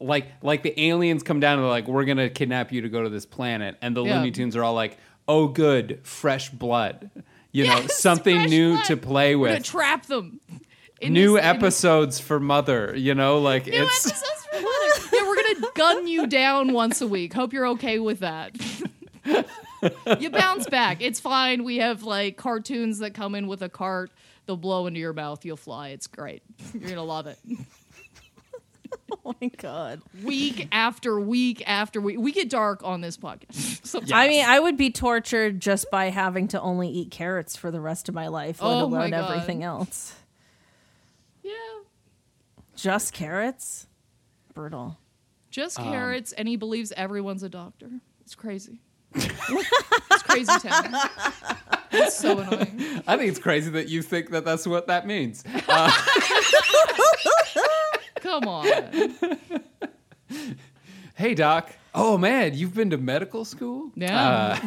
like 0.00 0.26
like 0.42 0.62
the 0.62 0.80
aliens 0.80 1.22
come 1.22 1.40
down 1.40 1.54
and 1.54 1.62
they're 1.64 1.70
like, 1.70 1.88
we're 1.88 2.04
gonna 2.04 2.30
kidnap 2.30 2.70
you 2.72 2.82
to 2.82 2.88
go 2.88 3.02
to 3.02 3.08
this 3.08 3.26
planet, 3.26 3.76
and 3.82 3.96
the 3.96 4.04
Yeah. 4.04 4.18
Looney 4.18 4.30
Tunes 4.30 4.54
are 4.56 4.62
all 4.62 4.74
like, 4.74 4.98
oh 5.26 5.48
good, 5.48 6.00
fresh 6.04 6.50
blood. 6.50 7.10
You 7.50 7.66
know, 7.66 7.86
something 7.88 8.44
new 8.44 8.74
blood. 8.74 8.84
to 8.86 8.96
play 8.96 9.36
with. 9.36 9.62
trap 9.64 10.06
them. 10.06 10.40
In 11.02 11.12
New 11.12 11.34
this- 11.34 11.42
in- 11.44 11.56
episodes 11.56 12.20
for 12.20 12.40
Mother, 12.40 12.94
you 12.96 13.14
know, 13.14 13.38
like 13.38 13.66
New 13.66 13.72
it's 13.82 14.06
episodes 14.06 14.46
for 14.50 14.56
Mother. 14.60 15.08
Yeah, 15.12 15.28
we're 15.28 15.36
gonna 15.36 15.72
gun 15.74 16.06
you 16.06 16.26
down 16.26 16.72
once 16.72 17.00
a 17.00 17.06
week. 17.06 17.32
Hope 17.32 17.52
you're 17.52 17.66
okay 17.68 17.98
with 17.98 18.20
that. 18.20 18.56
you 20.20 20.30
bounce 20.30 20.68
back. 20.68 21.00
It's 21.00 21.20
fine. 21.20 21.64
We 21.64 21.76
have 21.78 22.02
like 22.02 22.36
cartoons 22.36 22.98
that 23.00 23.14
come 23.14 23.34
in 23.34 23.46
with 23.46 23.62
a 23.62 23.68
cart. 23.68 24.10
They'll 24.46 24.56
blow 24.56 24.86
into 24.86 24.98
your 25.00 25.12
mouth. 25.12 25.44
You'll 25.44 25.56
fly. 25.56 25.88
It's 25.90 26.06
great. 26.06 26.42
You're 26.72 26.88
gonna 26.90 27.04
love 27.04 27.26
it. 27.26 27.38
oh 29.24 29.34
my 29.40 29.48
god. 29.56 30.02
Week 30.22 30.68
after 30.72 31.20
week 31.20 31.62
after 31.66 32.00
week. 32.00 32.18
We 32.18 32.32
get 32.32 32.50
dark 32.50 32.82
on 32.84 33.00
this 33.00 33.16
podcast. 33.16 33.84
Sometimes. 33.86 34.12
I 34.12 34.28
mean, 34.28 34.44
I 34.44 34.58
would 34.58 34.76
be 34.76 34.90
tortured 34.90 35.60
just 35.60 35.90
by 35.90 36.06
having 36.10 36.48
to 36.48 36.60
only 36.60 36.88
eat 36.88 37.10
carrots 37.10 37.56
for 37.56 37.70
the 37.70 37.80
rest 37.80 38.08
of 38.08 38.14
my 38.14 38.28
life, 38.28 38.60
let 38.60 38.68
Oh 38.68 38.84
alone 38.84 39.12
everything 39.14 39.62
else. 39.62 40.14
Yeah. 41.42 41.52
Just 42.76 43.12
carrots? 43.12 43.86
Brutal. 44.54 44.98
Just 45.50 45.78
Um, 45.78 45.86
carrots, 45.90 46.32
and 46.32 46.48
he 46.48 46.56
believes 46.56 46.92
everyone's 46.96 47.42
a 47.42 47.48
doctor. 47.48 47.90
It's 48.22 48.34
crazy. 48.34 48.80
it's 49.14 50.22
crazy 50.22 50.50
town. 50.60 50.96
It's 51.90 52.16
so 52.16 52.38
annoying. 52.38 53.02
I 53.06 53.16
think 53.18 53.28
it's 53.30 53.38
crazy 53.38 53.70
that 53.72 53.88
you 53.88 54.00
think 54.02 54.30
that 54.30 54.44
that's 54.46 54.66
what 54.66 54.86
that 54.86 55.06
means. 55.06 55.44
Come 58.20 58.44
on. 58.48 58.66
Hey, 61.14 61.34
doc. 61.34 61.70
Oh 61.94 62.16
man, 62.16 62.54
you've 62.54 62.74
been 62.74 62.88
to 62.90 62.96
medical 62.96 63.44
school? 63.44 63.90
Yeah. 63.94 64.58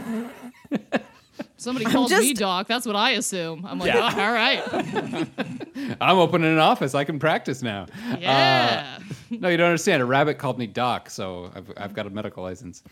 Uh, 0.72 0.78
Somebody 1.58 1.86
called 1.86 2.12
me 2.12 2.34
doc. 2.34 2.68
That's 2.68 2.86
what 2.86 2.96
I 2.98 3.12
assume. 3.12 3.66
I'm 3.66 3.80
like, 3.80 3.88
Yeah. 3.94 4.12
oh, 4.14 4.22
all 4.22 4.32
right. 4.34 5.28
I'm 6.02 6.18
opening 6.18 6.52
an 6.52 6.60
office. 6.60 6.94
I 6.94 7.06
can 7.06 7.18
practice 7.18 7.62
now. 7.62 7.86
Yeah. 8.20 9.00
No, 9.30 9.48
you 9.50 9.58
don't 9.58 9.68
understand. 9.68 10.02
A 10.02 10.06
rabbit 10.06 10.38
called 10.38 10.60
me 10.60 10.68
doc, 10.68 11.10
so 11.10 11.52
I've, 11.56 11.72
I've 11.78 11.94
got 11.94 12.08
a 12.08 12.10
medical 12.10 12.44
license. 12.44 12.84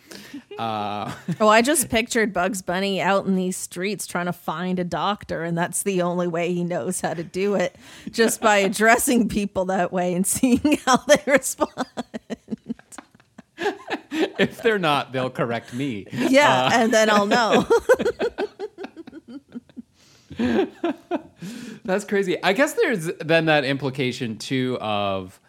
Uh, 0.58 1.12
Oh, 1.42 1.48
I 1.50 1.62
just 1.62 1.90
pictured 1.90 2.32
Bugs 2.34 2.62
Bunny 2.62 3.02
out 3.02 3.26
in 3.26 3.36
these 3.36 3.58
streets 3.58 4.08
trying 4.08 4.26
to 4.28 4.34
find 4.34 4.80
a 4.80 4.84
doctor, 4.84 5.44
and 5.44 5.58
that's 5.58 5.84
the 5.84 6.02
only 6.02 6.28
way 6.28 6.54
he 6.54 6.64
knows 6.64 7.02
how 7.02 7.14
to 7.14 7.24
do 7.24 7.56
it, 7.56 7.76
just 8.12 8.40
by 8.42 8.58
addressing 8.60 9.28
people 9.30 9.66
that 9.66 9.92
way 9.92 10.14
and 10.14 10.26
seeing 10.26 10.80
how 10.86 10.98
they 10.98 11.22
respond. 11.28 11.86
if 14.40 14.62
they're 14.62 14.80
not, 14.80 15.12
they'll 15.14 15.30
correct 15.30 15.74
me. 15.74 16.08
Yeah, 16.12 16.70
and 16.74 16.92
then 16.94 17.10
I'll 17.10 17.26
know. 17.28 17.66
That's 21.94 22.06
crazy. 22.06 22.42
I 22.42 22.54
guess 22.54 22.74
there's 22.74 23.06
then 23.20 23.46
that 23.46 23.66
implication 23.66 24.40
too 24.40 24.80
of 24.82 25.40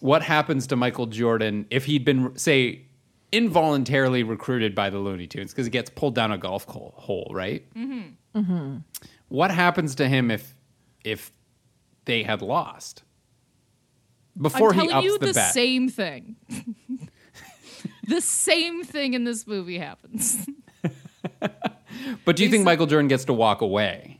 what 0.00 0.20
happens 0.20 0.66
to 0.66 0.76
Michael 0.76 1.06
Jordan 1.06 1.64
if 1.70 1.84
he'd 1.84 2.04
been, 2.04 2.36
say, 2.36 2.86
involuntarily 3.30 4.24
recruited 4.24 4.74
by 4.74 4.90
the 4.90 4.98
Looney 4.98 5.28
Tunes 5.28 5.52
because 5.52 5.66
he 5.66 5.70
gets 5.70 5.88
pulled 5.88 6.16
down 6.16 6.32
a 6.32 6.38
golf 6.38 6.64
hole, 6.64 7.30
right? 7.30 7.72
Mm-hmm. 7.74 8.78
What 9.28 9.52
happens 9.52 9.94
to 9.94 10.08
him 10.08 10.32
if 10.32 10.56
if 11.04 11.30
they 12.04 12.24
had 12.24 12.42
lost 12.42 13.04
before 14.36 14.74
I'm 14.74 14.80
he 14.80 14.90
ups 14.90 15.04
you 15.04 15.18
the, 15.20 15.26
the, 15.26 15.32
bet? 15.34 15.54
same 15.54 15.88
thing. 15.88 16.34
the 18.08 18.20
same 18.20 18.82
thing 18.82 19.14
in 19.14 19.22
this 19.22 19.46
movie 19.46 19.78
happens. 19.78 20.48
but 22.24 22.34
do 22.34 22.42
you 22.42 22.50
think 22.50 22.64
Michael 22.64 22.86
Jordan 22.86 23.06
gets 23.06 23.26
to 23.26 23.32
walk 23.32 23.60
away? 23.60 24.15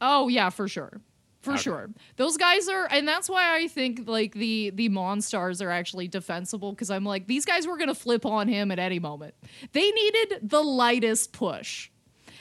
Oh 0.00 0.28
yeah, 0.28 0.50
for 0.50 0.68
sure. 0.68 1.00
For 1.40 1.56
sure. 1.56 1.88
Those 2.16 2.36
guys 2.36 2.68
are 2.68 2.86
and 2.90 3.08
that's 3.08 3.28
why 3.28 3.56
I 3.56 3.66
think 3.66 4.02
like 4.06 4.34
the 4.34 4.70
the 4.74 4.90
Monstars 4.90 5.64
are 5.64 5.70
actually 5.70 6.06
defensible 6.06 6.72
because 6.72 6.90
I'm 6.90 7.04
like 7.04 7.26
these 7.28 7.46
guys 7.46 7.66
were 7.66 7.78
going 7.78 7.88
to 7.88 7.94
flip 7.94 8.26
on 8.26 8.46
him 8.46 8.70
at 8.70 8.78
any 8.78 8.98
moment. 8.98 9.34
They 9.72 9.90
needed 9.90 10.40
the 10.42 10.62
lightest 10.62 11.32
push. 11.32 11.90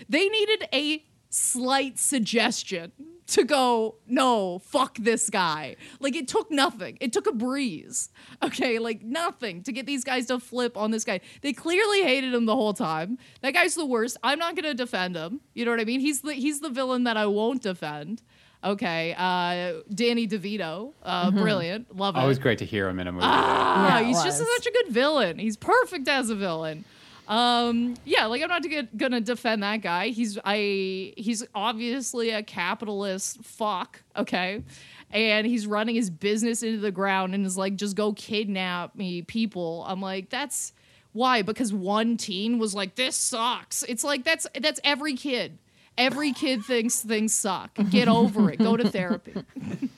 They 0.10 0.28
needed 0.28 0.68
a 0.74 1.06
slight 1.30 1.98
suggestion 2.00 2.92
to 3.28 3.44
go, 3.44 3.96
"No, 4.08 4.60
fuck 4.60 4.98
this 4.98 5.30
guy." 5.30 5.76
Like 6.00 6.16
it 6.16 6.28
took 6.28 6.50
nothing. 6.52 6.98
It 7.00 7.14
took 7.14 7.28
a 7.28 7.32
breeze. 7.32 8.10
Okay, 8.42 8.80
like 8.80 9.04
nothing 9.04 9.62
to 9.64 9.72
get 9.72 9.86
these 9.86 10.04
guys 10.04 10.26
to 10.28 10.40
flip 10.40 10.76
on 10.78 10.92
this 10.92 11.04
guy. 11.04 11.20
They 11.42 11.54
clearly 11.54 12.02
hated 12.04 12.34
him 12.34 12.46
the 12.46 12.56
whole 12.56 12.74
time. 12.74 13.18
That 13.42 13.54
guy's 13.54 13.76
the 13.76 13.86
worst. 13.86 14.18
I'm 14.24 14.40
not 14.40 14.56
going 14.56 14.64
to 14.66 14.74
defend 14.74 15.16
him. 15.16 15.42
You 15.54 15.66
know 15.66 15.72
what 15.72 15.80
I 15.80 15.86
mean? 15.86 16.00
He's 16.00 16.22
the 16.22 16.34
he's 16.34 16.60
the 16.62 16.70
villain 16.70 17.04
that 17.04 17.18
I 17.18 17.26
won't 17.28 17.62
defend. 17.62 18.22
Okay, 18.62 19.16
uh, 19.18 19.82
Danny 19.94 20.28
DeVito, 20.28 20.92
uh, 21.02 21.32
brilliant, 21.32 21.96
love 21.96 22.18
it. 22.18 22.20
Always 22.20 22.40
great 22.40 22.58
to 22.58 22.66
hear 22.66 22.90
him 22.90 23.00
in 23.00 23.08
a 23.08 23.12
movie. 23.14 23.24
Ah, 23.26 23.88
Yeah, 23.88 24.02
it 24.02 24.08
he's 24.08 24.22
just 24.22 24.38
such 24.40 24.66
a 24.68 24.72
good 24.72 24.90
villain. 24.90 25.40
He's 25.40 25.56
perfect 25.56 26.10
as 26.10 26.30
a 26.30 26.36
villain. 26.36 26.84
Um, 27.30 27.94
yeah, 28.06 28.26
like 28.26 28.42
I'm 28.42 28.50
not 28.50 28.64
to 28.64 28.70
get, 28.70 28.98
gonna 28.98 29.22
defend 29.22 29.62
that 29.64 29.82
guy. 29.82 30.08
He's 30.10 30.38
I 30.44 31.14
he's 31.16 31.46
obviously 31.54 32.32
a 32.32 32.42
capitalist 32.44 33.44
fuck, 33.44 34.02
okay? 34.18 34.64
And 35.12 35.46
he's 35.48 35.66
running 35.68 35.96
his 35.96 36.10
business 36.10 36.64
into 36.64 36.80
the 36.80 36.92
ground 36.92 37.34
and 37.34 37.46
is 37.46 37.58
like, 37.58 37.76
just 37.76 37.96
go 37.96 38.14
kidnap 38.14 38.96
me, 38.96 39.22
people. 39.22 39.84
I'm 39.88 40.02
like, 40.02 40.30
that's 40.30 40.74
why? 41.14 41.42
Because 41.44 41.72
one 41.74 42.18
teen 42.18 42.60
was 42.60 42.76
like, 42.76 42.96
this 42.96 43.16
sucks. 43.16 43.84
It's 43.84 44.04
like 44.04 44.24
that's 44.24 44.48
that's 44.60 44.80
every 44.84 45.14
kid. 45.16 45.58
Every 45.98 46.32
kid 46.32 46.64
thinks 46.64 47.02
things 47.02 47.34
suck. 47.34 47.72
Get 47.92 48.08
over 48.08 48.50
it. 48.50 48.58
Go 48.58 48.76
to 48.76 48.90
therapy. 48.90 49.34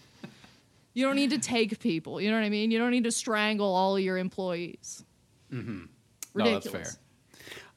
You 0.94 1.06
don't 1.06 1.16
need 1.16 1.30
to 1.30 1.40
take 1.40 1.80
people. 1.80 2.20
You 2.20 2.30
know 2.32 2.38
what 2.38 2.44
I 2.44 2.50
mean? 2.50 2.70
You 2.70 2.78
don't 2.78 2.92
need 2.92 3.06
to 3.06 3.14
strangle 3.14 3.74
all 3.74 3.98
your 3.98 4.18
employees. 4.18 5.06
No, 5.50 5.86
Ridiculous. 6.34 6.64
that's 6.66 6.70
fair. 6.96 7.02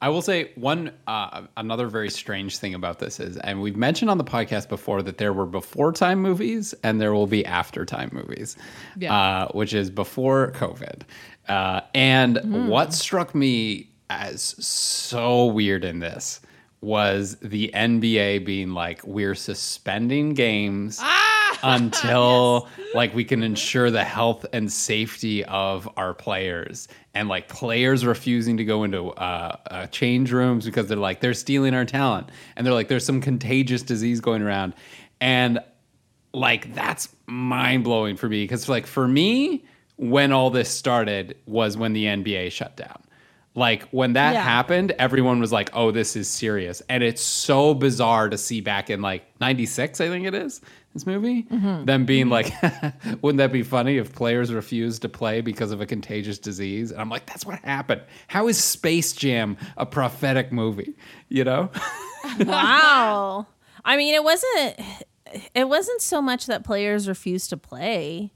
I 0.05 0.11
will 0.11 0.21
say 0.21 0.51
one 0.57 0.93
uh, 1.07 1.47
another 1.57 1.87
very 1.87 2.11
strange 2.11 2.59
thing 2.59 2.75
about 2.75 2.99
this 2.99 3.19
is, 3.19 3.39
and 3.39 3.63
we've 3.63 3.75
mentioned 3.77 4.11
on 4.11 4.19
the 4.19 4.25
podcast 4.25 4.69
before 4.69 5.01
that 5.01 5.17
there 5.17 5.33
were 5.33 5.47
before 5.47 5.93
time 5.93 6.21
movies 6.21 6.75
and 6.83 7.01
there 7.01 7.15
will 7.15 7.27
be 7.27 7.43
after 7.47 7.87
time 7.87 8.11
movies, 8.13 8.55
Yeah. 8.99 9.15
uh, 9.15 9.49
which 9.53 9.73
is 9.73 9.89
before 9.89 10.53
COVID. 10.53 11.05
Uh, 11.49 11.81
and 11.95 12.69
what 12.69 12.93
struck 12.93 13.35
me 13.35 13.89
as 14.11 14.43
so 14.43 15.47
weird 15.47 15.87
in 15.87 16.01
this 16.01 16.43
was 16.85 17.37
the 17.41 17.71
NBA 17.75 18.45
being 18.45 18.71
like, 18.71 19.03
"We're 19.05 19.35
suspending 19.35 20.35
games." 20.35 21.01
until 21.65 22.69
like 22.95 23.15
we 23.15 23.25
can 23.25 23.43
ensure 23.43 23.91
the 23.91 24.05
health 24.05 24.45
and 24.53 24.71
safety 24.71 25.45
of 25.45 25.89
our 25.97 26.15
players. 26.15 26.89
And 27.15 27.29
like 27.29 27.49
players 27.49 28.05
refusing 28.05 28.57
to 28.59 28.65
go 28.65 28.85
into 28.85 29.09
uh, 29.11 29.57
uh, 29.71 29.87
change 29.87 30.33
rooms 30.33 30.67
because 30.67 30.89
they're 30.89 30.97
like 30.97 31.21
they're 31.21 31.35
stealing 31.35 31.75
our 31.75 31.85
talent. 31.85 32.29
And 32.57 32.67
they're 32.67 32.75
like 32.75 32.89
there's 32.89 33.07
some 33.07 33.21
contagious 33.21 33.83
disease 33.83 34.21
going 34.21 34.43
around. 34.43 34.75
And 35.21 35.61
like 36.35 36.75
that's 36.75 37.09
mind-blowing 37.27 38.17
for 38.17 38.29
me 38.29 38.45
because 38.45 38.69
like 38.69 38.87
for 38.87 39.07
me 39.09 39.65
when 39.97 40.33
all 40.33 40.51
this 40.51 40.69
started 40.69 41.37
was 41.47 41.77
when 41.77 41.93
the 41.93 42.05
nba 42.07 42.51
shut 42.51 42.77
down 42.77 43.01
like 43.55 43.89
when 43.91 44.15
that 44.15 44.35
Yeah. 44.35 44.43
happened 44.43 44.93
everyone 44.99 45.41
was 45.41 45.53
like 45.53 45.71
oh 45.73 45.91
this 45.91 46.17
is 46.17 46.29
serious. 46.29 46.83
And 46.89 47.03
it's 47.03 47.23
so 47.23 47.75
bizarre 47.75 48.29
to 48.29 48.39
see 48.39 48.61
back 48.61 48.91
in 48.91 49.03
like 49.03 49.25
96 49.41 50.01
i 50.01 50.09
think 50.09 50.27
it 50.27 50.35
is 50.35 50.61
this 50.93 51.07
movie 51.07 51.43
mm-hmm. 51.45 51.85
them 51.85 52.05
being 52.05 52.29
mm-hmm. 52.29 52.95
like 53.13 53.23
wouldn't 53.23 53.39
that 53.39 53.53
be 53.53 53.63
funny 53.63 53.99
if 53.99 54.13
players 54.15 54.53
refused 54.53 55.03
to 55.03 55.09
play 55.09 55.41
because 55.41 55.73
of 55.73 55.81
a 55.81 55.87
contagious 55.87 56.39
disease? 56.39 56.91
And 56.91 57.01
i'm 57.01 57.09
like 57.09 57.27
that's 57.27 57.45
what 57.47 57.59
happened. 57.61 58.03
How 58.29 58.49
is 58.49 58.63
space 58.63 59.13
jam 59.13 59.57
a 59.77 59.87
prophetic 59.87 60.53
movie? 60.53 60.95
You 61.29 61.45
know? 61.45 61.71
Wow. 62.41 63.47
I 63.85 63.97
mean, 63.97 64.15
it 64.15 64.25
wasn't 64.25 64.81
it 65.55 65.69
wasn't 65.69 66.01
so 66.01 66.23
much 66.23 66.47
that 66.47 66.65
players 66.65 67.09
refused 67.09 67.51
to 67.51 67.57
play 67.57 68.33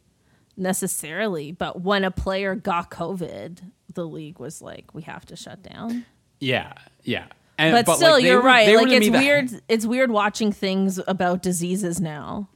necessarily, 0.57 1.53
but 1.53 1.81
when 1.81 2.05
a 2.05 2.11
player 2.11 2.55
got 2.55 2.91
COVID, 2.91 3.71
the 3.95 4.07
league 4.07 4.39
was 4.39 4.61
like, 4.62 4.95
we 4.95 5.03
have 5.03 5.24
to 5.26 5.36
shut 5.36 5.62
down. 5.62 6.05
yeah 6.41 6.72
yeah 7.05 7.26
and, 7.61 7.72
But, 7.72 7.89
like, 7.89 7.97
still, 7.97 8.14
they 8.16 8.28
you're 8.28 8.36
were- 8.41 8.47
right. 8.47 8.76
Like 8.76 8.89
it's 8.93 9.09
weird. 9.11 9.51
It's 9.68 9.84
weird 9.84 10.12
watching 10.12 10.53
things 10.53 11.01
about 11.09 11.43
diseases 11.43 12.01
now. 12.01 12.49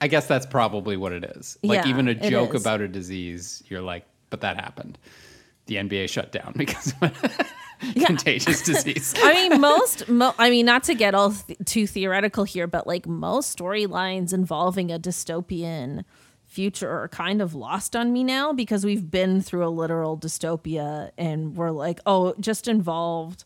I 0.00 0.08
guess 0.08 0.26
that's 0.26 0.46
probably 0.46 0.96
what 0.96 1.12
it 1.12 1.22
is. 1.36 1.56
Like 1.62 1.84
Yeah, 1.84 1.90
even 1.90 2.08
a 2.08 2.14
joke 2.14 2.54
about 2.54 2.80
a 2.80 2.88
disease, 2.88 3.62
you're 3.68 3.82
like, 3.82 4.04
but 4.30 4.40
that 4.40 4.56
happened. 4.56 4.98
The 5.66 5.76
NBA 5.76 6.08
shut 6.08 6.32
down 6.32 6.54
because 6.56 6.92
of 7.00 7.02
a 7.02 8.04
contagious 8.04 8.62
disease. 8.62 9.14
I 9.22 9.32
mean, 9.48 9.60
most. 9.60 10.08
Mo- 10.08 10.34
I 10.38 10.50
mean, 10.50 10.66
not 10.66 10.82
to 10.84 10.94
get 10.94 11.14
all 11.14 11.32
th- 11.32 11.58
too 11.64 11.86
theoretical 11.86 12.42
here, 12.44 12.66
but 12.66 12.84
like 12.86 13.06
most 13.06 13.56
storylines 13.58 14.32
involving 14.34 14.90
a 14.90 14.98
dystopian 14.98 16.04
future 16.48 16.90
are 16.90 17.08
kind 17.08 17.40
of 17.40 17.54
lost 17.54 17.94
on 17.94 18.12
me 18.12 18.24
now 18.24 18.52
because 18.52 18.84
we've 18.84 19.10
been 19.10 19.40
through 19.42 19.64
a 19.66 19.70
literal 19.70 20.18
dystopia, 20.18 21.10
and 21.16 21.54
we're 21.56 21.70
like, 21.70 22.00
oh, 22.06 22.34
just 22.40 22.66
involved 22.66 23.44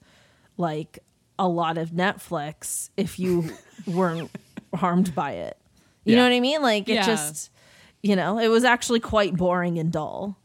like 0.57 0.99
a 1.39 1.49
lot 1.49 1.77
of 1.79 1.91
Netflix 1.91 2.91
if 2.97 3.19
you 3.19 3.51
weren't 3.87 4.31
harmed 4.75 5.15
by 5.15 5.33
it. 5.33 5.57
You 6.05 6.17
know 6.17 6.23
what 6.25 6.33
I 6.33 6.41
mean? 6.41 6.63
Like 6.63 6.89
it 6.89 6.95
Yeah. 6.95 7.07
just, 7.07 7.51
you 8.03 8.17
know, 8.17 8.39
it 8.39 8.49
was 8.49 8.65
actually 8.65 9.01
quite 9.01 9.37
boring 9.37 9.79
and 9.79 9.93
dull. 9.93 10.37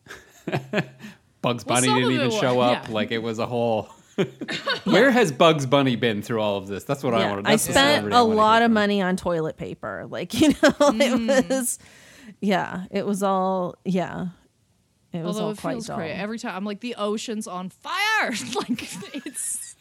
Bugs 1.42 1.64
Bunny 1.64 1.88
some 1.88 1.96
didn't 1.98 2.12
even 2.14 2.32
show 2.32 2.56
was, 2.56 2.76
up. 2.78 2.88
yeah. 2.88 2.94
Like 2.94 3.12
it 3.12 3.20
was 3.20 3.40
a 3.40 3.46
whole. 3.46 3.90
Where 4.86 5.12
has 5.12 5.32
Bugs 5.32 5.66
Bunny 5.66 5.96
been 5.96 6.22
through 6.22 6.42
all 6.42 6.58
of 6.58 6.68
this? 6.68 6.84
That's 6.84 7.04
what 7.04 7.14
I 7.14 7.20
Yeah, 7.22 7.30
want 7.32 7.38
to. 7.46 7.50
Know. 7.50 7.54
I 7.54 7.56
spent 7.58 8.14
a 8.14 8.22
lot 8.24 8.62
of 8.64 8.72
money 8.72 9.02
on 9.02 9.16
toilet 9.16 9.58
paper. 9.58 10.06
Like, 10.10 10.34
you 10.34 10.50
know, 10.50 10.56
Mm. 10.56 11.30
it 11.40 11.50
was, 11.50 11.80
yeah, 12.42 12.86
it 12.92 13.06
was 13.06 13.24
all, 13.24 13.76
yeah, 13.86 14.28
it 15.14 15.24
was 15.24 15.36
Although 15.38 15.46
all 15.46 15.52
it 15.52 15.58
quite 15.60 15.74
feels 15.74 15.88
dull. 15.88 15.98
great 15.98 16.14
every 16.14 16.38
time. 16.40 16.56
I'm 16.56 16.66
like 16.66 16.80
the 16.82 16.96
ocean's 16.96 17.48
on 17.48 17.70
fire. 17.70 18.32
like 18.56 18.84
it's 19.26 19.76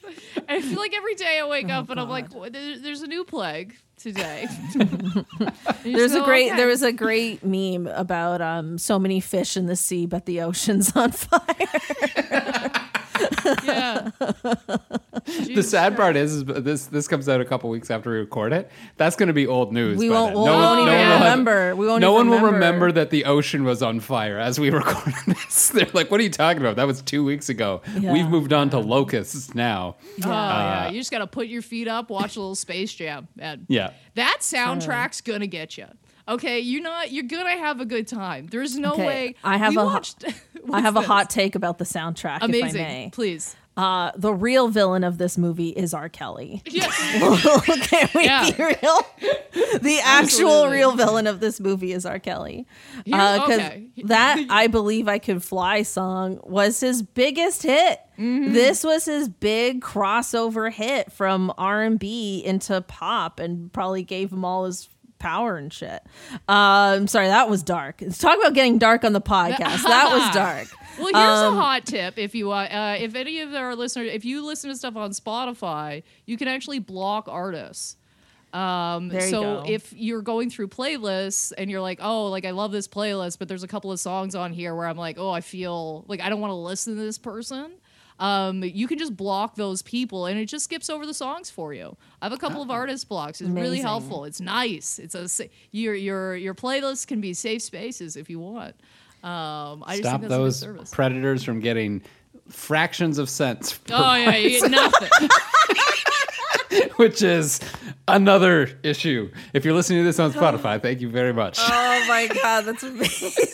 I 0.49 0.61
feel 0.62 0.78
like 0.78 0.94
every 0.94 1.14
day 1.16 1.40
I 1.42 1.47
wake 1.49 1.68
up 1.68 1.90
and 1.90 1.99
I'm 1.99 2.09
like, 2.09 2.32
"What- 2.32 2.53
there- 2.53 2.78
there's 2.78 3.03
a 3.03 3.09
new 3.09 3.24
plague 3.24 3.74
today. 3.97 4.47
There's 5.82 6.14
a 6.14 6.22
great 6.22 6.49
"Okay." 6.49 6.57
there 6.57 6.66
was 6.68 6.82
a 6.82 6.92
great 6.92 7.42
meme 7.44 7.86
about 7.88 8.40
um 8.42 8.76
so 8.78 8.99
many 8.99 9.20
fish 9.20 9.57
in 9.57 9.66
the 9.66 9.74
sea 9.76 10.05
but 10.07 10.26
the 10.26 10.42
ocean's 10.42 10.94
on 10.97 11.11
fire. 11.12 12.70
yeah. 13.64 14.10
the 15.54 15.62
sad 15.62 15.96
part 15.96 16.16
is, 16.16 16.34
is 16.36 16.44
this 16.44 16.86
this 16.86 17.08
comes 17.08 17.28
out 17.28 17.40
a 17.40 17.44
couple 17.44 17.70
weeks 17.70 17.90
after 17.90 18.10
we 18.10 18.18
record 18.18 18.52
it. 18.52 18.70
That's 18.96 19.16
going 19.16 19.28
to 19.28 19.32
be 19.32 19.46
old 19.46 19.72
news. 19.72 19.98
We 19.98 20.10
won't, 20.10 20.34
then. 20.34 20.40
we 20.42 20.46
No 20.46 20.52
one- 20.54 20.62
won't 20.62 20.86
no 20.86 20.92
even 20.92 21.08
one 21.10 21.20
remember. 21.20 21.76
we 21.76 21.86
won't 21.86 22.00
no 22.00 22.14
even 22.18 22.30
one 22.30 22.42
will 22.42 22.52
remember 22.52 22.92
that 22.92 23.10
the 23.10 23.24
ocean 23.24 23.64
was 23.64 23.82
on 23.82 24.00
fire 24.00 24.38
as 24.38 24.58
we 24.60 24.70
recorded 24.80 25.14
this. 25.26 25.68
They're 25.70 25.86
like, 25.92 26.10
"What 26.10 26.20
are 26.20 26.22
you 26.24 26.30
talking 26.30 26.60
about? 26.62 26.76
That 26.76 26.86
was 26.86 27.02
two 27.02 27.24
weeks 27.24 27.48
ago. 27.48 27.82
Yeah. 27.98 28.12
We've 28.12 28.28
moved 28.28 28.52
on 28.52 28.70
to 28.70 28.78
locusts 28.78 29.54
now." 29.54 29.96
Oh 30.24 30.28
yeah, 30.28 30.86
uh, 30.86 30.90
you 30.90 31.00
just 31.00 31.10
gotta 31.10 31.26
put 31.26 31.46
your 31.48 31.62
feet 31.62 31.88
up, 31.88 32.10
watch 32.10 32.36
a 32.36 32.40
little 32.40 32.54
Space 32.54 32.92
Jam, 32.94 33.28
man. 33.36 33.66
Yeah. 33.68 33.90
that 34.14 34.38
soundtrack's 34.40 35.20
gonna 35.20 35.46
get 35.46 35.76
you. 35.78 35.86
Okay, 36.28 36.60
you're 36.60 36.82
not. 36.82 37.12
You're 37.12 37.24
gonna 37.24 37.56
have 37.56 37.80
a 37.80 37.84
good 37.84 38.08
time. 38.08 38.46
There's 38.48 38.76
no 38.76 38.92
Okay, 38.94 39.06
way. 39.06 39.34
I 39.44 39.56
have 39.58 39.74
we 39.76 39.82
a 39.82 39.84
watched, 39.84 40.24
I 40.72 40.80
have 40.80 40.96
a 40.96 41.02
hot 41.02 41.30
take 41.30 41.54
about 41.54 41.78
the 41.78 41.84
soundtrack 41.84 42.38
if 42.38 42.42
I 42.42 42.46
Amazing, 42.46 42.82
may. 42.82 43.10
please. 43.12 43.54
Uh, 43.76 44.10
the 44.16 44.32
real 44.32 44.68
villain 44.68 45.04
of 45.04 45.18
this 45.18 45.36
movie 45.36 45.68
is 45.68 45.92
R. 45.92 46.08
Kelly. 46.08 46.62
Yeah. 46.70 46.88
Can 47.82 48.08
we 48.14 48.24
Yeah. 48.24 48.50
be 48.50 48.62
real? 48.64 49.06
The 49.82 50.00
actual 50.02 50.48
Absolutely. 50.48 50.76
real 50.78 50.92
villain 50.96 51.26
of 51.26 51.40
this 51.40 51.60
movie 51.60 51.92
is 51.92 52.06
R. 52.06 52.18
Kelly. 52.18 52.66
Because 53.04 53.40
okay. 53.42 53.88
that 54.04 54.46
I 54.48 54.68
Believe 54.68 55.08
I 55.08 55.18
Can 55.18 55.40
Fly 55.40 55.82
song 55.82 56.40
was 56.42 56.80
his 56.80 57.02
biggest 57.02 57.64
hit. 57.64 58.00
Mm-hmm. 58.18 58.54
This 58.54 58.82
was 58.82 59.04
his 59.04 59.28
big 59.28 59.82
crossover 59.82 60.72
hit 60.72 61.12
from 61.12 61.52
R&B 61.58 62.42
into 62.46 62.80
pop 62.80 63.38
and 63.40 63.70
probably 63.74 64.02
gave 64.02 64.32
him 64.32 64.42
all 64.42 64.64
his 64.64 64.88
power 65.18 65.56
and 65.56 65.72
shit. 65.72 66.02
Um, 66.48 66.56
I'm 66.56 67.06
sorry, 67.08 67.28
that 67.28 67.48
was 67.48 67.62
dark. 67.62 68.02
Talk 68.18 68.38
about 68.38 68.54
getting 68.54 68.78
dark 68.78 69.04
on 69.04 69.12
the 69.12 69.20
podcast. 69.20 69.82
That 69.82 70.10
was 70.12 70.34
dark. 70.34 70.68
Well, 70.98 71.06
here's 71.06 71.52
a 71.52 71.60
hot 71.60 71.86
tip. 71.86 72.18
If 72.18 72.34
you, 72.34 72.52
uh, 72.52 72.64
uh, 72.64 72.96
if 72.98 73.14
any 73.14 73.40
of 73.40 73.54
our 73.54 73.74
listeners, 73.74 74.10
if 74.12 74.24
you 74.24 74.44
listen 74.44 74.70
to 74.70 74.76
stuff 74.76 74.96
on 74.96 75.10
Spotify, 75.10 76.02
you 76.24 76.36
can 76.36 76.48
actually 76.48 76.78
block 76.78 77.28
artists. 77.28 77.96
Um, 78.52 79.10
so 79.10 79.42
go. 79.42 79.64
if 79.66 79.92
you're 79.92 80.22
going 80.22 80.48
through 80.48 80.68
playlists 80.68 81.52
and 81.58 81.70
you're 81.70 81.82
like, 81.82 81.98
oh, 82.00 82.28
like 82.28 82.46
I 82.46 82.52
love 82.52 82.72
this 82.72 82.88
playlist, 82.88 83.38
but 83.38 83.48
there's 83.48 83.62
a 83.62 83.68
couple 83.68 83.92
of 83.92 84.00
songs 84.00 84.34
on 84.34 84.52
here 84.52 84.74
where 84.74 84.86
I'm 84.86 84.96
like, 84.96 85.18
oh, 85.18 85.30
I 85.30 85.42
feel 85.42 86.04
like 86.08 86.22
I 86.22 86.30
don't 86.30 86.40
want 86.40 86.52
to 86.52 86.56
listen 86.56 86.96
to 86.96 87.00
this 87.00 87.18
person. 87.18 87.72
Um, 88.18 88.62
you 88.64 88.86
can 88.86 88.98
just 88.98 89.16
block 89.16 89.56
those 89.56 89.82
people 89.82 90.26
and 90.26 90.38
it 90.38 90.46
just 90.46 90.64
skips 90.64 90.88
over 90.88 91.04
the 91.04 91.14
songs 91.14 91.50
for 91.50 91.74
you. 91.74 91.96
I 92.22 92.26
have 92.26 92.32
a 92.32 92.38
couple 92.38 92.62
of 92.62 92.70
artist 92.70 93.08
blocks. 93.08 93.40
It's 93.40 93.50
really 93.50 93.80
helpful. 93.80 94.24
It's 94.24 94.40
nice. 94.40 94.98
It's 94.98 95.14
a 95.14 95.48
your 95.70 95.94
your 95.94 96.34
your 96.36 96.54
playlist 96.54 97.08
can 97.08 97.20
be 97.20 97.34
safe 97.34 97.62
spaces 97.62 98.16
if 98.16 98.30
you 98.30 98.38
want. 98.38 98.74
Um, 99.22 99.82
I 99.86 99.96
just 99.96 100.02
Stop 100.02 100.20
think 100.20 100.30
that's 100.30 100.62
a 100.62 100.66
good 100.66 100.78
those 100.78 100.90
predators 100.90 101.42
from 101.42 101.60
getting 101.60 102.02
fractions 102.48 103.18
of 103.18 103.28
cents, 103.28 103.78
Oh 103.90 104.14
yeah, 104.14 104.36
you 104.36 104.60
get 104.60 104.70
nothing. 104.70 105.28
which 106.96 107.22
is 107.22 107.60
another 108.08 108.78
issue. 108.82 109.30
If 109.52 109.64
you're 109.64 109.74
listening 109.74 110.00
to 110.00 110.04
this 110.04 110.18
on 110.18 110.32
Spotify, 110.32 110.80
thank 110.80 111.00
you 111.00 111.08
very 111.08 111.32
much. 111.32 111.58
Oh 111.60 112.04
my 112.08 112.28
god, 112.42 112.62
that's 112.62 112.82
amazing. 112.84 113.46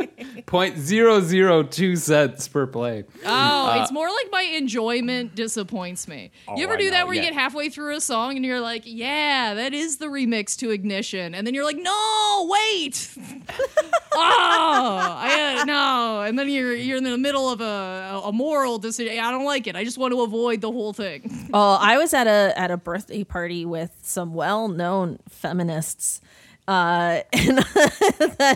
Point 0.46 0.78
zero 0.78 1.20
zero 1.20 1.62
two 1.62 1.96
cents 1.96 2.48
per 2.48 2.66
play. 2.66 3.04
Oh, 3.24 3.80
it's 3.80 3.92
more 3.92 4.08
like 4.08 4.28
my 4.30 4.42
enjoyment 4.42 5.34
disappoints 5.34 6.08
me. 6.08 6.30
Oh, 6.48 6.56
you 6.56 6.64
ever 6.64 6.76
do 6.76 6.90
that 6.90 7.06
where 7.06 7.14
you 7.14 7.22
get 7.22 7.34
halfway 7.34 7.68
through 7.68 7.96
a 7.96 8.00
song 8.00 8.36
and 8.36 8.44
you're 8.44 8.60
like, 8.60 8.82
"Yeah, 8.84 9.54
that 9.54 9.72
is 9.74 9.98
the 9.98 10.06
remix 10.06 10.56
to 10.58 10.70
Ignition," 10.70 11.34
and 11.34 11.46
then 11.46 11.54
you're 11.54 11.64
like, 11.64 11.78
"No, 11.78 12.48
wait." 12.50 13.10
oh, 14.12 14.14
I, 14.14 15.58
uh, 15.60 15.64
no, 15.64 16.22
and 16.22 16.38
then 16.38 16.48
you're 16.48 16.74
you're 16.74 16.98
in 16.98 17.04
the 17.04 17.18
middle 17.18 17.50
of 17.50 17.60
a 17.60 18.20
a 18.24 18.32
moral 18.32 18.78
decision. 18.78 19.18
I 19.18 19.30
don't 19.30 19.44
like 19.44 19.66
it. 19.66 19.76
I 19.76 19.84
just 19.84 19.98
want 19.98 20.12
to 20.12 20.22
avoid 20.22 20.60
the 20.60 20.70
whole 20.70 20.92
thing. 20.92 21.36
Oh, 21.52 21.78
I 21.80 21.98
was 21.98 22.14
at 22.14 22.28
a 22.28 22.56
at 22.56 22.70
a 22.70 22.76
birthday 22.76 23.24
party 23.24 23.64
with 23.64 23.90
some 24.02 24.34
well-known 24.34 25.18
feminists 25.28 26.20
uh, 26.70 27.22
in, 27.32 27.58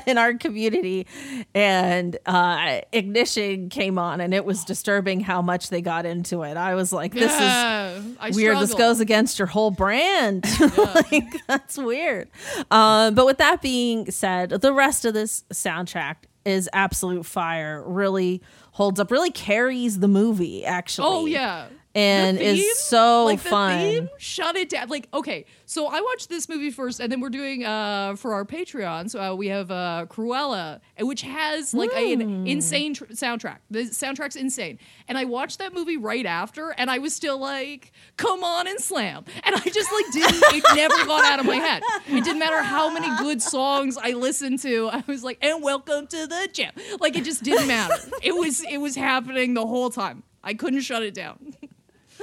in 0.06 0.18
our 0.18 0.34
community, 0.34 1.04
and 1.52 2.16
uh, 2.26 2.80
Ignition 2.92 3.68
came 3.70 3.98
on, 3.98 4.20
and 4.20 4.32
it 4.32 4.44
was 4.44 4.64
disturbing 4.64 5.18
how 5.18 5.42
much 5.42 5.68
they 5.68 5.82
got 5.82 6.06
into 6.06 6.44
it. 6.44 6.56
I 6.56 6.76
was 6.76 6.92
like, 6.92 7.12
"This 7.12 7.32
is 7.32 7.40
I 7.40 8.30
weird. 8.32 8.58
This 8.58 8.72
goes 8.74 9.00
against 9.00 9.40
your 9.40 9.46
whole 9.46 9.72
brand. 9.72 10.44
like 11.10 11.24
that's 11.48 11.76
weird. 11.76 12.30
Um, 12.70 13.16
but 13.16 13.26
with 13.26 13.38
that 13.38 13.60
being 13.60 14.08
said, 14.12 14.50
the 14.50 14.72
rest 14.72 15.04
of 15.04 15.12
this 15.12 15.42
soundtrack 15.52 16.14
is 16.44 16.70
absolute 16.72 17.26
fire. 17.26 17.82
Really 17.84 18.42
holds 18.72 19.00
up. 19.00 19.10
Really 19.10 19.32
carries 19.32 19.98
the 19.98 20.08
movie. 20.08 20.64
Actually. 20.64 21.08
Oh 21.08 21.26
yeah. 21.26 21.66
And 21.96 22.38
The 22.38 22.44
is 22.44 22.78
so 22.80 23.24
like 23.24 23.38
fun. 23.38 23.78
Theme, 23.78 24.10
shut 24.18 24.56
it 24.56 24.68
down. 24.68 24.88
Like, 24.88 25.08
okay, 25.14 25.44
so 25.64 25.86
I 25.86 26.00
watched 26.00 26.28
this 26.28 26.48
movie 26.48 26.70
first, 26.72 26.98
and 26.98 27.10
then 27.12 27.20
we're 27.20 27.28
doing 27.30 27.64
uh 27.64 28.16
for 28.16 28.34
our 28.34 28.44
Patreon. 28.44 29.08
So 29.10 29.20
uh, 29.22 29.34
we 29.36 29.46
have 29.48 29.70
uh 29.70 30.06
Cruella, 30.08 30.80
which 30.98 31.22
has 31.22 31.72
like 31.72 31.92
Hmm. 31.92 32.20
an 32.20 32.46
insane 32.48 32.94
tr- 32.94 33.04
soundtrack. 33.06 33.58
The 33.70 33.82
soundtrack's 33.84 34.34
insane, 34.34 34.80
and 35.06 35.16
I 35.16 35.24
watched 35.24 35.60
that 35.60 35.72
movie 35.72 35.96
right 35.96 36.26
after, 36.26 36.70
and 36.70 36.90
I 36.90 36.98
was 36.98 37.14
still 37.14 37.38
like, 37.38 37.92
"Come 38.16 38.42
on 38.42 38.66
and 38.66 38.80
slam!" 38.80 39.24
And 39.44 39.54
I 39.54 39.60
just 39.60 39.92
like 39.92 40.06
didn't. 40.12 40.42
it 40.52 40.64
never 40.74 40.96
got 41.06 41.24
out 41.24 41.38
of 41.38 41.46
my 41.46 41.56
head. 41.56 41.82
It 42.08 42.24
didn't 42.24 42.40
matter 42.40 42.60
how 42.60 42.92
many 42.92 43.08
good 43.18 43.40
songs 43.40 43.96
I 43.96 44.10
listened 44.14 44.58
to. 44.62 44.88
I 44.88 45.04
was 45.06 45.22
like, 45.22 45.38
"And 45.40 45.62
welcome 45.62 46.08
to 46.08 46.26
the 46.26 46.48
jam." 46.52 46.72
Like 46.98 47.14
it 47.16 47.24
just 47.24 47.44
didn't 47.44 47.68
matter. 47.68 47.94
It 48.20 48.32
was 48.34 48.62
it 48.68 48.78
was 48.78 48.96
happening 48.96 49.54
the 49.54 49.64
whole 49.66 49.90
time. 49.90 50.24
I 50.42 50.52
couldn't 50.54 50.80
shut 50.82 51.02
it 51.02 51.14
down. 51.14 51.54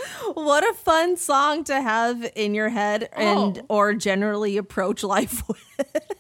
What 0.34 0.64
a 0.70 0.74
fun 0.74 1.18
song 1.18 1.64
to 1.66 1.82
have 1.82 2.32
in 2.36 2.54
your 2.56 2.70
head 2.70 3.10
and 3.14 3.60
Oh. 3.60 3.66
or 3.70 3.93
generally 3.93 4.58
approach 4.58 5.04
life 5.04 5.43
with. 5.47 5.58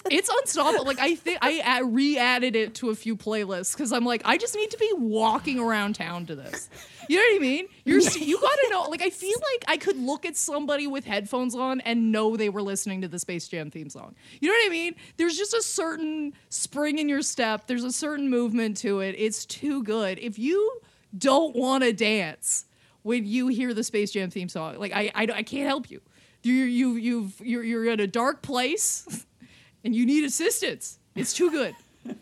It's 0.09 0.29
unstoppable. 0.29 0.85
Like 0.85 0.99
I 0.99 1.15
think 1.15 1.37
I 1.41 1.81
re-added 1.81 2.55
it 2.55 2.75
to 2.75 2.89
a 2.89 2.95
few 2.95 3.15
playlists 3.15 3.73
because 3.73 3.91
I'm 3.93 4.03
like, 4.05 4.21
I 4.25 4.37
just 4.37 4.55
need 4.55 4.71
to 4.71 4.77
be 4.77 4.91
walking 4.97 5.59
around 5.59 5.95
town 5.95 6.25
to 6.25 6.35
this. 6.35 6.69
You 7.07 7.17
know 7.17 7.23
what 7.23 7.35
I 7.35 7.39
mean? 7.39 7.67
You're 7.85 7.99
you 8.01 8.39
gotta 8.39 8.67
know. 8.71 8.83
Like 8.89 9.01
I 9.01 9.09
feel 9.09 9.37
like 9.53 9.63
I 9.67 9.77
could 9.77 9.97
look 9.97 10.25
at 10.25 10.35
somebody 10.35 10.87
with 10.87 11.05
headphones 11.05 11.55
on 11.55 11.79
and 11.81 12.11
know 12.11 12.35
they 12.35 12.49
were 12.49 12.61
listening 12.61 13.01
to 13.01 13.07
the 13.07 13.19
Space 13.19 13.47
Jam 13.47 13.69
theme 13.71 13.89
song. 13.89 14.15
You 14.39 14.49
know 14.49 14.53
what 14.55 14.65
I 14.65 14.69
mean? 14.69 14.95
There's 15.17 15.37
just 15.37 15.53
a 15.53 15.61
certain 15.61 16.33
spring 16.49 16.97
in 16.99 17.07
your 17.07 17.21
step. 17.21 17.67
There's 17.67 17.83
a 17.83 17.91
certain 17.91 18.29
movement 18.29 18.77
to 18.77 18.99
it. 19.01 19.15
It's 19.17 19.45
too 19.45 19.83
good. 19.83 20.19
If 20.19 20.37
you 20.39 20.79
don't 21.17 21.55
want 21.55 21.83
to 21.83 21.93
dance 21.93 22.65
when 23.03 23.25
you 23.25 23.47
hear 23.47 23.73
the 23.73 23.83
Space 23.83 24.11
Jam 24.11 24.29
theme 24.29 24.49
song, 24.49 24.77
like 24.77 24.91
I 24.93 25.11
I, 25.15 25.27
I 25.33 25.43
can't 25.43 25.67
help 25.67 25.89
you. 25.89 26.01
You 26.43 26.53
you 26.53 26.93
you've 26.93 27.41
you're 27.41 27.63
you're 27.63 27.85
in 27.85 27.99
a 27.99 28.07
dark 28.07 28.41
place. 28.41 29.25
and 29.83 29.95
you 29.95 30.05
need 30.05 30.23
assistance. 30.23 30.99
It's 31.15 31.33
too 31.33 31.51
good. 31.51 31.75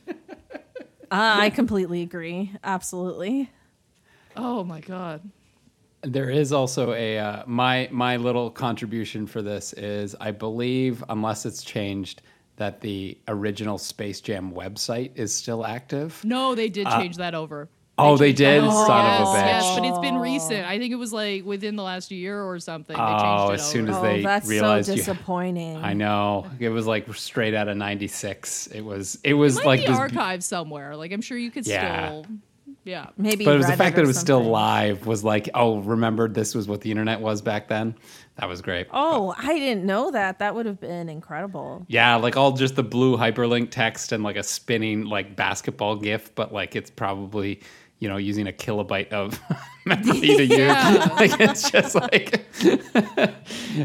Uh, 1.12 1.38
I 1.40 1.50
completely 1.50 2.04
agree. 2.04 2.52
Absolutely. 2.64 3.50
Oh 4.36 4.64
my 4.64 4.80
god. 4.80 5.28
There 6.04 6.30
is 6.30 6.54
also 6.54 6.94
a 6.94 7.18
uh, 7.18 7.44
my 7.48 7.90
my 7.92 8.18
little 8.18 8.52
contribution 8.52 9.26
for 9.26 9.42
this 9.42 9.74
is 9.74 10.16
I 10.20 10.30
believe 10.30 11.04
unless 11.10 11.48
it's 11.48 11.64
changed 11.64 12.22
that 12.58 12.82
the 12.82 13.18
original 13.28 13.80
Space 13.80 14.22
Jam 14.22 14.52
website 14.52 15.10
is 15.16 15.34
still 15.34 15.66
active. 15.66 16.24
No, 16.24 16.54
they 16.54 16.70
did 16.70 16.86
change 16.90 17.18
that 17.18 17.34
over. 17.34 17.70
Oh, 18.00 18.18
they 18.18 18.34
did, 18.34 18.64
that 18.64 18.68
over. 18.68 18.86
son 18.86 19.06
yes, 19.06 19.22
of 19.22 19.28
a 19.28 19.38
bitch. 19.38 19.46
Yes, 19.46 19.80
but 19.80 19.86
it's 19.88 20.00
been 20.00 20.18
recent. 20.18 20.66
I 20.66 20.80
think 20.80 20.92
it 20.92 20.96
was 20.98 21.14
like 21.14 21.46
within 21.46 21.76
the 21.76 21.84
last 21.84 22.12
year 22.12 22.42
or 22.44 22.60
something. 22.60 22.96
They 22.96 23.02
oh, 23.02 23.08
changed 23.08 23.24
Oh, 23.26 23.50
it 23.52 23.54
as 23.56 23.70
soon 23.70 23.90
over. 23.90 23.98
as 23.98 23.98
Oh, 23.98 24.02
they 24.18 24.24
that's 24.24 24.46
so 24.46 24.50
realized 24.52 24.90
you. 24.90 24.96
disappointing. 24.96 25.78
I 25.78 25.94
know 25.94 26.48
it 26.60 26.70
was 26.70 26.88
like 26.88 27.14
straight 27.16 27.54
out 27.54 27.68
of 27.68 27.78
'96. 27.78 28.68
It 28.68 28.82
was 28.82 29.20
it 29.24 29.34
was 29.34 29.56
might 29.58 29.66
like 29.66 29.80
be 29.82 29.88
this, 29.88 29.98
archived 29.98 30.44
somewhere. 30.44 30.96
Like 30.96 31.12
I'm 31.12 31.22
sure 31.22 31.38
you 31.38 31.52
could 31.52 31.68
Yeah. 31.68 32.08
still. 32.08 32.26
Yeah. 32.86 33.08
Maybe, 33.18 33.46
but 33.46 33.54
it 33.54 33.58
was 33.58 33.68
the 33.68 33.74
Reddit 33.74 33.78
fact 33.78 33.96
that 33.98 34.04
it 34.04 34.08
was 34.08 34.18
still 34.18 34.42
live 34.44 35.06
was 35.06 35.24
like, 35.24 35.50
oh, 35.54 35.80
remember 35.80 36.28
this 36.28 36.56
was 36.56 36.68
what 36.68 36.82
the 36.82 36.90
internet 36.90 37.20
was 37.20 37.42
back 37.42 37.68
then. 37.68 37.94
That 38.38 38.48
was 38.48 38.62
great. 38.62 38.88
Oh, 38.92 39.36
I 39.38 39.60
didn't 39.60 39.86
know 39.86 40.10
that. 40.12 40.40
That 40.40 40.56
would 40.56 40.66
have 40.66 40.80
been 40.80 41.10
incredible. 41.10 41.86
Yeah, 41.88 42.16
like 42.16 42.38
all 42.38 42.54
just 42.54 42.76
the 42.76 42.84
blue 42.84 43.16
hyperlink 43.18 43.70
text 43.70 44.12
and 44.12 44.24
like 44.24 44.38
a 44.38 44.44
spinning 44.44 45.06
like 45.06 45.36
basketball 45.36 45.98
gif, 45.98 46.34
but 46.34 46.52
like 46.54 46.76
it's 46.76 46.90
probably 46.90 47.60
you 48.00 48.08
know, 48.10 48.18
using 48.18 48.48
a 48.48 48.52
kilobyte 48.52 49.10
of 49.10 49.40
memory 49.86 50.20
to 50.22 50.46
use. 50.46 50.60
like 50.60 51.40
it's 51.40 51.70
just 51.70 51.96
like, 51.96 52.46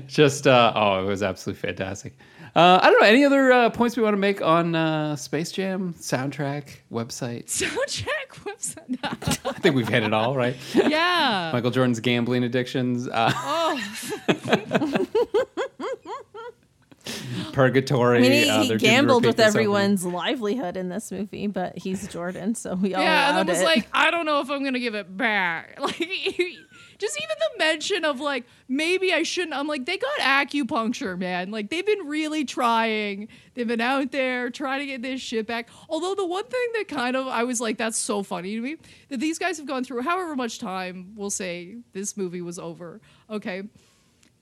just 0.07 0.47
uh, 0.47 0.73
oh, 0.75 1.03
it 1.03 1.07
was 1.07 1.23
absolutely 1.23 1.61
fantastic. 1.61 2.17
Uh, 2.57 2.79
I 2.81 2.89
don't 2.89 3.01
know 3.01 3.07
any 3.09 3.25
other 3.25 3.51
uh, 3.51 3.71
points 3.71 3.97
we 3.97 4.05
want 4.05 4.15
to 4.15 4.19
make 4.19 4.41
on 4.41 4.77
uh, 4.77 5.17
Space 5.17 5.51
Jam 5.51 5.93
soundtrack 5.95 6.69
website. 6.93 7.47
Soundtrack 7.47 8.45
website. 8.45 8.99
I 9.45 9.53
think 9.55 9.75
we've 9.75 9.89
hit 9.89 10.05
it 10.05 10.13
all, 10.15 10.37
right? 10.37 10.55
yeah. 10.73 11.51
Michael 11.53 11.73
Jordan's 11.73 11.99
gambling 11.99 12.45
addictions, 12.45 13.09
uh, 13.09 13.33
Oh, 13.35 13.81
purgatory. 17.53 18.19
I 18.19 18.21
mean, 18.21 18.33
he, 18.33 18.51
uh, 18.51 18.63
he 18.63 18.77
gambled 18.77 19.25
with 19.25 19.37
this 19.37 19.49
over- 19.49 19.59
everyone's 19.59 20.05
livelihood 20.05 20.77
in 20.77 20.89
this 20.89 21.11
movie, 21.11 21.47
but 21.47 21.77
he's 21.79 22.07
Jordan, 22.09 22.55
so 22.55 22.75
we 22.75 22.95
all 22.95 23.03
yeah. 23.03 23.29
And 23.29 23.37
allowed 23.37 23.49
was 23.49 23.61
it. 23.61 23.65
like, 23.65 23.89
I 23.93 24.11
don't 24.11 24.27
know 24.27 24.41
if 24.41 24.51
I'm 24.51 24.65
gonna 24.65 24.81
give 24.81 24.95
it 24.95 25.17
back. 25.17 25.79
Like, 25.85 25.99
just 26.99 27.21
even 27.21 27.37
the 27.39 27.59
mention 27.59 28.05
of 28.05 28.21
like 28.21 28.45
maybe 28.69 29.13
I 29.13 29.25
shouldn't. 29.25 29.53
I'm 29.55 29.67
like, 29.67 29.85
they 29.85 29.99
got 29.99 30.19
acupuncture, 30.21 31.19
man. 31.19 31.51
Like 31.51 31.69
they've 31.69 31.85
been 31.85 32.07
really 32.07 32.45
trying. 32.45 33.29
They've 33.55 33.67
been 33.67 33.81
out 33.81 34.13
there 34.13 34.49
trying 34.49 34.81
to 34.81 34.87
get 34.87 35.03
this 35.03 35.21
shit 35.21 35.47
back. 35.47 35.69
Although 35.89 36.15
the 36.15 36.25
one 36.25 36.45
thing 36.45 36.67
that 36.75 36.89
kind 36.89 37.17
of 37.17 37.27
I 37.27 37.45
was 37.45 37.61
like, 37.61 37.79
that's 37.79 37.99
so 37.99 38.23
funny 38.23 38.55
to 38.55 38.61
me 38.61 38.77
that 39.09 39.21
these 39.21 39.39
guys 39.39 39.59
have 39.59 39.67
gone 39.67 39.85
through 39.85 40.03
however 40.03 40.37
much 40.37 40.59
time 40.59 41.13
we'll 41.17 41.31
say 41.31 41.77
this 41.93 42.17
movie 42.17 42.41
was 42.41 42.59
over. 42.59 43.01
Okay. 43.29 43.65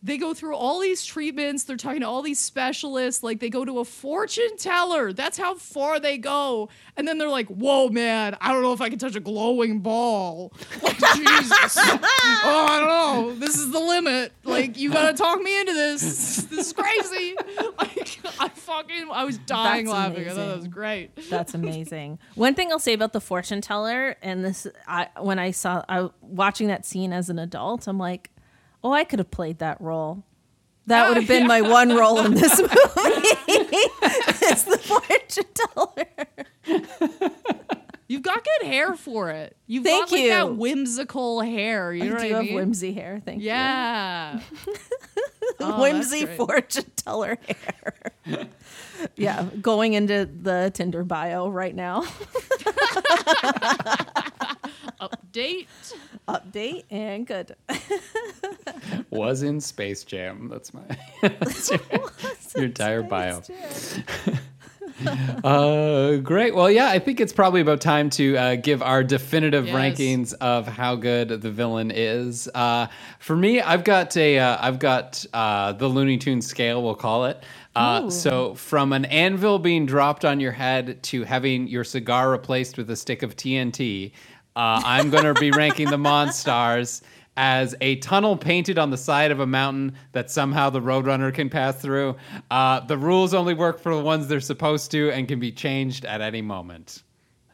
They 0.04 0.18
go 0.18 0.34
through 0.34 0.56
all 0.56 0.80
these 0.80 1.04
treatments. 1.04 1.64
They're 1.64 1.76
talking 1.76 2.00
to 2.00 2.08
all 2.08 2.22
these 2.22 2.40
specialists. 2.40 3.22
Like 3.22 3.38
they 3.38 3.50
go 3.50 3.64
to 3.64 3.78
a 3.78 3.84
fortune 3.84 4.56
teller. 4.56 5.12
That's 5.12 5.38
how 5.38 5.54
far 5.54 6.00
they 6.00 6.18
go. 6.18 6.68
And 6.96 7.06
then 7.06 7.18
they're 7.18 7.28
like, 7.28 7.46
"Whoa, 7.48 7.88
man! 7.88 8.36
I 8.40 8.52
don't 8.52 8.62
know 8.62 8.72
if 8.72 8.80
I 8.80 8.88
can 8.88 8.98
touch 8.98 9.14
a 9.14 9.20
glowing 9.20 9.80
ball." 9.80 10.52
Like 10.82 10.98
Jesus. 10.98 11.76
oh, 11.78 12.66
I 12.68 12.80
don't 12.80 12.88
know. 12.88 13.34
This 13.38 13.56
is 13.56 13.70
the 13.70 13.78
limit. 13.78 14.32
Like 14.42 14.76
you 14.78 14.90
gotta 14.90 15.16
talk 15.16 15.40
me 15.40 15.60
into 15.60 15.72
this. 15.72 16.02
This 16.52 16.66
is 16.66 16.72
crazy. 16.72 17.34
Like 17.78 18.18
I 18.40 18.48
fucking 18.48 19.08
I 19.10 19.24
was 19.24 19.38
dying 19.38 19.86
That's 19.86 19.94
laughing. 19.94 20.24
I 20.26 20.28
thought 20.28 20.46
that 20.48 20.56
was 20.56 20.68
great. 20.68 21.10
That's 21.30 21.54
amazing. 21.54 22.18
One 22.34 22.54
thing 22.54 22.70
I'll 22.72 22.78
say 22.78 22.92
about 22.92 23.12
the 23.12 23.20
fortune 23.20 23.60
teller, 23.60 24.16
and 24.22 24.44
this, 24.44 24.66
I 24.86 25.08
when 25.20 25.38
I 25.38 25.52
saw 25.52 25.84
I 25.88 26.08
watching 26.20 26.68
that 26.68 26.84
scene 26.84 27.12
as 27.12 27.30
an 27.30 27.38
adult, 27.38 27.86
I'm 27.86 27.98
like, 27.98 28.30
oh, 28.84 28.92
I 28.92 29.04
could 29.04 29.18
have 29.18 29.30
played 29.30 29.58
that 29.60 29.80
role. 29.80 30.24
That 30.86 31.04
Oh, 31.04 31.08
would 31.10 31.16
have 31.18 31.28
been 31.28 31.46
my 31.56 31.60
one 31.60 31.94
role 31.94 32.18
in 32.20 32.34
this 32.34 32.58
movie. 32.60 32.70
it's 33.48 34.64
the 34.64 34.78
fortune 34.78 35.44
teller. 35.54 37.28
You've 38.08 38.22
got 38.22 38.44
good 38.44 38.66
hair 38.66 38.94
for 38.94 39.30
it. 39.30 39.56
You've 39.66 39.84
Thank 39.84 40.06
got 40.06 40.12
like 40.12 40.22
you. 40.22 40.28
that 40.30 40.56
whimsical 40.56 41.40
hair. 41.40 41.94
You 41.94 42.10
know 42.10 42.16
I 42.16 42.18
do 42.18 42.24
I 42.24 42.36
have 42.36 42.44
mean? 42.44 42.54
whimsy 42.56 42.92
hair. 42.92 43.22
Thank 43.24 43.42
Yeah. 43.42 44.40
you. 44.66 44.74
Oh, 45.60 45.80
whimsy 45.80 46.26
fortune 46.26 46.90
teller 46.96 47.38
hair. 47.46 48.46
yeah, 49.16 49.46
going 49.60 49.94
into 49.94 50.26
the 50.26 50.70
Tinder 50.74 51.04
bio 51.04 51.48
right 51.48 51.74
now. 51.74 52.04
Update. 55.00 55.66
Update 56.28 56.84
and 56.90 57.26
good. 57.26 57.56
was 59.10 59.42
in 59.42 59.60
Space 59.60 60.04
Jam. 60.04 60.48
That's 60.48 60.72
my 60.74 60.82
that's 61.22 61.70
your, 61.70 61.80
your 62.56 62.64
entire 62.66 63.02
bio. 63.02 63.42
Uh, 65.42 66.16
great. 66.16 66.54
Well, 66.54 66.70
yeah, 66.70 66.88
I 66.88 66.98
think 66.98 67.20
it's 67.20 67.32
probably 67.32 67.60
about 67.60 67.80
time 67.80 68.10
to 68.10 68.36
uh, 68.36 68.54
give 68.56 68.82
our 68.82 69.02
definitive 69.02 69.66
Yes. 69.66 69.74
rankings 69.74 70.34
of 70.40 70.68
how 70.68 70.94
good 70.96 71.28
the 71.28 71.50
villain 71.50 71.90
is. 71.90 72.48
Uh, 72.54 72.86
for 73.18 73.34
me, 73.34 73.60
I've 73.60 73.84
got 73.84 74.16
a, 74.16 74.38
uh, 74.38 74.58
I've 74.60 74.78
got 74.78 75.24
uh, 75.32 75.72
the 75.72 75.88
Looney 75.88 76.18
Tunes 76.18 76.46
scale. 76.46 76.82
We'll 76.82 76.94
call 76.94 77.24
it. 77.26 77.42
Uh, 77.74 78.10
so 78.10 78.54
from 78.54 78.92
an 78.92 79.06
anvil 79.06 79.58
being 79.58 79.86
dropped 79.86 80.24
on 80.26 80.40
your 80.40 80.52
head 80.52 81.02
to 81.04 81.24
having 81.24 81.66
your 81.68 81.84
cigar 81.84 82.30
replaced 82.30 82.76
with 82.76 82.90
a 82.90 82.96
stick 82.96 83.22
of 83.22 83.34
TNT, 83.34 84.12
uh, 84.56 84.82
I'm 84.84 85.10
going 85.10 85.24
to 85.24 85.34
be 85.34 85.50
ranking 85.50 85.88
the 85.88 85.96
Monstars 85.96 87.02
as 87.36 87.74
a 87.80 87.96
tunnel 87.96 88.36
painted 88.36 88.78
on 88.78 88.90
the 88.90 88.96
side 88.96 89.30
of 89.30 89.40
a 89.40 89.46
mountain 89.46 89.94
that 90.12 90.30
somehow 90.30 90.68
the 90.68 90.80
Roadrunner 90.80 91.32
can 91.32 91.48
pass 91.48 91.80
through. 91.80 92.16
Uh, 92.50 92.80
the 92.80 92.98
rules 92.98 93.32
only 93.32 93.54
work 93.54 93.80
for 93.80 93.94
the 93.94 94.02
ones 94.02 94.28
they're 94.28 94.40
supposed 94.40 94.90
to 94.90 95.10
and 95.10 95.26
can 95.26 95.40
be 95.40 95.50
changed 95.50 96.04
at 96.04 96.20
any 96.20 96.42
moment. 96.42 97.02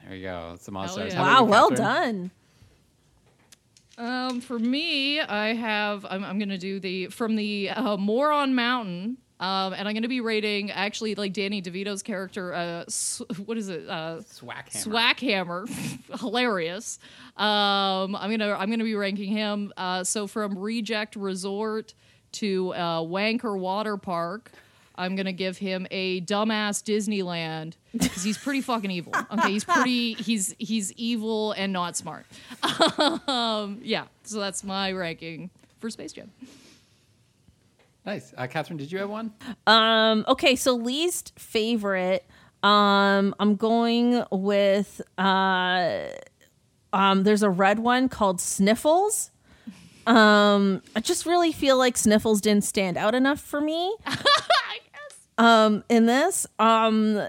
There 0.04 0.16
you 0.16 0.24
go. 0.24 0.52
It's 0.54 0.66
the 0.66 0.72
Monstars. 0.72 1.10
yeah. 1.10 1.20
Wow, 1.20 1.40
you, 1.40 1.44
well 1.44 1.70
done. 1.70 2.30
Um, 3.98 4.40
for 4.40 4.58
me, 4.58 5.20
I 5.20 5.54
have. 5.54 6.06
I'm, 6.08 6.24
I'm 6.24 6.38
gonna 6.38 6.56
do 6.58 6.78
the 6.78 7.08
from 7.08 7.34
the 7.36 7.70
uh, 7.70 7.96
Moron 7.96 8.54
Mountain. 8.54 9.18
Um, 9.40 9.72
and 9.72 9.86
I'm 9.88 9.94
gonna 9.94 10.08
be 10.08 10.20
rating 10.20 10.70
actually 10.72 11.14
like 11.14 11.32
Danny 11.32 11.62
DeVito's 11.62 12.02
character. 12.02 12.52
Uh, 12.52 12.84
S- 12.88 13.22
what 13.46 13.56
is 13.56 13.68
it? 13.68 13.88
Uh, 13.88 14.20
Swackhammer. 14.22 15.66
Swackhammer, 15.68 16.18
hilarious. 16.20 16.98
Um, 17.36 18.16
I'm 18.16 18.30
gonna 18.30 18.52
I'm 18.58 18.68
gonna 18.70 18.82
be 18.84 18.96
ranking 18.96 19.28
him. 19.30 19.72
Uh, 19.76 20.02
so 20.02 20.26
from 20.26 20.58
Reject 20.58 21.14
Resort 21.14 21.94
to 22.32 22.72
uh, 22.74 23.00
Wanker 23.00 23.56
Water 23.56 23.96
Park, 23.96 24.50
I'm 24.96 25.14
gonna 25.14 25.32
give 25.32 25.56
him 25.58 25.86
a 25.92 26.20
dumbass 26.22 26.82
Disneyland 26.82 27.74
because 27.92 28.24
he's 28.24 28.36
pretty 28.38 28.60
fucking 28.60 28.90
evil. 28.90 29.12
Okay, 29.30 29.52
he's 29.52 29.64
pretty 29.64 30.14
he's 30.18 30.56
he's 30.58 30.92
evil 30.94 31.52
and 31.52 31.72
not 31.72 31.96
smart. 31.96 32.26
um, 33.28 33.78
yeah, 33.84 34.06
so 34.24 34.40
that's 34.40 34.64
my 34.64 34.90
ranking 34.90 35.50
for 35.78 35.90
Space 35.90 36.12
Jam. 36.12 36.32
Nice. 38.08 38.32
Uh, 38.34 38.46
Cathryn, 38.46 38.78
did 38.78 38.90
you 38.90 39.00
have 39.00 39.10
one? 39.10 39.34
Um, 39.66 40.24
okay, 40.26 40.56
so 40.56 40.74
least 40.74 41.38
favorite. 41.38 42.24
Um, 42.62 43.34
I'm 43.38 43.54
going 43.56 44.24
with 44.32 45.02
uh 45.18 46.06
um 46.94 47.22
there's 47.24 47.42
a 47.42 47.50
red 47.50 47.78
one 47.78 48.08
called 48.08 48.40
Sniffles. 48.40 49.30
Um, 50.06 50.80
I 50.96 51.00
just 51.00 51.26
really 51.26 51.52
feel 51.52 51.76
like 51.76 51.98
Sniffles 51.98 52.40
didn't 52.40 52.64
stand 52.64 52.96
out 52.96 53.14
enough 53.14 53.40
for 53.40 53.60
me. 53.60 53.94
Um, 55.38 55.84
in 55.88 56.06
this, 56.06 56.48
um, 56.58 57.22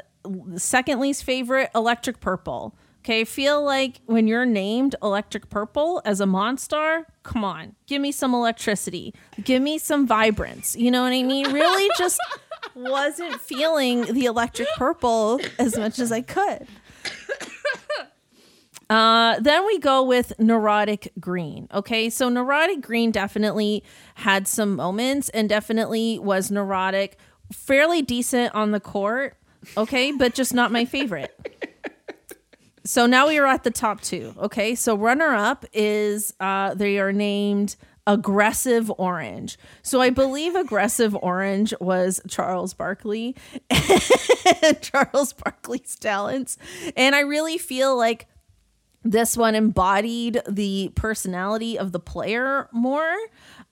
second 0.55 0.99
least 0.99 1.23
favorite, 1.23 1.69
Electric 1.75 2.19
Purple. 2.19 2.75
Okay, 3.09 3.23
feel 3.23 3.63
like 3.63 4.01
when 4.05 4.27
you're 4.27 4.45
named 4.45 4.95
Electric 5.01 5.49
Purple 5.49 5.99
as 6.05 6.21
a 6.21 6.25
Monstar, 6.25 7.05
come 7.23 7.43
on, 7.43 7.75
give 7.87 8.03
me 8.03 8.11
some 8.11 8.35
electricity, 8.35 9.15
give 9.43 9.63
me 9.63 9.79
some 9.79 10.05
vibrance. 10.05 10.75
You 10.75 10.91
know 10.91 11.01
what 11.01 11.11
I 11.11 11.23
mean? 11.23 11.51
Really, 11.51 11.89
just 11.97 12.19
wasn't 12.75 13.41
feeling 13.41 14.13
the 14.13 14.25
Electric 14.25 14.67
Purple 14.75 15.41
as 15.57 15.75
much 15.75 15.97
as 15.97 16.11
I 16.11 16.21
could. 16.21 16.67
Uh, 18.91 19.39
then 19.39 19.67
we 19.67 19.77
go 19.77 20.01
with 20.01 20.33
neurotic 20.39 21.11
green. 21.19 21.67
Okay, 21.71 22.09
so 22.09 22.27
neurotic 22.27 22.81
green 22.81 23.11
definitely 23.11 23.83
had 24.15 24.47
some 24.47 24.75
moments 24.75 25.29
and 25.29 25.47
definitely 25.47 26.17
was 26.17 26.49
neurotic, 26.49 27.15
fairly 27.53 28.01
decent 28.01 28.51
on 28.55 28.71
the 28.71 28.79
court. 28.79 29.37
Okay, 29.77 30.11
but 30.11 30.33
just 30.33 30.55
not 30.55 30.71
my 30.71 30.85
favorite. 30.85 31.31
So 32.83 33.05
now 33.05 33.27
we 33.27 33.37
are 33.37 33.45
at 33.45 33.63
the 33.63 33.71
top 33.71 34.01
two. 34.01 34.33
Okay, 34.37 34.75
so 34.75 34.95
runner 34.95 35.33
up 35.33 35.65
is 35.73 36.33
uh, 36.39 36.73
they 36.73 36.99
are 36.99 37.11
named 37.11 37.75
aggressive 38.07 38.91
orange. 38.97 39.57
So 39.83 40.01
I 40.01 40.09
believe 40.09 40.55
aggressive 40.55 41.15
orange 41.15 41.73
was 41.79 42.19
Charles 42.27 42.73
Barkley 42.73 43.35
Charles 44.81 45.33
Barkley's 45.33 45.95
talents, 45.95 46.57
and 46.95 47.15
I 47.15 47.19
really 47.19 47.57
feel 47.57 47.95
like 47.95 48.27
this 49.03 49.37
one 49.37 49.55
embodied 49.55 50.41
the 50.47 50.91
personality 50.95 51.77
of 51.77 51.91
the 51.91 51.99
player 51.99 52.67
more 52.71 53.15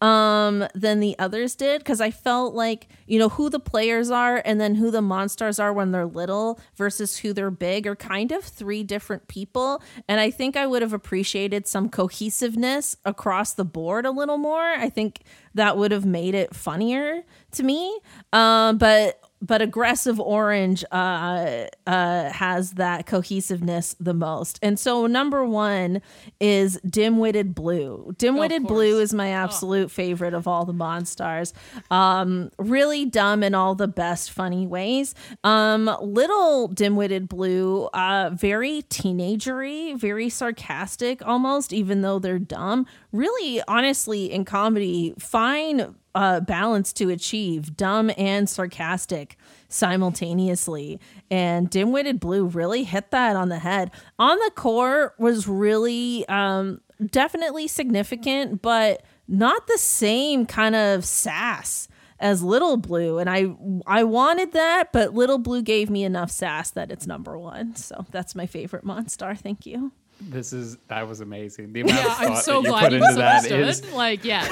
um 0.01 0.67
than 0.75 0.99
the 0.99 1.17
others 1.17 1.55
did 1.55 1.79
because 1.79 1.99
i 1.99 2.11
felt 2.11 2.53
like 2.53 2.87
you 3.07 3.17
know 3.17 3.29
who 3.29 3.49
the 3.49 3.59
players 3.59 4.11
are 4.11 4.43
and 4.45 4.61
then 4.61 4.75
who 4.75 4.91
the 4.91 5.01
monsters 5.01 5.59
are 5.59 5.73
when 5.73 5.91
they're 5.91 6.05
little 6.05 6.59
versus 6.75 7.17
who 7.17 7.33
they're 7.33 7.49
big 7.49 7.87
are 7.87 7.95
kind 7.95 8.31
of 8.31 8.43
three 8.43 8.83
different 8.83 9.27
people. 9.27 9.81
And 10.07 10.19
i 10.19 10.29
think 10.29 10.55
i 10.55 10.67
would 10.67 10.81
have 10.81 10.93
appreciated 10.93 11.67
some 11.67 11.89
cohesiveness 11.89 12.95
across 13.05 13.53
the 13.53 13.65
board 13.65 14.05
a 14.05 14.11
little 14.11 14.37
more. 14.37 14.61
I 14.61 14.89
think 14.89 15.23
that 15.55 15.77
would 15.77 15.91
have 15.91 16.05
made 16.05 16.35
it 16.35 16.55
funnier 16.55 17.23
to 17.53 17.63
me. 17.63 17.99
Um 18.33 18.77
but 18.77 19.19
but 19.41 19.61
aggressive 19.61 20.19
orange 20.19 20.83
uh, 20.91 21.65
uh, 21.85 22.31
has 22.31 22.71
that 22.73 23.05
cohesiveness 23.05 23.95
the 23.99 24.13
most. 24.13 24.59
And 24.61 24.79
so 24.79 25.07
number 25.07 25.45
one 25.45 26.01
is 26.39 26.79
dim-witted 26.89 27.53
blue. 27.53 28.13
Dim-witted 28.17 28.63
blue 28.63 28.99
is 28.99 29.13
my 29.13 29.29
absolute 29.29 29.85
oh. 29.85 29.89
favorite 29.89 30.33
of 30.33 30.47
all 30.47 30.65
the 30.65 30.73
Monstars. 30.73 31.53
Um, 31.91 32.49
really 32.57 33.05
dumb 33.05 33.43
in 33.43 33.53
all 33.53 33.75
the 33.75 33.88
best 33.88 34.31
funny 34.31 34.65
ways. 34.65 35.13
Um, 35.43 35.89
little 36.01 36.67
dim-witted 36.67 37.29
blue, 37.29 37.85
uh, 37.93 38.31
very 38.33 38.83
teenagery, 38.83 39.97
very 39.97 40.29
sarcastic 40.29 41.25
almost, 41.25 41.73
even 41.73 42.01
though 42.01 42.19
they're 42.19 42.39
dumb. 42.39 42.85
Really, 43.11 43.61
honestly, 43.67 44.31
in 44.31 44.45
comedy, 44.45 45.13
fine 45.19 45.95
uh, 46.18 46.39
balance 46.39 46.91
to 46.91 47.11
achieve 47.11 47.78
dumb 47.78 48.09
and 48.18 48.49
sarcastic 48.49 49.38
simultaneously. 49.70 50.99
And 51.30 51.70
Dim 51.70 51.91
Witted 51.91 52.20
Blue 52.20 52.45
really 52.45 52.86
hit 52.86 53.11
that 53.11 53.36
on 53.36 53.49
the 53.49 53.59
head. 53.59 53.91
On 54.18 54.36
the 54.39 54.51
core 54.55 55.13
was 55.20 55.47
really 55.47 56.28
um, 56.28 56.82
definitely 57.05 57.68
significant, 57.68 58.63
but 58.63 59.03
not 59.28 59.68
the 59.68 59.78
same 59.78 60.47
kind 60.47 60.76
of 60.76 61.05
sass 61.05 61.88
as 62.20 62.41
Little 62.41 62.78
Blue, 62.78 63.20
and 63.20 63.30
I 63.30 63.55
I 63.86 64.03
wanted 64.03 64.53
that, 64.53 64.91
but 64.91 65.13
Little 65.13 65.38
Blue 65.38 65.61
gave 65.61 65.88
me 65.88 66.03
enough 66.03 66.32
sass 66.32 66.72
that 66.72 66.89
it's 66.91 67.05
number 67.05 67.38
one. 67.38 67.76
So 67.76 68.07
that's 68.09 68.34
my 68.34 68.47
favorite 68.47 68.84
Monstar. 68.84 69.38
Thank 69.38 69.68
you. 69.68 69.91
This 70.20 70.51
is 70.51 70.80
that 70.88 71.07
was 71.07 71.22
amazing. 71.22 71.74
The 71.74 71.82
amount 71.82 71.99
yeah, 71.99 72.05
of 72.07 72.18
thought 72.18 72.28
I'm 72.28 72.36
so 72.38 72.61
that 72.63 72.63
you 72.63 72.70
glad 72.72 72.84
put 72.86 72.91
you 72.93 73.03
into 73.03 73.15
that 73.18 73.51
is 73.51 73.93
like 73.93 74.26
yes. 74.26 74.49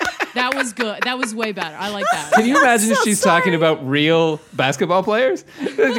that 0.34 0.54
was 0.54 0.72
good. 0.72 1.02
That 1.02 1.18
was 1.18 1.34
way 1.34 1.52
better. 1.52 1.76
I 1.76 1.90
like 1.90 2.06
that. 2.12 2.32
Can 2.32 2.46
you 2.46 2.58
imagine 2.58 2.92
if 2.92 3.00
she's 3.02 3.20
sorry. 3.20 3.40
talking 3.40 3.54
about 3.54 3.86
real 3.86 4.40
basketball 4.52 5.02
players? 5.02 5.44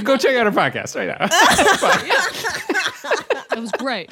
Go 0.04 0.18
check 0.18 0.36
out 0.36 0.46
her 0.46 0.52
podcast 0.52 0.96
right 0.96 1.08
now. 1.08 1.28
that 3.50 3.60
was 3.60 3.72
great. 3.74 4.12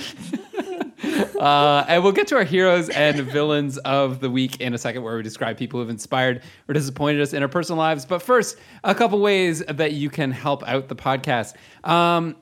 Uh, 1.39 1.85
and 1.87 2.03
we'll 2.03 2.11
get 2.11 2.27
to 2.27 2.35
our 2.35 2.43
heroes 2.43 2.89
and 2.89 3.19
villains 3.21 3.77
of 3.79 4.19
the 4.19 4.29
week 4.29 4.59
in 4.59 4.73
a 4.73 4.77
second, 4.77 5.03
where 5.03 5.15
we 5.15 5.23
describe 5.23 5.57
people 5.57 5.79
who've 5.79 5.89
inspired 5.89 6.41
or 6.67 6.73
disappointed 6.73 7.21
us 7.21 7.33
in 7.33 7.41
our 7.41 7.47
personal 7.47 7.77
lives. 7.77 8.05
But 8.05 8.21
first, 8.21 8.57
a 8.83 8.95
couple 8.95 9.19
ways 9.19 9.63
that 9.65 9.93
you 9.93 10.09
can 10.09 10.31
help 10.31 10.67
out 10.67 10.87
the 10.87 10.95
podcast. 10.95 11.53
Um, 11.83 12.35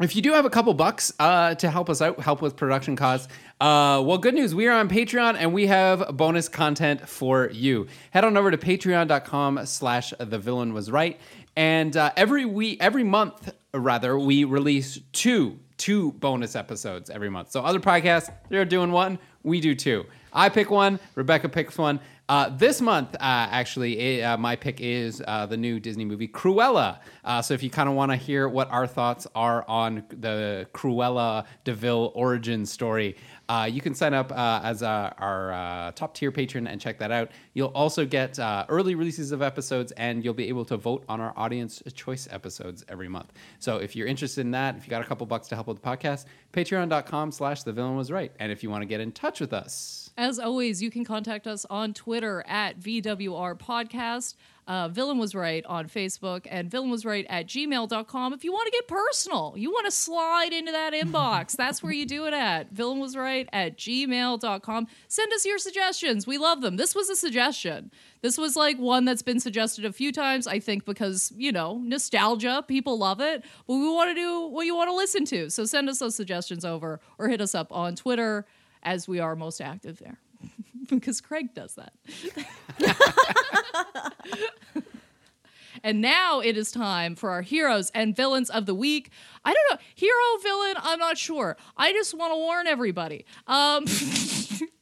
if 0.00 0.16
you 0.16 0.22
do 0.22 0.32
have 0.32 0.46
a 0.46 0.50
couple 0.50 0.72
bucks 0.74 1.12
uh, 1.18 1.54
to 1.56 1.70
help 1.70 1.90
us 1.90 2.00
out, 2.00 2.18
help 2.20 2.40
with 2.40 2.56
production 2.56 2.96
costs, 2.96 3.28
uh, 3.60 4.02
well, 4.04 4.16
good 4.16 4.34
news. 4.34 4.54
We 4.54 4.66
are 4.66 4.78
on 4.78 4.88
Patreon 4.88 5.36
and 5.38 5.52
we 5.52 5.66
have 5.66 6.16
bonus 6.16 6.48
content 6.48 7.06
for 7.06 7.50
you. 7.52 7.86
Head 8.10 8.24
on 8.24 8.36
over 8.36 8.50
to 8.50 8.56
patreon.com 8.56 9.66
slash 9.66 10.14
the 10.18 10.38
villain 10.38 10.72
was 10.72 10.90
right. 10.90 11.20
And 11.56 11.96
uh, 11.96 12.12
every 12.16 12.46
week, 12.46 12.78
every 12.80 13.04
month, 13.04 13.52
rather, 13.74 14.18
we 14.18 14.44
release 14.44 14.98
two, 15.12 15.58
two 15.76 16.12
bonus 16.12 16.56
episodes 16.56 17.10
every 17.10 17.28
month. 17.28 17.50
So 17.50 17.60
other 17.60 17.80
podcasts, 17.80 18.32
they're 18.48 18.64
doing 18.64 18.92
one. 18.92 19.18
We 19.42 19.60
do 19.60 19.74
two. 19.74 20.06
I 20.32 20.48
pick 20.48 20.70
one. 20.70 20.98
Rebecca 21.14 21.48
picks 21.48 21.76
one. 21.76 22.00
Uh, 22.30 22.48
this 22.48 22.80
month, 22.80 23.16
uh, 23.16 23.18
actually, 23.50 23.98
it, 23.98 24.22
uh, 24.22 24.36
my 24.36 24.54
pick 24.54 24.80
is 24.80 25.20
uh, 25.26 25.46
the 25.46 25.56
new 25.56 25.80
Disney 25.80 26.04
movie 26.04 26.28
Cruella. 26.28 27.00
Uh, 27.24 27.42
so 27.42 27.54
if 27.54 27.60
you 27.64 27.70
kind 27.70 27.88
of 27.88 27.96
want 27.96 28.12
to 28.12 28.16
hear 28.16 28.48
what 28.48 28.70
our 28.70 28.86
thoughts 28.86 29.26
are 29.34 29.64
on 29.66 30.04
the 30.10 30.64
Cruella 30.72 31.44
de 31.64 31.74
Vil 31.74 32.12
origin 32.14 32.64
story, 32.64 33.16
you 33.66 33.80
can 33.80 33.96
sign 33.96 34.14
up 34.14 34.30
as 34.30 34.80
our 34.84 35.92
top 35.96 36.14
tier 36.14 36.30
patron 36.30 36.68
and 36.68 36.80
check 36.80 37.00
that 37.00 37.10
out. 37.10 37.32
You'll 37.54 37.74
also 37.74 38.06
get 38.06 38.38
early 38.68 38.94
releases 38.94 39.32
of 39.32 39.42
episodes, 39.42 39.90
and 39.96 40.24
you'll 40.24 40.32
be 40.32 40.46
able 40.46 40.64
to 40.66 40.76
vote 40.76 41.04
on 41.08 41.20
our 41.20 41.34
audience 41.36 41.82
choice 41.94 42.28
episodes 42.30 42.84
every 42.88 43.08
month. 43.08 43.32
So 43.58 43.78
if 43.78 43.96
you're 43.96 44.06
interested 44.06 44.42
in 44.42 44.52
that, 44.52 44.76
if 44.76 44.84
you 44.84 44.90
got 44.90 45.02
a 45.02 45.04
couple 45.04 45.26
bucks 45.26 45.48
to 45.48 45.56
help 45.56 45.66
with 45.66 45.82
the 45.82 45.88
podcast, 45.88 46.26
patreon.com 46.52 47.32
slash 47.32 47.64
the 47.64 47.72
villain 47.72 47.96
was 47.96 48.12
right. 48.12 48.30
And 48.38 48.52
if 48.52 48.62
you 48.62 48.70
want 48.70 48.82
to 48.82 48.86
get 48.86 49.00
in 49.00 49.10
touch 49.10 49.40
with 49.40 49.52
us, 49.52 49.99
as 50.20 50.38
always, 50.38 50.82
you 50.82 50.90
can 50.90 51.02
contact 51.02 51.46
us 51.46 51.64
on 51.70 51.94
Twitter 51.94 52.44
at 52.46 52.78
VWR 52.78 53.58
Podcast. 53.58 54.34
Uh, 54.68 54.86
Villain 54.86 55.16
was 55.16 55.34
right 55.34 55.64
on 55.64 55.88
Facebook 55.88 56.46
and 56.48 56.70
Villain 56.70 56.90
was 56.90 57.06
right 57.06 57.26
at 57.30 57.46
gmail.com. 57.46 58.32
If 58.34 58.44
you 58.44 58.52
want 58.52 58.66
to 58.66 58.70
get 58.70 58.86
personal, 58.86 59.54
you 59.56 59.70
want 59.70 59.86
to 59.86 59.90
slide 59.90 60.52
into 60.52 60.72
that 60.72 60.92
inbox, 60.92 61.52
that's 61.56 61.82
where 61.82 61.90
you 61.90 62.04
do 62.04 62.26
it 62.26 62.34
at. 62.34 62.70
Villain 62.70 63.00
was 63.00 63.16
right 63.16 63.48
at 63.52 63.78
gmail.com. 63.78 64.86
Send 65.08 65.32
us 65.32 65.46
your 65.46 65.58
suggestions. 65.58 66.26
We 66.26 66.36
love 66.36 66.60
them. 66.60 66.76
This 66.76 66.94
was 66.94 67.08
a 67.08 67.16
suggestion. 67.16 67.90
This 68.20 68.36
was 68.36 68.54
like 68.54 68.78
one 68.78 69.06
that's 69.06 69.22
been 69.22 69.40
suggested 69.40 69.86
a 69.86 69.92
few 69.92 70.12
times, 70.12 70.46
I 70.46 70.60
think, 70.60 70.84
because, 70.84 71.32
you 71.34 71.50
know, 71.50 71.78
nostalgia. 71.82 72.62
People 72.68 72.98
love 72.98 73.20
it. 73.20 73.42
But 73.66 73.74
we 73.74 73.88
want 73.88 74.10
to 74.10 74.14
do 74.14 74.46
what 74.48 74.66
you 74.66 74.76
want 74.76 74.90
to 74.90 74.94
listen 74.94 75.24
to. 75.24 75.48
So 75.48 75.64
send 75.64 75.88
us 75.88 75.98
those 75.98 76.14
suggestions 76.14 76.64
over 76.64 77.00
or 77.18 77.28
hit 77.28 77.40
us 77.40 77.54
up 77.54 77.72
on 77.72 77.96
Twitter 77.96 78.46
as 78.82 79.08
we 79.08 79.20
are 79.20 79.36
most 79.36 79.60
active 79.60 79.98
there. 79.98 80.18
because 80.88 81.20
Craig 81.20 81.54
does 81.54 81.76
that. 81.76 81.92
and 85.84 86.00
now 86.00 86.40
it 86.40 86.56
is 86.56 86.70
time 86.70 87.14
for 87.14 87.30
our 87.30 87.42
heroes 87.42 87.90
and 87.94 88.14
villains 88.14 88.50
of 88.50 88.66
the 88.66 88.74
week. 88.74 89.10
I 89.44 89.54
don't 89.54 89.70
know, 89.70 89.78
hero, 89.94 90.38
villain, 90.42 90.74
I'm 90.78 90.98
not 90.98 91.18
sure. 91.18 91.56
I 91.76 91.92
just 91.92 92.16
want 92.16 92.32
to 92.32 92.36
warn 92.36 92.66
everybody. 92.66 93.24
Um, 93.46 93.84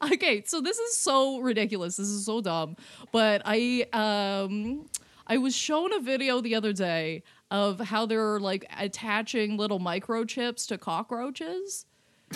okay, 0.12 0.42
so 0.44 0.60
this 0.60 0.78
is 0.78 0.96
so 0.96 1.40
ridiculous. 1.40 1.96
This 1.96 2.08
is 2.08 2.24
so 2.24 2.40
dumb. 2.40 2.76
But 3.12 3.42
I 3.44 3.86
um 3.92 4.86
I 5.26 5.38
was 5.38 5.54
shown 5.54 5.92
a 5.92 6.00
video 6.00 6.40
the 6.40 6.54
other 6.54 6.72
day 6.72 7.22
of 7.50 7.80
how 7.80 8.06
they're 8.06 8.40
like 8.40 8.66
attaching 8.78 9.56
little 9.56 9.80
microchips 9.80 10.66
to 10.68 10.78
cockroaches 10.78 11.86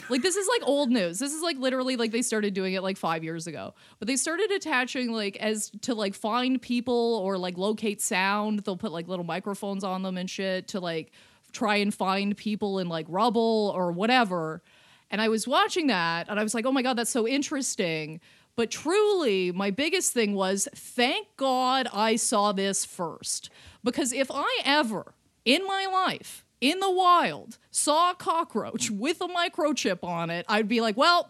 like 0.09 0.23
this 0.23 0.37
is 0.37 0.49
like 0.49 0.63
old 0.67 0.91
news. 0.91 1.19
This 1.19 1.33
is 1.33 1.43
like 1.43 1.59
literally 1.59 1.97
like 1.97 2.13
they 2.13 2.23
started 2.23 2.55
doing 2.55 2.75
it 2.75 2.83
like 2.83 2.97
5 2.97 3.25
years 3.25 3.47
ago. 3.47 3.75
But 3.99 4.09
they 4.09 4.17
started 4.17 4.51
attaching 4.51 5.13
like 5.13 5.37
as 5.37 5.71
to 5.83 5.95
like 5.95 6.15
find 6.15 6.61
people 6.61 7.21
or 7.23 7.39
like 7.39 7.59
locate 7.59 8.01
sound. 8.01 8.61
They'll 8.61 8.77
put 8.77 8.93
like 8.93 9.09
little 9.09 9.25
microphones 9.25 9.85
on 9.85 10.03
them 10.03 10.17
and 10.17 10.29
shit 10.29 10.69
to 10.69 10.81
like 10.81 11.13
try 11.53 11.77
and 11.77 11.93
find 11.93 12.37
people 12.37 12.79
in 12.79 12.89
like 12.89 13.07
rubble 13.09 13.73
or 13.75 13.93
whatever. 13.93 14.63
And 15.11 15.21
I 15.21 15.29
was 15.29 15.47
watching 15.47 15.89
that 15.89 16.29
and 16.29 16.41
I 16.41 16.43
was 16.43 16.55
like, 16.55 16.65
"Oh 16.65 16.73
my 16.73 16.83
god, 16.83 16.97
that's 16.97 17.11
so 17.11 17.29
interesting." 17.29 18.21
But 18.55 18.71
truly, 18.71 19.51
my 19.51 19.71
biggest 19.71 20.13
thing 20.13 20.35
was 20.35 20.69
thank 20.75 21.27
God 21.37 21.89
I 21.93 22.17
saw 22.17 22.53
this 22.53 22.85
first. 22.85 23.51
Because 23.83 24.13
if 24.13 24.31
I 24.31 24.61
ever 24.65 25.15
in 25.45 25.67
my 25.67 25.87
life 25.87 26.42
in 26.63 26.79
the 26.79 26.91
wild 26.91 27.59
saw 27.71 28.13
a 28.13 28.15
cockroach 28.15 28.89
with 28.89 29.21
a 29.21 29.27
microchip 29.27 30.03
on 30.03 30.31
it, 30.31 30.47
I'd 30.49 30.69
be 30.69 30.81
like, 30.81 30.97
well, 30.97 31.29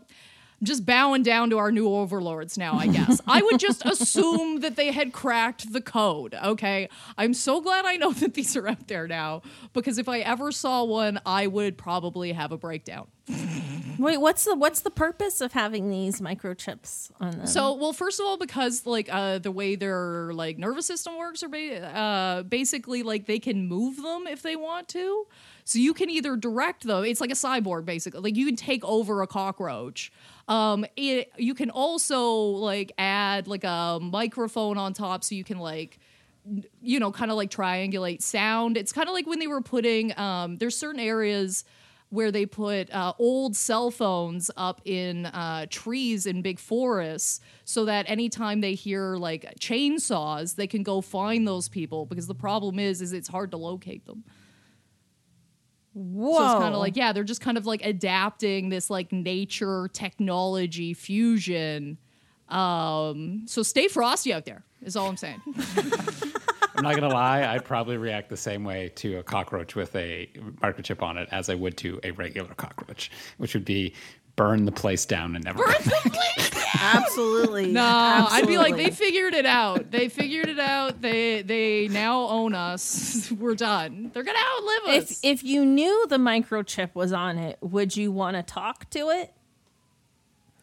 just 0.62 0.86
bowing 0.86 1.22
down 1.22 1.50
to 1.50 1.58
our 1.58 1.72
new 1.72 1.88
overlords 1.88 2.56
now, 2.56 2.74
I 2.78 2.86
guess. 2.86 3.20
I 3.26 3.42
would 3.42 3.58
just 3.58 3.84
assume 3.86 4.60
that 4.60 4.76
they 4.76 4.92
had 4.92 5.12
cracked 5.12 5.72
the 5.72 5.80
code, 5.80 6.34
okay? 6.34 6.88
I'm 7.18 7.34
so 7.34 7.60
glad 7.60 7.84
I 7.84 7.96
know 7.96 8.12
that 8.12 8.34
these 8.34 8.56
are 8.56 8.68
out 8.68 8.88
there 8.88 9.08
now 9.08 9.42
because 9.72 9.98
if 9.98 10.08
I 10.08 10.20
ever 10.20 10.52
saw 10.52 10.84
one, 10.84 11.20
I 11.26 11.46
would 11.46 11.76
probably 11.76 12.32
have 12.32 12.52
a 12.52 12.58
breakdown. 12.58 13.08
Wait, 13.98 14.18
what's 14.18 14.44
the 14.44 14.56
what's 14.56 14.80
the 14.80 14.90
purpose 14.90 15.40
of 15.40 15.52
having 15.52 15.90
these 15.90 16.20
microchips 16.20 17.10
on 17.20 17.30
them? 17.30 17.46
So, 17.46 17.74
well, 17.74 17.92
first 17.92 18.18
of 18.18 18.26
all, 18.26 18.36
because 18.36 18.84
like 18.86 19.08
uh, 19.12 19.38
the 19.38 19.52
way 19.52 19.76
their 19.76 20.32
like 20.32 20.58
nervous 20.58 20.86
system 20.86 21.16
works, 21.16 21.42
or 21.42 21.48
ba- 21.48 21.96
uh, 21.96 22.42
basically 22.42 23.02
like 23.02 23.26
they 23.26 23.38
can 23.38 23.68
move 23.68 23.96
them 23.96 24.26
if 24.26 24.42
they 24.42 24.56
want 24.56 24.88
to. 24.88 25.26
So 25.64 25.78
you 25.78 25.94
can 25.94 26.10
either 26.10 26.36
direct 26.36 26.84
them. 26.84 27.04
It's 27.04 27.20
like 27.20 27.30
a 27.30 27.34
cyborg, 27.34 27.84
basically. 27.84 28.20
Like 28.20 28.36
you 28.36 28.46
can 28.46 28.56
take 28.56 28.84
over 28.84 29.22
a 29.22 29.26
cockroach. 29.26 30.10
Um, 30.48 30.84
it, 30.96 31.30
you 31.36 31.54
can 31.54 31.70
also 31.70 32.30
like 32.32 32.92
add 32.98 33.46
like 33.46 33.64
a 33.64 33.98
microphone 34.00 34.78
on 34.78 34.92
top, 34.92 35.24
so 35.24 35.34
you 35.34 35.44
can 35.44 35.58
like 35.58 35.98
you 36.82 36.98
know 36.98 37.12
kind 37.12 37.30
of 37.30 37.36
like 37.36 37.50
triangulate 37.50 38.22
sound. 38.22 38.76
It's 38.76 38.92
kind 38.92 39.08
of 39.08 39.14
like 39.14 39.26
when 39.26 39.38
they 39.38 39.46
were 39.46 39.60
putting 39.62 40.18
um, 40.18 40.58
there's 40.58 40.76
certain 40.76 41.00
areas 41.00 41.64
where 42.12 42.30
they 42.30 42.44
put 42.44 42.92
uh, 42.92 43.14
old 43.18 43.56
cell 43.56 43.90
phones 43.90 44.50
up 44.54 44.82
in 44.84 45.24
uh, 45.24 45.64
trees 45.70 46.26
in 46.26 46.42
big 46.42 46.58
forests 46.58 47.40
so 47.64 47.86
that 47.86 48.04
anytime 48.06 48.60
they 48.60 48.74
hear 48.74 49.16
like 49.16 49.54
chainsaws 49.58 50.56
they 50.56 50.66
can 50.66 50.82
go 50.82 51.00
find 51.00 51.48
those 51.48 51.70
people 51.70 52.04
because 52.04 52.26
the 52.26 52.34
problem 52.34 52.78
is 52.78 53.00
is 53.00 53.14
it's 53.14 53.28
hard 53.28 53.50
to 53.50 53.56
locate 53.56 54.04
them 54.04 54.24
Whoa. 55.94 56.38
So 56.38 56.44
it's 56.44 56.60
kind 56.60 56.74
of 56.74 56.80
like, 56.80 56.96
yeah, 56.96 57.12
they're 57.12 57.24
just 57.24 57.40
kind 57.40 57.58
of 57.58 57.66
like 57.66 57.84
adapting 57.84 58.70
this 58.70 58.88
like 58.88 59.12
nature 59.12 59.88
technology 59.92 60.94
fusion. 60.94 61.98
Um, 62.48 63.42
so 63.46 63.62
stay 63.62 63.88
frosty 63.88 64.32
out 64.32 64.44
there, 64.44 64.64
is 64.82 64.96
all 64.96 65.08
I'm 65.08 65.16
saying. 65.16 65.40
I'm 66.74 66.82
not 66.82 66.94
gonna 66.94 67.08
lie, 67.08 67.46
I'd 67.46 67.64
probably 67.64 67.96
react 67.96 68.30
the 68.30 68.36
same 68.36 68.64
way 68.64 68.90
to 68.96 69.18
a 69.18 69.22
cockroach 69.22 69.74
with 69.74 69.94
a 69.94 70.28
microchip 70.60 71.02
on 71.02 71.18
it 71.18 71.28
as 71.30 71.50
I 71.50 71.54
would 71.54 71.76
to 71.78 72.00
a 72.02 72.10
regular 72.12 72.54
cockroach, 72.54 73.10
which 73.36 73.54
would 73.54 73.64
be 73.64 73.94
burn 74.36 74.64
the 74.64 74.72
place 74.72 75.04
down 75.04 75.36
and 75.36 75.44
never. 75.44 75.62
Burn 75.62 75.74
the 75.84 76.10
place 76.10 76.61
Absolutely. 76.80 77.72
No, 77.72 77.82
I'd 78.30 78.46
be 78.46 78.58
like, 78.58 78.76
they 78.76 78.90
figured 78.90 79.34
it 79.34 79.46
out. 79.46 79.90
They 79.90 80.08
figured 80.08 80.48
it 80.48 80.58
out. 80.58 81.00
They 81.02 81.42
they 81.42 81.88
now 81.88 82.20
own 82.28 82.54
us. 82.54 83.30
We're 83.38 83.54
done. 83.54 84.10
They're 84.14 84.22
gonna 84.22 84.38
outlive 84.38 85.02
us. 85.02 85.20
if 85.24 85.40
if 85.40 85.44
you 85.44 85.64
knew 85.64 86.06
the 86.08 86.16
microchip 86.18 86.94
was 86.94 87.12
on 87.12 87.38
it, 87.38 87.58
would 87.60 87.96
you 87.96 88.10
want 88.12 88.36
to 88.36 88.42
talk 88.42 88.88
to 88.90 89.10
it? 89.10 89.32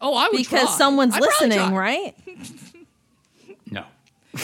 oh, 0.02 0.16
I 0.16 0.30
would 0.30 0.38
Because 0.38 0.62
try. 0.70 0.78
someone's 0.78 1.14
I'd 1.16 1.22
listening, 1.22 1.74
right? 1.74 2.16
No. 3.72 3.84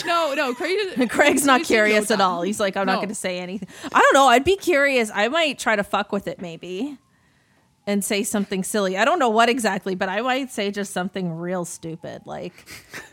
No, 0.06 0.34
no, 0.36 0.54
Craig. 0.54 0.78
Craig's 1.10 1.10
not 1.10 1.12
Craig 1.12 1.40
said 1.40 1.48
no 1.48 1.64
curious 1.64 2.12
at 2.12 2.22
all. 2.22 2.42
He's 2.42 2.60
like, 2.60 2.76
I'm 2.78 2.86
No. 2.86 2.94
not 2.94 2.98
going 3.00 3.10
to 3.10 3.16
say 3.16 3.40
anything. 3.40 3.68
I 3.94 4.00
don't 4.02 4.14
know. 4.14 4.28
I'd 4.28 4.44
be 4.44 4.56
curious. 4.56 5.10
I 5.14 5.30
might 5.30 5.58
try 5.58 5.76
to 5.76 5.84
fuck 5.84 6.12
with 6.12 6.28
it 6.28 6.42
maybe 6.42 6.98
and 7.88 8.04
say 8.04 8.24
something 8.24 8.64
silly. 8.64 8.98
I 8.98 9.06
don't 9.06 9.20
know 9.20 9.30
what 9.30 9.50
exactly, 9.50 9.96
but 9.96 10.10
I 10.10 10.22
might 10.22 10.52
say 10.52 10.72
just 10.72 10.92
something 10.94 11.32
real 11.34 11.66
stupid 11.66 12.24
like 12.26 12.54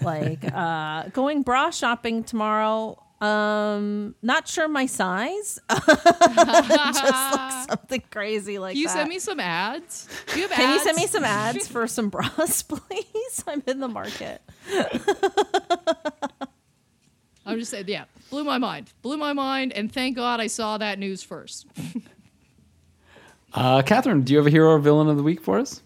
like 0.00 0.44
uh 0.54 1.08
going 1.08 1.42
bra 1.42 1.70
shopping 1.70 2.24
tomorrow. 2.24 2.98
Um 3.20 4.14
not 4.22 4.48
sure 4.48 4.66
my 4.68 4.86
size. 4.86 5.60
just 5.70 7.04
like 7.04 7.68
something 7.70 8.02
crazy 8.10 8.58
like 8.58 8.72
Can 8.72 8.80
you 8.80 8.88
that. 8.88 8.94
send 8.94 9.08
me 9.08 9.18
some 9.18 9.38
ads? 9.40 10.08
Do 10.32 10.40
you 10.40 10.48
have 10.48 10.56
Can 10.56 10.72
you 10.74 10.80
send 10.82 10.96
me 10.96 11.06
some 11.06 11.24
ads 11.24 11.68
for 11.68 11.86
some 11.86 12.08
bras, 12.08 12.62
please? 12.62 13.44
I'm 13.46 13.62
in 13.66 13.78
the 13.80 13.88
market. 13.88 14.42
I'm 17.44 17.58
just 17.58 17.70
saying, 17.72 17.86
yeah, 17.88 18.04
blew 18.30 18.44
my 18.44 18.58
mind, 18.58 18.92
blew 19.02 19.16
my 19.16 19.32
mind, 19.32 19.72
and 19.72 19.92
thank 19.92 20.14
God 20.16 20.40
I 20.40 20.46
saw 20.46 20.78
that 20.78 20.98
news 20.98 21.22
first. 21.24 21.66
Uh, 23.54 23.82
Cathryn, 23.82 24.24
do 24.24 24.32
you 24.32 24.38
have 24.38 24.46
a 24.46 24.50
hero 24.50 24.70
or 24.70 24.78
villain 24.78 25.08
of 25.08 25.16
the 25.16 25.22
week 25.22 25.42
for 25.42 25.58
us? 25.58 25.82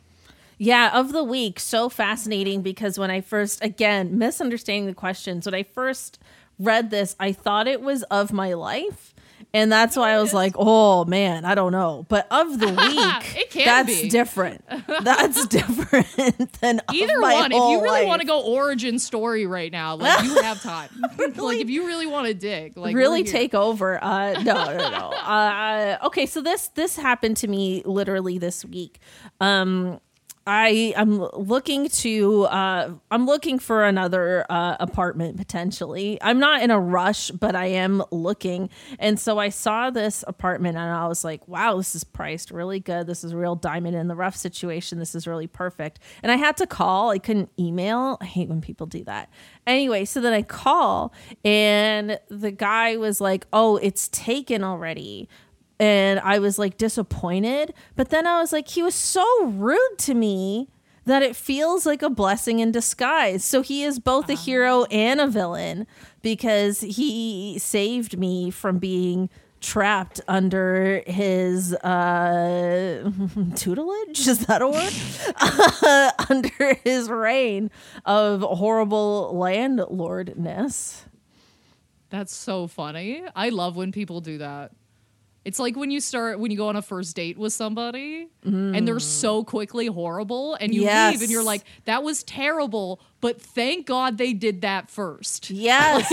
Yeah, 0.58 0.98
of 0.98 1.12
the 1.12 1.24
week. 1.24 1.60
So 1.60 1.88
fascinating 1.88 2.62
because 2.62 2.98
when 2.98 3.10
I 3.10 3.20
first, 3.20 3.62
again, 3.62 4.16
misunderstanding 4.16 4.86
the 4.86 4.94
questions, 4.94 5.46
when 5.46 5.54
I 5.54 5.64
first 5.64 6.18
read 6.58 6.90
this, 6.90 7.14
I 7.20 7.32
thought 7.32 7.66
it 7.66 7.82
was 7.82 8.02
of 8.04 8.32
my 8.32 8.54
life. 8.54 9.14
And 9.57 9.72
that's 9.72 9.96
why 9.96 10.11
I 10.12 10.20
was 10.20 10.34
like, 10.34 10.54
oh 10.59 11.07
man, 11.07 11.46
I 11.46 11.54
don't 11.54 11.72
know. 11.72 12.04
But 12.11 12.26
of 12.30 12.61
the 12.61 12.66
week, 13.46 13.64
that's 13.64 14.02
be. 14.02 14.09
different. 14.11 14.62
That's 15.02 15.46
different 15.59 16.52
than 16.61 16.80
of 16.80 16.94
Either 16.94 17.18
my 17.18 17.32
one, 17.32 17.52
if 17.52 17.57
you 17.57 17.80
really 17.82 18.00
life. 18.00 18.07
want 18.07 18.20
to 18.20 18.26
go 18.26 18.42
origin 18.42 18.98
story 18.98 19.46
right 19.46 19.72
now, 19.72 19.96
like 19.96 20.24
you 20.24 20.42
have 20.42 20.61
time. 20.62 20.90
like 21.36 21.59
if 21.59 21.70
you 21.70 21.86
really 21.86 22.07
want 22.07 22.26
to 22.26 22.34
dig, 22.34 22.76
like 22.76 22.94
really 22.94 23.24
take 23.24 23.54
over. 23.54 23.98
Uh, 24.04 24.32
no, 24.42 24.52
no, 24.76 24.90
no. 24.90 25.09
Uh, 25.16 25.98
okay, 26.04 26.26
so 26.26 26.42
this 26.42 26.68
this 26.68 26.96
happened 26.96 27.38
to 27.38 27.48
me 27.48 27.82
literally 27.86 28.36
this 28.36 28.62
week. 28.62 28.98
Um, 29.40 30.00
I 30.47 30.94
I'm 30.97 31.18
looking 31.18 31.88
to 31.88 32.44
uh, 32.44 32.94
I'm 33.11 33.26
looking 33.26 33.59
for 33.59 33.84
another 33.84 34.47
uh, 34.49 34.76
apartment 34.78 35.36
potentially. 35.36 36.18
I'm 36.22 36.38
not 36.38 36.62
in 36.62 36.70
a 36.70 36.78
rush, 36.78 37.30
but 37.32 37.57
I 37.57 37.66
am 37.66 38.03
looking. 38.12 38.70
And 39.01 39.18
so 39.18 39.38
I 39.38 39.49
saw 39.49 39.90
this 39.90 40.22
apartment 40.26 40.76
and 40.76 40.88
I 40.88 41.09
was 41.09 41.24
like, 41.24 41.47
wow, 41.49 41.76
this 41.76 41.97
is 41.97 42.05
priced 42.05 42.53
really 42.53 42.78
good. 42.78 43.09
This 43.09 43.24
is 43.24 43.32
a 43.32 43.36
real 43.36 43.57
diamond 43.57 43.97
in 43.97 44.07
the 44.07 44.14
rough 44.14 44.36
situation. 44.36 44.99
This 44.99 45.16
is 45.16 45.26
really 45.26 45.49
perfect. 45.49 45.99
And 46.22 46.30
I 46.30 46.36
had 46.36 46.57
to 46.59 46.66
call. 46.66 47.11
I 47.11 47.18
couldn't 47.18 47.51
email. 47.59 48.16
I 48.20 48.26
hate 48.26 48.49
when 48.49 48.61
people 48.61 48.86
do 48.86 49.03
that. 49.05 49.28
Anyway, 49.66 50.05
so 50.05 50.20
then 50.20 50.32
I 50.32 50.42
call 50.42 51.12
and 51.44 52.20
the 52.28 52.53
guy 52.53 52.97
was 52.97 53.20
like, 53.20 53.47
"Oh, 53.53 53.78
it's 53.78 54.09
taken 54.09 54.62
already." 54.62 55.28
And 55.79 56.20
I 56.20 56.39
was 56.39 56.59
like 56.59 56.79
disappointed. 56.79 57.74
But 57.95 58.11
then 58.11 58.27
I 58.27 58.41
was 58.41 58.53
like, 58.53 58.68
he 58.68 58.83
was 58.83 58.95
so 58.95 59.45
rude 59.45 59.99
to 59.99 60.14
me 60.14 60.68
that 61.05 61.22
it 61.22 61.37
feels 61.37 61.87
like 61.87 62.03
a 62.03 62.11
blessing 62.11 62.59
in 62.59 62.72
disguise. 62.72 63.45
So 63.45 63.62
he 63.62 63.85
is 63.85 63.99
both 63.99 64.29
a 64.29 64.35
hero 64.35 64.85
and 64.85 65.20
a 65.20 65.27
villain 65.29 65.87
because 66.22 66.81
he 66.81 67.59
saved 67.59 68.18
me 68.18 68.51
from 68.51 68.79
being 68.79 69.31
trapped 69.61 70.20
under 70.29 71.03
his 71.07 71.72
uh 71.77 73.11
tutelage 73.57 74.29
is 74.29 74.47
that 74.47 74.61
a 74.61 74.68
word 74.68 74.93
under 76.31 76.74
his 76.85 77.09
reign 77.09 77.70
of 78.05 78.43
horrible 78.43 79.33
landlordness 79.35 81.01
That's 82.11 82.35
so 82.35 82.66
funny. 82.66 83.22
I 83.35 83.49
love 83.49 83.77
when 83.77 83.93
people 83.93 84.20
do 84.20 84.39
that. 84.39 84.72
It's 85.47 85.61
like 85.61 85.76
when 85.76 85.92
you 85.92 86.01
start 86.01 86.40
when 86.40 86.51
you 86.51 86.57
go 86.57 86.66
on 86.66 86.74
a 86.74 86.82
first 86.82 87.14
date 87.14 87.38
with 87.38 87.53
somebody 87.53 88.26
and 88.42 88.86
they're 88.86 88.97
mm. 88.97 89.01
so 89.01 89.44
quickly 89.44 89.86
horrible 89.86 90.57
and 90.57 90.74
you 90.74 90.82
Yes. 90.82 91.12
leave 91.12 91.22
and 91.22 91.30
you're 91.30 91.44
like, 91.44 91.62
that 91.84 92.03
was 92.03 92.24
terrible, 92.24 93.01
but 93.20 93.40
thank 93.40 93.86
God 93.86 94.18
they 94.18 94.32
did 94.32 94.62
that 94.62 94.90
first. 94.90 95.49
yes 95.51 96.09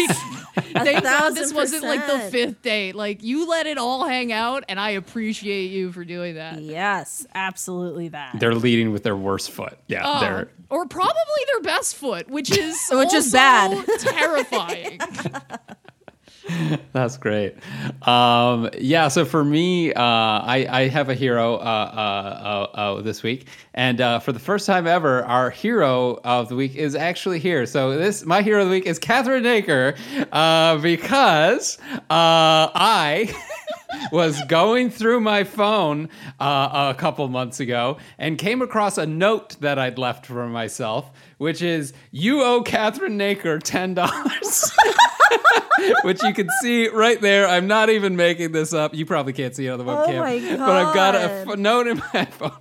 Thank 0.56 1.04
God 1.04 1.32
this 1.32 1.52
thousand 1.52 1.56
wasn't 1.56 1.84
like 1.84 2.06
the 2.06 2.20
fifth 2.30 2.62
date. 2.62 2.94
Like 2.94 3.24
you 3.24 3.50
let 3.50 3.66
it 3.66 3.80
all 3.80 4.06
hang 4.08 4.32
out 4.32 4.66
and 4.70 4.80
I 4.80 4.92
appreciate 4.92 5.72
you 5.72 5.92
for 5.92 6.06
doing 6.06 6.36
that. 6.36 6.62
yes 6.62 7.26
absolutely 7.34 8.10
that 8.10 8.40
They're 8.40 8.54
leading 8.54 8.92
with 8.92 9.02
their 9.02 9.16
worst 9.18 9.50
foot. 9.50 9.80
Yeah, 9.88 10.04
Oh, 10.06 10.20
they're 10.20 10.52
or 10.70 10.86
probably 10.86 11.44
their 11.54 11.62
best 11.62 11.96
foot, 11.96 12.30
which 12.30 12.56
is 12.56 12.80
Which 12.92 13.16
is 13.16 13.32
bad. 13.32 13.84
terrifying. 14.00 15.00
That's 16.92 17.18
great. 17.18 17.56
Um, 18.08 18.70
yeah, 18.78 19.08
so 19.08 19.26
for 19.26 19.44
me, 19.44 19.94
uh, 19.94 20.02
I, 20.02 20.68
I 20.70 20.88
have 20.90 21.10
a 21.10 21.16
hero 21.16 21.56
uh, 21.56 21.58
uh, 21.58 22.70
uh, 22.76 22.78
uh, 22.78 23.02
this 23.02 23.24
week, 23.24 23.48
and 23.74 24.02
uh, 24.02 24.20
for 24.20 24.32
the 24.32 24.40
first 24.40 24.66
time 24.66 24.86
ever, 24.88 25.24
our 25.24 25.50
hero 25.50 26.20
of 26.24 26.50
the 26.50 26.56
week 26.56 26.76
is 26.76 26.96
actually 26.96 27.40
here. 27.40 27.66
So 27.66 27.98
this, 27.98 28.26
my 28.26 28.42
hero 28.42 28.62
of 28.62 28.68
the 28.68 28.72
week 28.72 28.86
is 28.86 29.00
Cathryn 29.00 29.44
Naiker, 29.44 30.82
because 30.82 31.78
I. 32.10 33.34
was 34.12 34.44
going 34.46 34.90
through 34.90 35.20
my 35.20 35.44
phone 35.44 36.10
a 36.40 36.96
couple 36.98 37.28
months 37.28 37.60
ago 37.60 37.98
and 38.18 38.40
came 38.40 38.62
across 38.62 38.98
a 38.98 39.06
note 39.06 39.56
that 39.62 39.78
I'd 39.78 40.00
left 40.00 40.26
for 40.26 40.48
myself, 40.48 41.12
which 41.44 41.62
is 41.62 41.94
"You 42.12 42.42
owe 42.42 42.64
Cathryn 42.64 43.18
Naiker 43.18 43.62
ten 43.62 43.94
dollars." 43.94 44.72
which 46.04 46.22
you 46.24 46.34
can 46.34 46.48
see 46.62 46.88
right 46.88 47.20
there. 47.20 47.48
I'm 47.48 47.68
not 47.68 47.90
even 47.90 48.16
making 48.16 48.52
this 48.52 48.74
up. 48.74 48.94
You 48.94 49.06
probably 49.06 49.34
can't 49.34 49.56
see 49.56 49.68
it 49.68 49.70
on 49.70 49.78
the 49.80 49.84
webcam, 49.86 50.20
my 50.20 50.58
but 50.66 50.70
I've 50.76 50.96
got 50.96 51.16
a 51.16 51.44
God. 51.46 51.60
note 51.60 51.88
in 51.88 52.02
my 52.14 52.26
phone. 52.32 52.52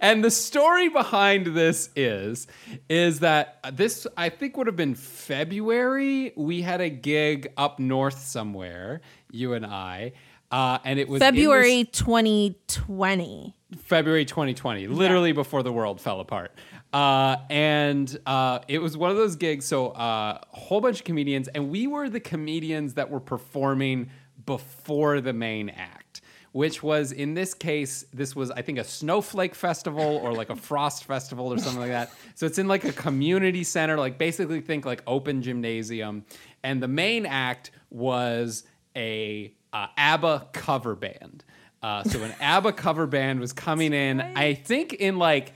And 0.00 0.24
the 0.24 0.30
story 0.30 0.88
behind 0.88 1.48
this 1.48 1.90
is 1.96 2.46
is 2.88 3.20
that 3.20 3.58
this 3.72 4.06
I 4.16 4.28
think 4.28 4.56
would 4.56 4.66
have 4.66 4.76
been 4.76 4.94
February. 4.94 6.32
We 6.36 6.62
had 6.62 6.80
a 6.80 6.90
gig 6.90 7.52
up 7.56 7.78
north 7.78 8.18
somewhere, 8.18 9.00
you 9.30 9.52
and 9.54 9.64
I. 9.66 10.12
Uh, 10.50 10.78
and 10.84 10.98
it 11.00 11.08
was 11.08 11.20
in 11.20 11.34
this- 11.34 11.42
February 11.42 11.84
2020. 11.84 13.54
February 13.82 14.24
2020, 14.24 14.86
literally 14.86 15.32
before 15.32 15.64
the 15.64 15.72
world 15.72 16.00
fell 16.00 16.20
apart. 16.20 16.52
Uh, 16.94 17.38
and 17.50 18.20
uh, 18.24 18.60
it 18.68 18.78
was 18.78 18.96
one 18.96 19.10
of 19.10 19.16
those 19.16 19.34
gigs. 19.34 19.66
So 19.66 19.88
uh, 19.88 20.38
a 20.40 20.56
whole 20.56 20.80
bunch 20.80 21.00
of 21.00 21.04
comedians, 21.04 21.48
and 21.48 21.68
we 21.68 21.88
were 21.88 22.08
the 22.08 22.20
comedians 22.20 22.94
that 22.94 23.10
were 23.10 23.18
performing 23.18 24.10
before 24.46 25.20
the 25.20 25.32
main 25.32 25.70
act. 25.70 26.20
Which 26.52 26.84
was 26.84 27.10
in 27.10 27.34
this 27.34 27.52
case, 27.52 28.04
this 28.14 28.36
was 28.36 28.52
I 28.52 28.62
think 28.62 28.78
a 28.78 28.84
snowflake 28.84 29.56
festival 29.56 30.20
or 30.22 30.32
like 30.32 30.50
a 30.50 30.56
frost 30.56 31.02
festival 31.02 31.52
or 31.52 31.58
something 31.58 31.80
like 31.80 31.90
that. 31.90 32.12
So 32.36 32.46
it's 32.46 32.58
in 32.58 32.68
like 32.68 32.84
a 32.84 32.92
community 32.92 33.64
center, 33.64 33.98
like 33.98 34.18
basically 34.18 34.60
think 34.60 34.86
like 34.86 35.02
open 35.04 35.42
gymnasium. 35.42 36.24
And 36.62 36.80
the 36.80 36.86
main 36.86 37.26
act 37.26 37.72
was 37.90 38.62
a 38.94 39.52
uh, 39.72 39.88
ABBA 39.96 40.50
cover 40.52 40.94
band. 40.94 41.42
Uh, 41.82 42.04
so 42.04 42.22
an 42.22 42.32
ABBA 42.40 42.74
cover 42.74 43.08
band 43.08 43.40
was 43.40 43.52
coming 43.52 43.92
in. 43.92 44.20
I 44.20 44.54
think 44.54 44.92
in 44.92 45.18
like 45.18 45.54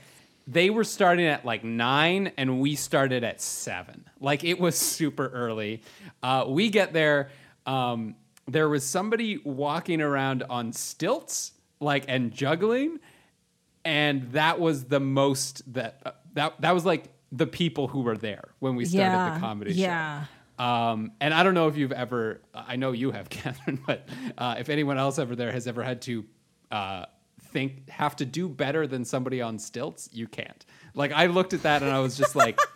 they 0.51 0.69
were 0.69 0.83
starting 0.83 1.25
at 1.27 1.45
like 1.45 1.63
nine, 1.63 2.31
and 2.37 2.59
we 2.59 2.75
started 2.75 3.23
at 3.23 3.39
seven. 3.41 4.05
Like 4.19 4.43
it 4.43 4.59
was 4.59 4.75
super 4.77 5.27
early. 5.27 5.81
Uh, 6.23 6.45
we 6.47 6.69
get 6.69 6.91
there. 6.93 7.29
Um, 7.65 8.15
there 8.47 8.67
was 8.67 8.83
somebody 8.83 9.37
walking 9.37 10.01
around 10.01 10.43
on 10.49 10.73
stilts, 10.73 11.51
like 11.79 12.05
and 12.07 12.31
juggling, 12.31 12.99
and 13.85 14.31
that 14.31 14.59
was 14.59 14.85
the 14.85 14.99
most 14.99 15.71
that 15.73 16.01
uh, 16.05 16.11
that 16.33 16.59
that 16.61 16.71
was 16.73 16.85
like 16.85 17.05
the 17.31 17.45
people 17.45 17.87
who 17.87 18.01
were 18.01 18.17
there 18.17 18.49
when 18.59 18.75
we 18.75 18.85
started 18.85 19.03
Yeah, 19.11 19.33
the 19.35 19.39
comedy 19.39 19.73
show. 19.73 19.81
yeah. 19.81 20.25
Um, 20.57 21.11
and 21.21 21.31
I 21.33 21.43
don't 21.43 21.53
know 21.53 21.67
if 21.67 21.77
you've 21.77 21.91
ever, 21.93 22.41
I 22.53 22.75
know 22.75 22.91
you 22.91 23.11
have, 23.11 23.29
Cathryn, 23.29 23.79
but 23.85 24.09
uh, 24.37 24.55
if 24.59 24.67
anyone 24.69 24.97
else 24.97 25.17
ever 25.19 25.35
there 25.35 25.51
has 25.53 25.67
ever 25.67 25.83
had 25.83 26.01
to 26.01 26.25
uh, 26.71 27.05
think, 27.51 27.89
have 27.89 28.15
to 28.17 28.25
do 28.25 28.49
better 28.49 28.87
than 28.87 29.05
somebody 29.05 29.41
on 29.41 29.59
stilts, 29.59 30.09
you 30.11 30.27
can't. 30.27 30.65
Like, 30.93 31.11
I 31.11 31.27
looked 31.27 31.53
at 31.53 31.63
that 31.63 31.81
and 31.83 31.91
I 31.91 31.99
was 31.99 32.17
just 32.17 32.35
like, 32.35 32.59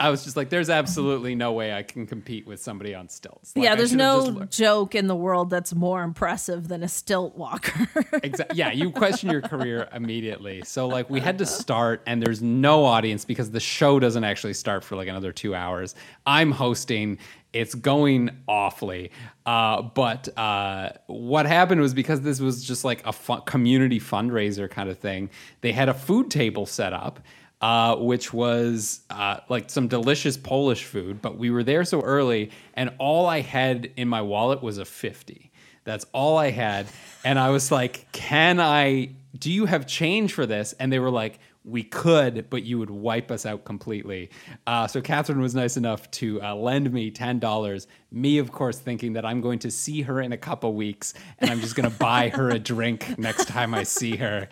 I 0.00 0.10
was 0.10 0.24
just 0.24 0.36
like, 0.36 0.50
there's 0.50 0.70
absolutely 0.70 1.34
no 1.34 1.52
way 1.52 1.72
I 1.72 1.82
can 1.82 2.06
compete 2.06 2.46
with 2.46 2.60
somebody 2.60 2.94
on 2.94 3.08
stilts. 3.08 3.56
Like, 3.56 3.64
yeah, 3.64 3.74
there's 3.74 3.94
no 3.94 4.44
joke 4.44 4.94
in 4.94 5.06
the 5.06 5.16
world 5.16 5.50
that's 5.50 5.74
more 5.74 6.02
impressive 6.02 6.68
than 6.68 6.82
a 6.82 6.88
stilt 6.88 7.36
walker. 7.36 7.88
Exactly. 8.22 8.56
Yeah, 8.58 8.72
you 8.72 8.90
question 8.90 9.30
your 9.30 9.42
career 9.42 9.88
immediately. 9.92 10.62
So 10.64 10.88
like 10.88 11.10
we 11.10 11.20
had 11.20 11.38
to 11.38 11.46
start, 11.46 12.02
and 12.06 12.22
there's 12.22 12.42
no 12.42 12.84
audience 12.84 13.24
because 13.24 13.50
the 13.50 13.60
show 13.60 14.00
doesn't 14.00 14.24
actually 14.24 14.54
start 14.54 14.82
for 14.84 14.96
like 14.96 15.08
another 15.08 15.32
two 15.32 15.54
hours. 15.54 15.94
I'm 16.24 16.50
hosting. 16.50 17.18
It's 17.56 17.74
going 17.74 18.30
awfully. 18.46 19.10
Uh, 19.46 19.80
but 19.80 20.28
uh, 20.38 20.90
what 21.06 21.46
happened 21.46 21.80
was 21.80 21.94
because 21.94 22.20
this 22.20 22.38
was 22.38 22.62
just 22.62 22.84
like 22.84 23.02
a 23.06 23.40
community 23.46 23.98
fundraiser 23.98 24.70
kind 24.70 24.90
of 24.90 24.98
thing. 24.98 25.30
They 25.62 25.72
had 25.72 25.88
a 25.88 25.94
food 25.94 26.30
table 26.30 26.66
set 26.66 26.92
up. 26.92 27.20
Uh, 27.62 27.96
which 27.96 28.34
was 28.34 29.00
uh, 29.08 29.38
like 29.48 29.70
some 29.70 29.88
delicious 29.88 30.36
Polish 30.36 30.84
food, 30.84 31.22
but 31.22 31.38
we 31.38 31.50
were 31.50 31.62
there 31.64 31.86
so 31.86 32.02
early, 32.02 32.50
and 32.74 32.90
all 32.98 33.24
I 33.24 33.40
had 33.40 33.90
in 33.96 34.08
my 34.08 34.20
wallet 34.20 34.62
was 34.62 34.76
a 34.76 34.84
50. 34.84 35.50
That's 35.84 36.04
all 36.12 36.36
I 36.36 36.50
had. 36.50 36.86
And 37.24 37.38
I 37.38 37.48
was 37.48 37.72
like, 37.72 38.12
Can 38.12 38.60
I, 38.60 39.12
do 39.38 39.50
you 39.50 39.64
have 39.64 39.86
change 39.86 40.34
for 40.34 40.44
this? 40.44 40.74
And 40.74 40.92
they 40.92 40.98
were 40.98 41.10
like, 41.10 41.38
We 41.66 41.82
could, 41.82 42.48
but 42.48 42.62
you 42.62 42.78
would 42.78 42.90
wipe 42.90 43.32
us 43.32 43.44
out 43.44 43.64
completely. 43.64 44.30
Uh, 44.68 44.86
so 44.86 45.02
Cathryn 45.02 45.40
was 45.40 45.52
nice 45.52 45.76
enough 45.76 46.08
to 46.12 46.40
uh, 46.40 46.54
lend 46.54 46.92
me 46.92 47.10
$10. 47.10 47.86
Me, 48.12 48.38
of 48.38 48.52
course, 48.52 48.78
thinking 48.78 49.14
that 49.14 49.24
I'm 49.24 49.40
going 49.40 49.58
to 49.58 49.70
see 49.70 50.02
her 50.02 50.20
in 50.20 50.32
a 50.32 50.36
couple 50.36 50.74
weeks 50.74 51.14
and 51.40 51.50
I'm 51.50 51.60
just 51.60 51.74
going 51.74 51.90
to 51.90 51.98
buy 51.98 52.28
her 52.28 52.50
a 52.50 52.60
drink 52.60 53.18
next 53.18 53.48
time 53.48 53.74
I 53.74 53.82
see 53.82 54.14
her. 54.14 54.48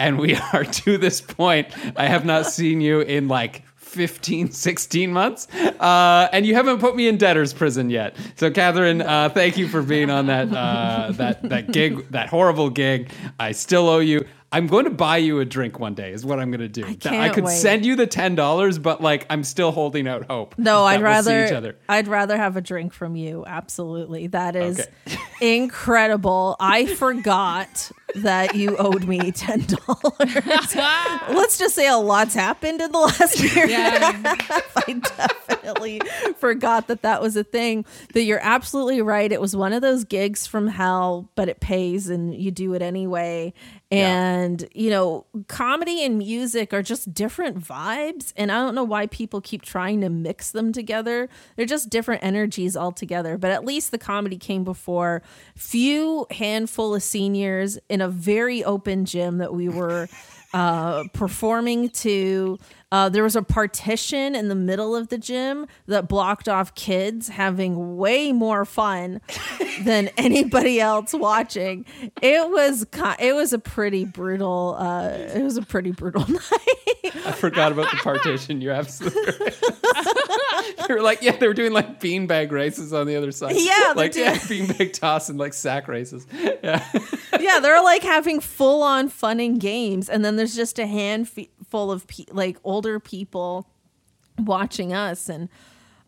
And 0.00 0.18
we 0.18 0.34
are 0.52 0.64
to 0.64 0.98
this 0.98 1.20
point. 1.20 1.68
I 1.96 2.08
have 2.08 2.24
not 2.24 2.46
seen 2.46 2.80
you 2.80 3.00
in 3.00 3.28
like 3.28 3.62
15, 3.76 4.50
16 4.50 5.12
months. 5.12 5.48
Uh, 5.54 6.28
and 6.32 6.44
you 6.44 6.54
haven't 6.54 6.80
put 6.80 6.96
me 6.96 7.06
in 7.08 7.16
debtor's 7.16 7.54
prison 7.54 7.88
yet. 7.88 8.16
So, 8.34 8.50
Cathryn, 8.50 9.06
uh, 9.06 9.28
thank 9.30 9.56
you 9.56 9.68
for 9.68 9.82
being 9.82 10.10
on 10.10 10.26
that, 10.26 10.52
uh, 10.52 11.12
that, 11.12 11.48
that 11.48 11.72
gig, 11.72 12.10
that 12.10 12.28
horrible 12.28 12.68
gig. 12.68 13.10
I 13.38 13.52
still 13.52 13.88
owe 13.88 14.00
you. 14.00 14.26
I'm 14.56 14.68
going 14.68 14.84
to 14.84 14.90
buy 14.90 15.18
you 15.18 15.40
a 15.40 15.44
drink 15.44 15.78
one 15.78 15.92
day, 15.92 16.12
is 16.12 16.24
what 16.24 16.40
I'm 16.40 16.50
going 16.50 16.62
to 16.62 16.68
do. 16.68 16.82
I, 16.86 16.94
can't 16.94 17.34
could 17.34 17.44
wait. 17.44 17.58
send 17.58 17.84
you 17.84 17.94
the 17.94 18.06
$10, 18.06 18.82
but 18.82 19.02
like, 19.02 19.26
I'm 19.28 19.44
still 19.44 19.70
holding 19.70 20.08
out 20.08 20.24
hope. 20.30 20.56
No, 20.56 20.84
that 20.84 20.94
I'd 20.94 21.02
we'll 21.02 21.22
see 21.22 21.30
rather 21.30 21.44
each 21.44 21.52
other. 21.52 21.76
I'd 21.90 22.08
rather 22.08 22.38
have 22.38 22.56
a 22.56 22.62
drink 22.62 22.94
from 22.94 23.16
you. 23.16 23.44
Absolutely. 23.46 24.28
That 24.28 24.56
is 24.56 24.80
Okay. 25.06 25.18
incredible. 25.54 26.56
I 26.58 26.86
forgot 26.86 27.90
that 28.14 28.54
you 28.54 28.76
owed 28.78 29.04
me 29.04 29.30
ten 29.32 29.60
dollars. 29.66 30.74
Let's 30.74 31.58
just 31.58 31.74
say 31.74 31.86
a 31.88 31.96
lot's 31.98 32.34
happened 32.34 32.80
in 32.80 32.90
the 32.92 32.98
last 32.98 33.38
year. 33.54 33.66
Yeah. 33.66 34.36
I 34.76 34.92
definitely 34.92 36.00
forgot 36.38 36.88
that 36.88 37.02
that 37.02 37.20
was 37.20 37.36
a 37.36 37.44
thing. 37.44 37.84
But 38.14 38.24
you're 38.24 38.40
absolutely 38.42 39.02
right. 39.02 39.30
It 39.30 39.40
was 39.40 39.54
one 39.54 39.74
of 39.74 39.82
those 39.82 40.04
gigs 40.04 40.46
from 40.46 40.68
hell, 40.68 41.28
but 41.34 41.48
it 41.50 41.60
pays 41.60 42.08
and 42.08 42.34
you 42.34 42.50
do 42.50 42.72
it 42.74 42.80
anyway. 42.80 43.52
And, 43.92 44.68
you 44.74 44.90
know, 44.90 45.26
comedy 45.46 46.04
and 46.04 46.18
music 46.18 46.74
are 46.74 46.82
just 46.82 47.14
different 47.14 47.60
vibes. 47.60 48.32
And 48.36 48.50
I 48.50 48.56
don't 48.56 48.74
know 48.74 48.82
why 48.82 49.06
people 49.06 49.40
keep 49.40 49.62
trying 49.62 50.00
to 50.00 50.08
mix 50.10 50.50
them 50.50 50.72
together. 50.72 51.28
They're 51.54 51.66
just 51.66 51.88
different 51.88 52.24
energies 52.24 52.76
altogether. 52.76 53.38
But 53.38 53.52
at 53.52 53.64
least 53.64 53.92
the 53.92 53.98
comedy 53.98 54.38
came 54.38 54.64
before. 54.64 55.22
Few 55.54 56.26
handful 56.32 56.96
of 56.96 57.02
seniors 57.02 57.78
in 57.88 58.00
a 58.00 58.08
very 58.08 58.64
open 58.64 59.04
gym 59.04 59.38
that 59.38 59.54
we 59.54 59.68
were 59.68 60.08
uh, 60.52 61.04
performing 61.12 61.90
to. 61.90 62.58
Uh, 62.92 63.08
there 63.08 63.24
was 63.24 63.34
a 63.34 63.42
partition 63.42 64.36
in 64.36 64.48
the 64.48 64.54
middle 64.54 64.94
of 64.94 65.08
the 65.08 65.18
gym 65.18 65.66
that 65.86 66.06
blocked 66.06 66.48
off 66.48 66.72
kids 66.76 67.28
having 67.28 67.96
way 67.96 68.30
more 68.32 68.64
fun 68.64 69.20
than 69.82 70.08
anybody 70.16 70.80
else 70.80 71.12
watching. 71.12 71.84
It 72.22 72.48
was 72.48 72.86
it 73.18 73.34
was 73.34 73.52
a 73.52 73.58
pretty 73.58 74.04
brutal. 74.04 74.76
Uh, 74.78 75.08
it 75.08 75.42
was 75.42 75.56
a 75.56 75.62
pretty 75.62 75.90
brutal 75.90 76.24
night. 76.30 77.12
I 77.26 77.32
forgot 77.32 77.72
about 77.72 77.90
the 77.90 77.96
partition. 77.96 78.60
You're 78.60 78.72
absolutely 78.72 79.32
right. 79.44 79.58
you 80.88 80.94
were 80.94 81.02
like, 81.02 81.22
yeah, 81.22 81.36
they 81.36 81.48
were 81.48 81.54
doing 81.54 81.72
like 81.72 82.00
beanbag 82.00 82.52
races 82.52 82.92
on 82.92 83.08
the 83.08 83.16
other 83.16 83.32
side. 83.32 83.56
Yeah, 83.56 83.94
like 83.96 84.12
do. 84.12 84.20
yeah, 84.20 84.36
beanbag 84.36 84.92
toss 84.92 85.28
and 85.28 85.38
like 85.38 85.54
sack 85.54 85.88
races. 85.88 86.24
Yeah. 86.32 86.84
yeah, 87.40 87.58
they're 87.58 87.82
like 87.82 88.02
having 88.02 88.38
full 88.38 88.82
on 88.84 89.08
fun 89.08 89.40
and 89.40 89.60
games, 89.60 90.08
and 90.08 90.24
then 90.24 90.36
there's 90.36 90.54
just 90.54 90.78
a 90.78 90.86
handful 91.66 91.90
of 91.90 92.06
pe- 92.06 92.24
like 92.30 92.58
older 92.64 93.00
people 93.00 93.66
watching 94.38 94.92
us, 94.92 95.28
and 95.28 95.48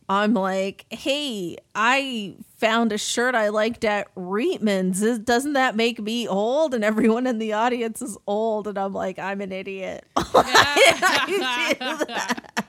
I'm 0.08 0.34
like, 0.34 0.86
hey, 0.90 1.56
I 1.74 2.34
found 2.56 2.92
a 2.92 2.98
shirt 2.98 3.34
I 3.34 3.48
liked 3.48 3.84
at 3.84 4.14
Reitman's. 4.14 5.18
Doesn't 5.20 5.52
that 5.54 5.76
make 5.76 6.00
me 6.00 6.26
old? 6.28 6.74
And 6.74 6.84
everyone 6.84 7.26
in 7.26 7.38
the 7.38 7.52
audience 7.52 8.00
is 8.02 8.16
old, 8.26 8.68
and 8.68 8.78
I'm 8.78 8.92
like, 8.92 9.18
I'm 9.18 9.40
an 9.40 9.52
idiot. 9.52 10.04
I 10.16 11.76
do 11.78 12.04
that. 12.06 12.64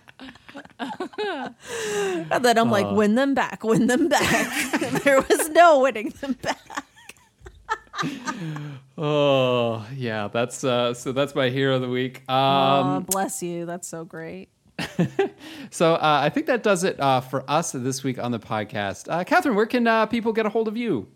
and 2.31 2.45
then 2.45 2.57
I'm 2.57 2.71
like, 2.71 2.89
win 2.91 3.15
them 3.15 3.33
back, 3.33 3.63
win 3.63 3.87
them 3.87 4.07
back. 4.09 4.81
there 5.03 5.21
was 5.21 5.49
no 5.49 5.79
winning 5.79 6.09
them 6.21 6.33
back. 6.41 6.85
Oh 9.01 9.87
yeah, 9.95 10.27
that's 10.27 10.63
uh 10.65 10.93
so 10.93 11.13
that's 11.13 11.33
my 11.33 11.49
hero 11.49 11.75
of 11.75 11.81
the 11.81 11.87
week. 11.87 12.29
Um 12.29 12.97
oh, 12.97 12.99
bless 12.99 13.41
you. 13.41 13.65
That's 13.65 13.87
so 13.87 14.03
great. 14.03 14.49
so 15.69 15.95
uh, 15.95 16.19
I 16.23 16.29
think 16.29 16.47
that 16.47 16.63
does 16.63 16.83
it 16.83 16.99
uh, 16.99 17.21
for 17.21 17.49
us 17.49 17.71
this 17.71 18.03
week 18.03 18.19
on 18.19 18.31
the 18.31 18.39
podcast. 18.39 19.07
Uh, 19.09 19.23
Cathryn, 19.23 19.55
where 19.55 19.65
can 19.65 19.87
uh, 19.87 20.05
people 20.05 20.33
get 20.33 20.45
a 20.45 20.49
hold 20.49 20.67
of 20.67 20.77
you? 20.77 21.07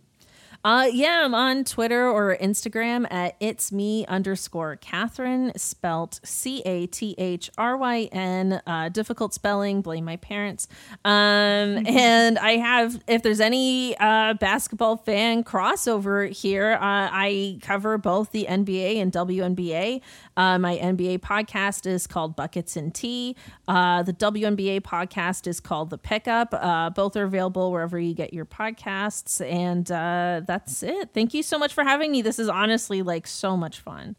Uh, 0.65 0.87
yeah, 0.93 1.23
I'm 1.25 1.35
on 1.35 1.65
Twitter 1.65 2.09
or 2.09 2.37
Instagram 2.37 3.05
at 3.11 3.35
it's 3.41 3.73
me 3.73 4.05
underscore 4.05 4.77
Cathryn, 4.77 5.59
spelt 5.59 6.21
C 6.23 6.61
A 6.61 6.87
T 6.87 7.15
H 7.17 7.51
R 7.57 7.75
Y 7.75 8.03
N. 8.13 8.61
Uh, 8.65 8.87
difficult 8.87 9.33
spelling, 9.33 9.81
blame 9.81 10.05
my 10.05 10.15
parents. 10.15 10.69
Um, 11.03 11.11
and 11.85 12.39
I 12.39 12.51
have, 12.57 13.03
if 13.09 13.23
there's 13.23 13.41
any 13.41 13.97
uh, 13.97 14.35
basketball 14.35 14.95
fan 14.95 15.43
crossover 15.43 16.31
here, 16.31 16.75
uh, 16.75 16.79
I 17.11 17.59
cover 17.61 17.97
both 17.97 18.31
the 18.31 18.45
NBA 18.49 19.01
and 19.01 19.11
WNBA. 19.11 19.99
Uh, 20.37 20.57
my 20.59 20.77
NBA 20.77 21.19
podcast 21.19 21.85
is 21.85 22.07
called 22.07 22.37
Buckets 22.37 22.77
and 22.77 22.95
Tea. 22.95 23.35
Uh, 23.67 24.01
the 24.01 24.13
WNBA 24.13 24.79
podcast 24.79 25.45
is 25.45 25.59
called 25.59 25.89
The 25.89 25.97
Pickup. 25.97 26.53
Uh, 26.53 26.89
both 26.89 27.17
are 27.17 27.23
available 27.23 27.69
wherever 27.69 27.99
you 27.99 28.13
get 28.13 28.33
your 28.33 28.45
podcasts. 28.45 29.45
And 29.45 29.91
uh, 29.91 30.41
that's 30.53 30.83
it. 30.83 31.09
Thank 31.13 31.33
you 31.33 31.41
so 31.41 31.57
much 31.57 31.73
for 31.73 31.83
having 31.83 32.11
me. 32.11 32.21
This 32.21 32.37
is 32.37 32.47
honestly 32.47 33.01
like 33.01 33.25
so 33.25 33.57
much 33.57 33.79
fun. 33.79 34.15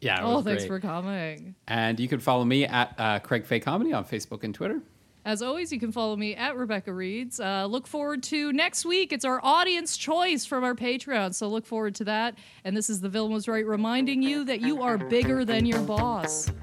Yeah. 0.00 0.20
Oh, 0.22 0.40
thanks 0.40 0.62
great. 0.62 0.68
for 0.68 0.80
coming. 0.80 1.54
And 1.68 2.00
you 2.00 2.08
can 2.08 2.20
follow 2.20 2.44
me 2.44 2.64
at 2.64 2.94
uh, 2.98 3.18
Craig 3.18 3.44
Fay 3.44 3.60
Comedy 3.60 3.92
on 3.92 4.04
Facebook 4.04 4.44
and 4.44 4.54
Twitter. 4.54 4.80
As 5.26 5.40
always, 5.40 5.72
you 5.72 5.80
can 5.80 5.92
follow 5.92 6.16
me 6.16 6.34
at 6.34 6.56
Rebecca 6.56 6.92
Reeds. 6.92 7.40
Uh, 7.40 7.66
look 7.66 7.86
forward 7.86 8.22
to 8.24 8.52
next 8.52 8.84
week. 8.84 9.12
It's 9.12 9.24
our 9.24 9.40
audience 9.42 9.96
choice 9.96 10.44
from 10.44 10.64
our 10.64 10.74
Patreon, 10.74 11.34
so 11.34 11.48
look 11.48 11.64
forward 11.64 11.94
to 11.96 12.04
that. 12.04 12.36
And 12.64 12.76
this 12.76 12.90
is 12.90 13.00
the 13.00 13.08
villain 13.08 13.32
was 13.32 13.48
right, 13.48 13.66
reminding 13.66 14.22
you 14.22 14.44
that 14.44 14.60
you 14.60 14.82
are 14.82 14.98
bigger 14.98 15.44
than 15.44 15.64
your 15.64 15.80
boss. 15.80 16.50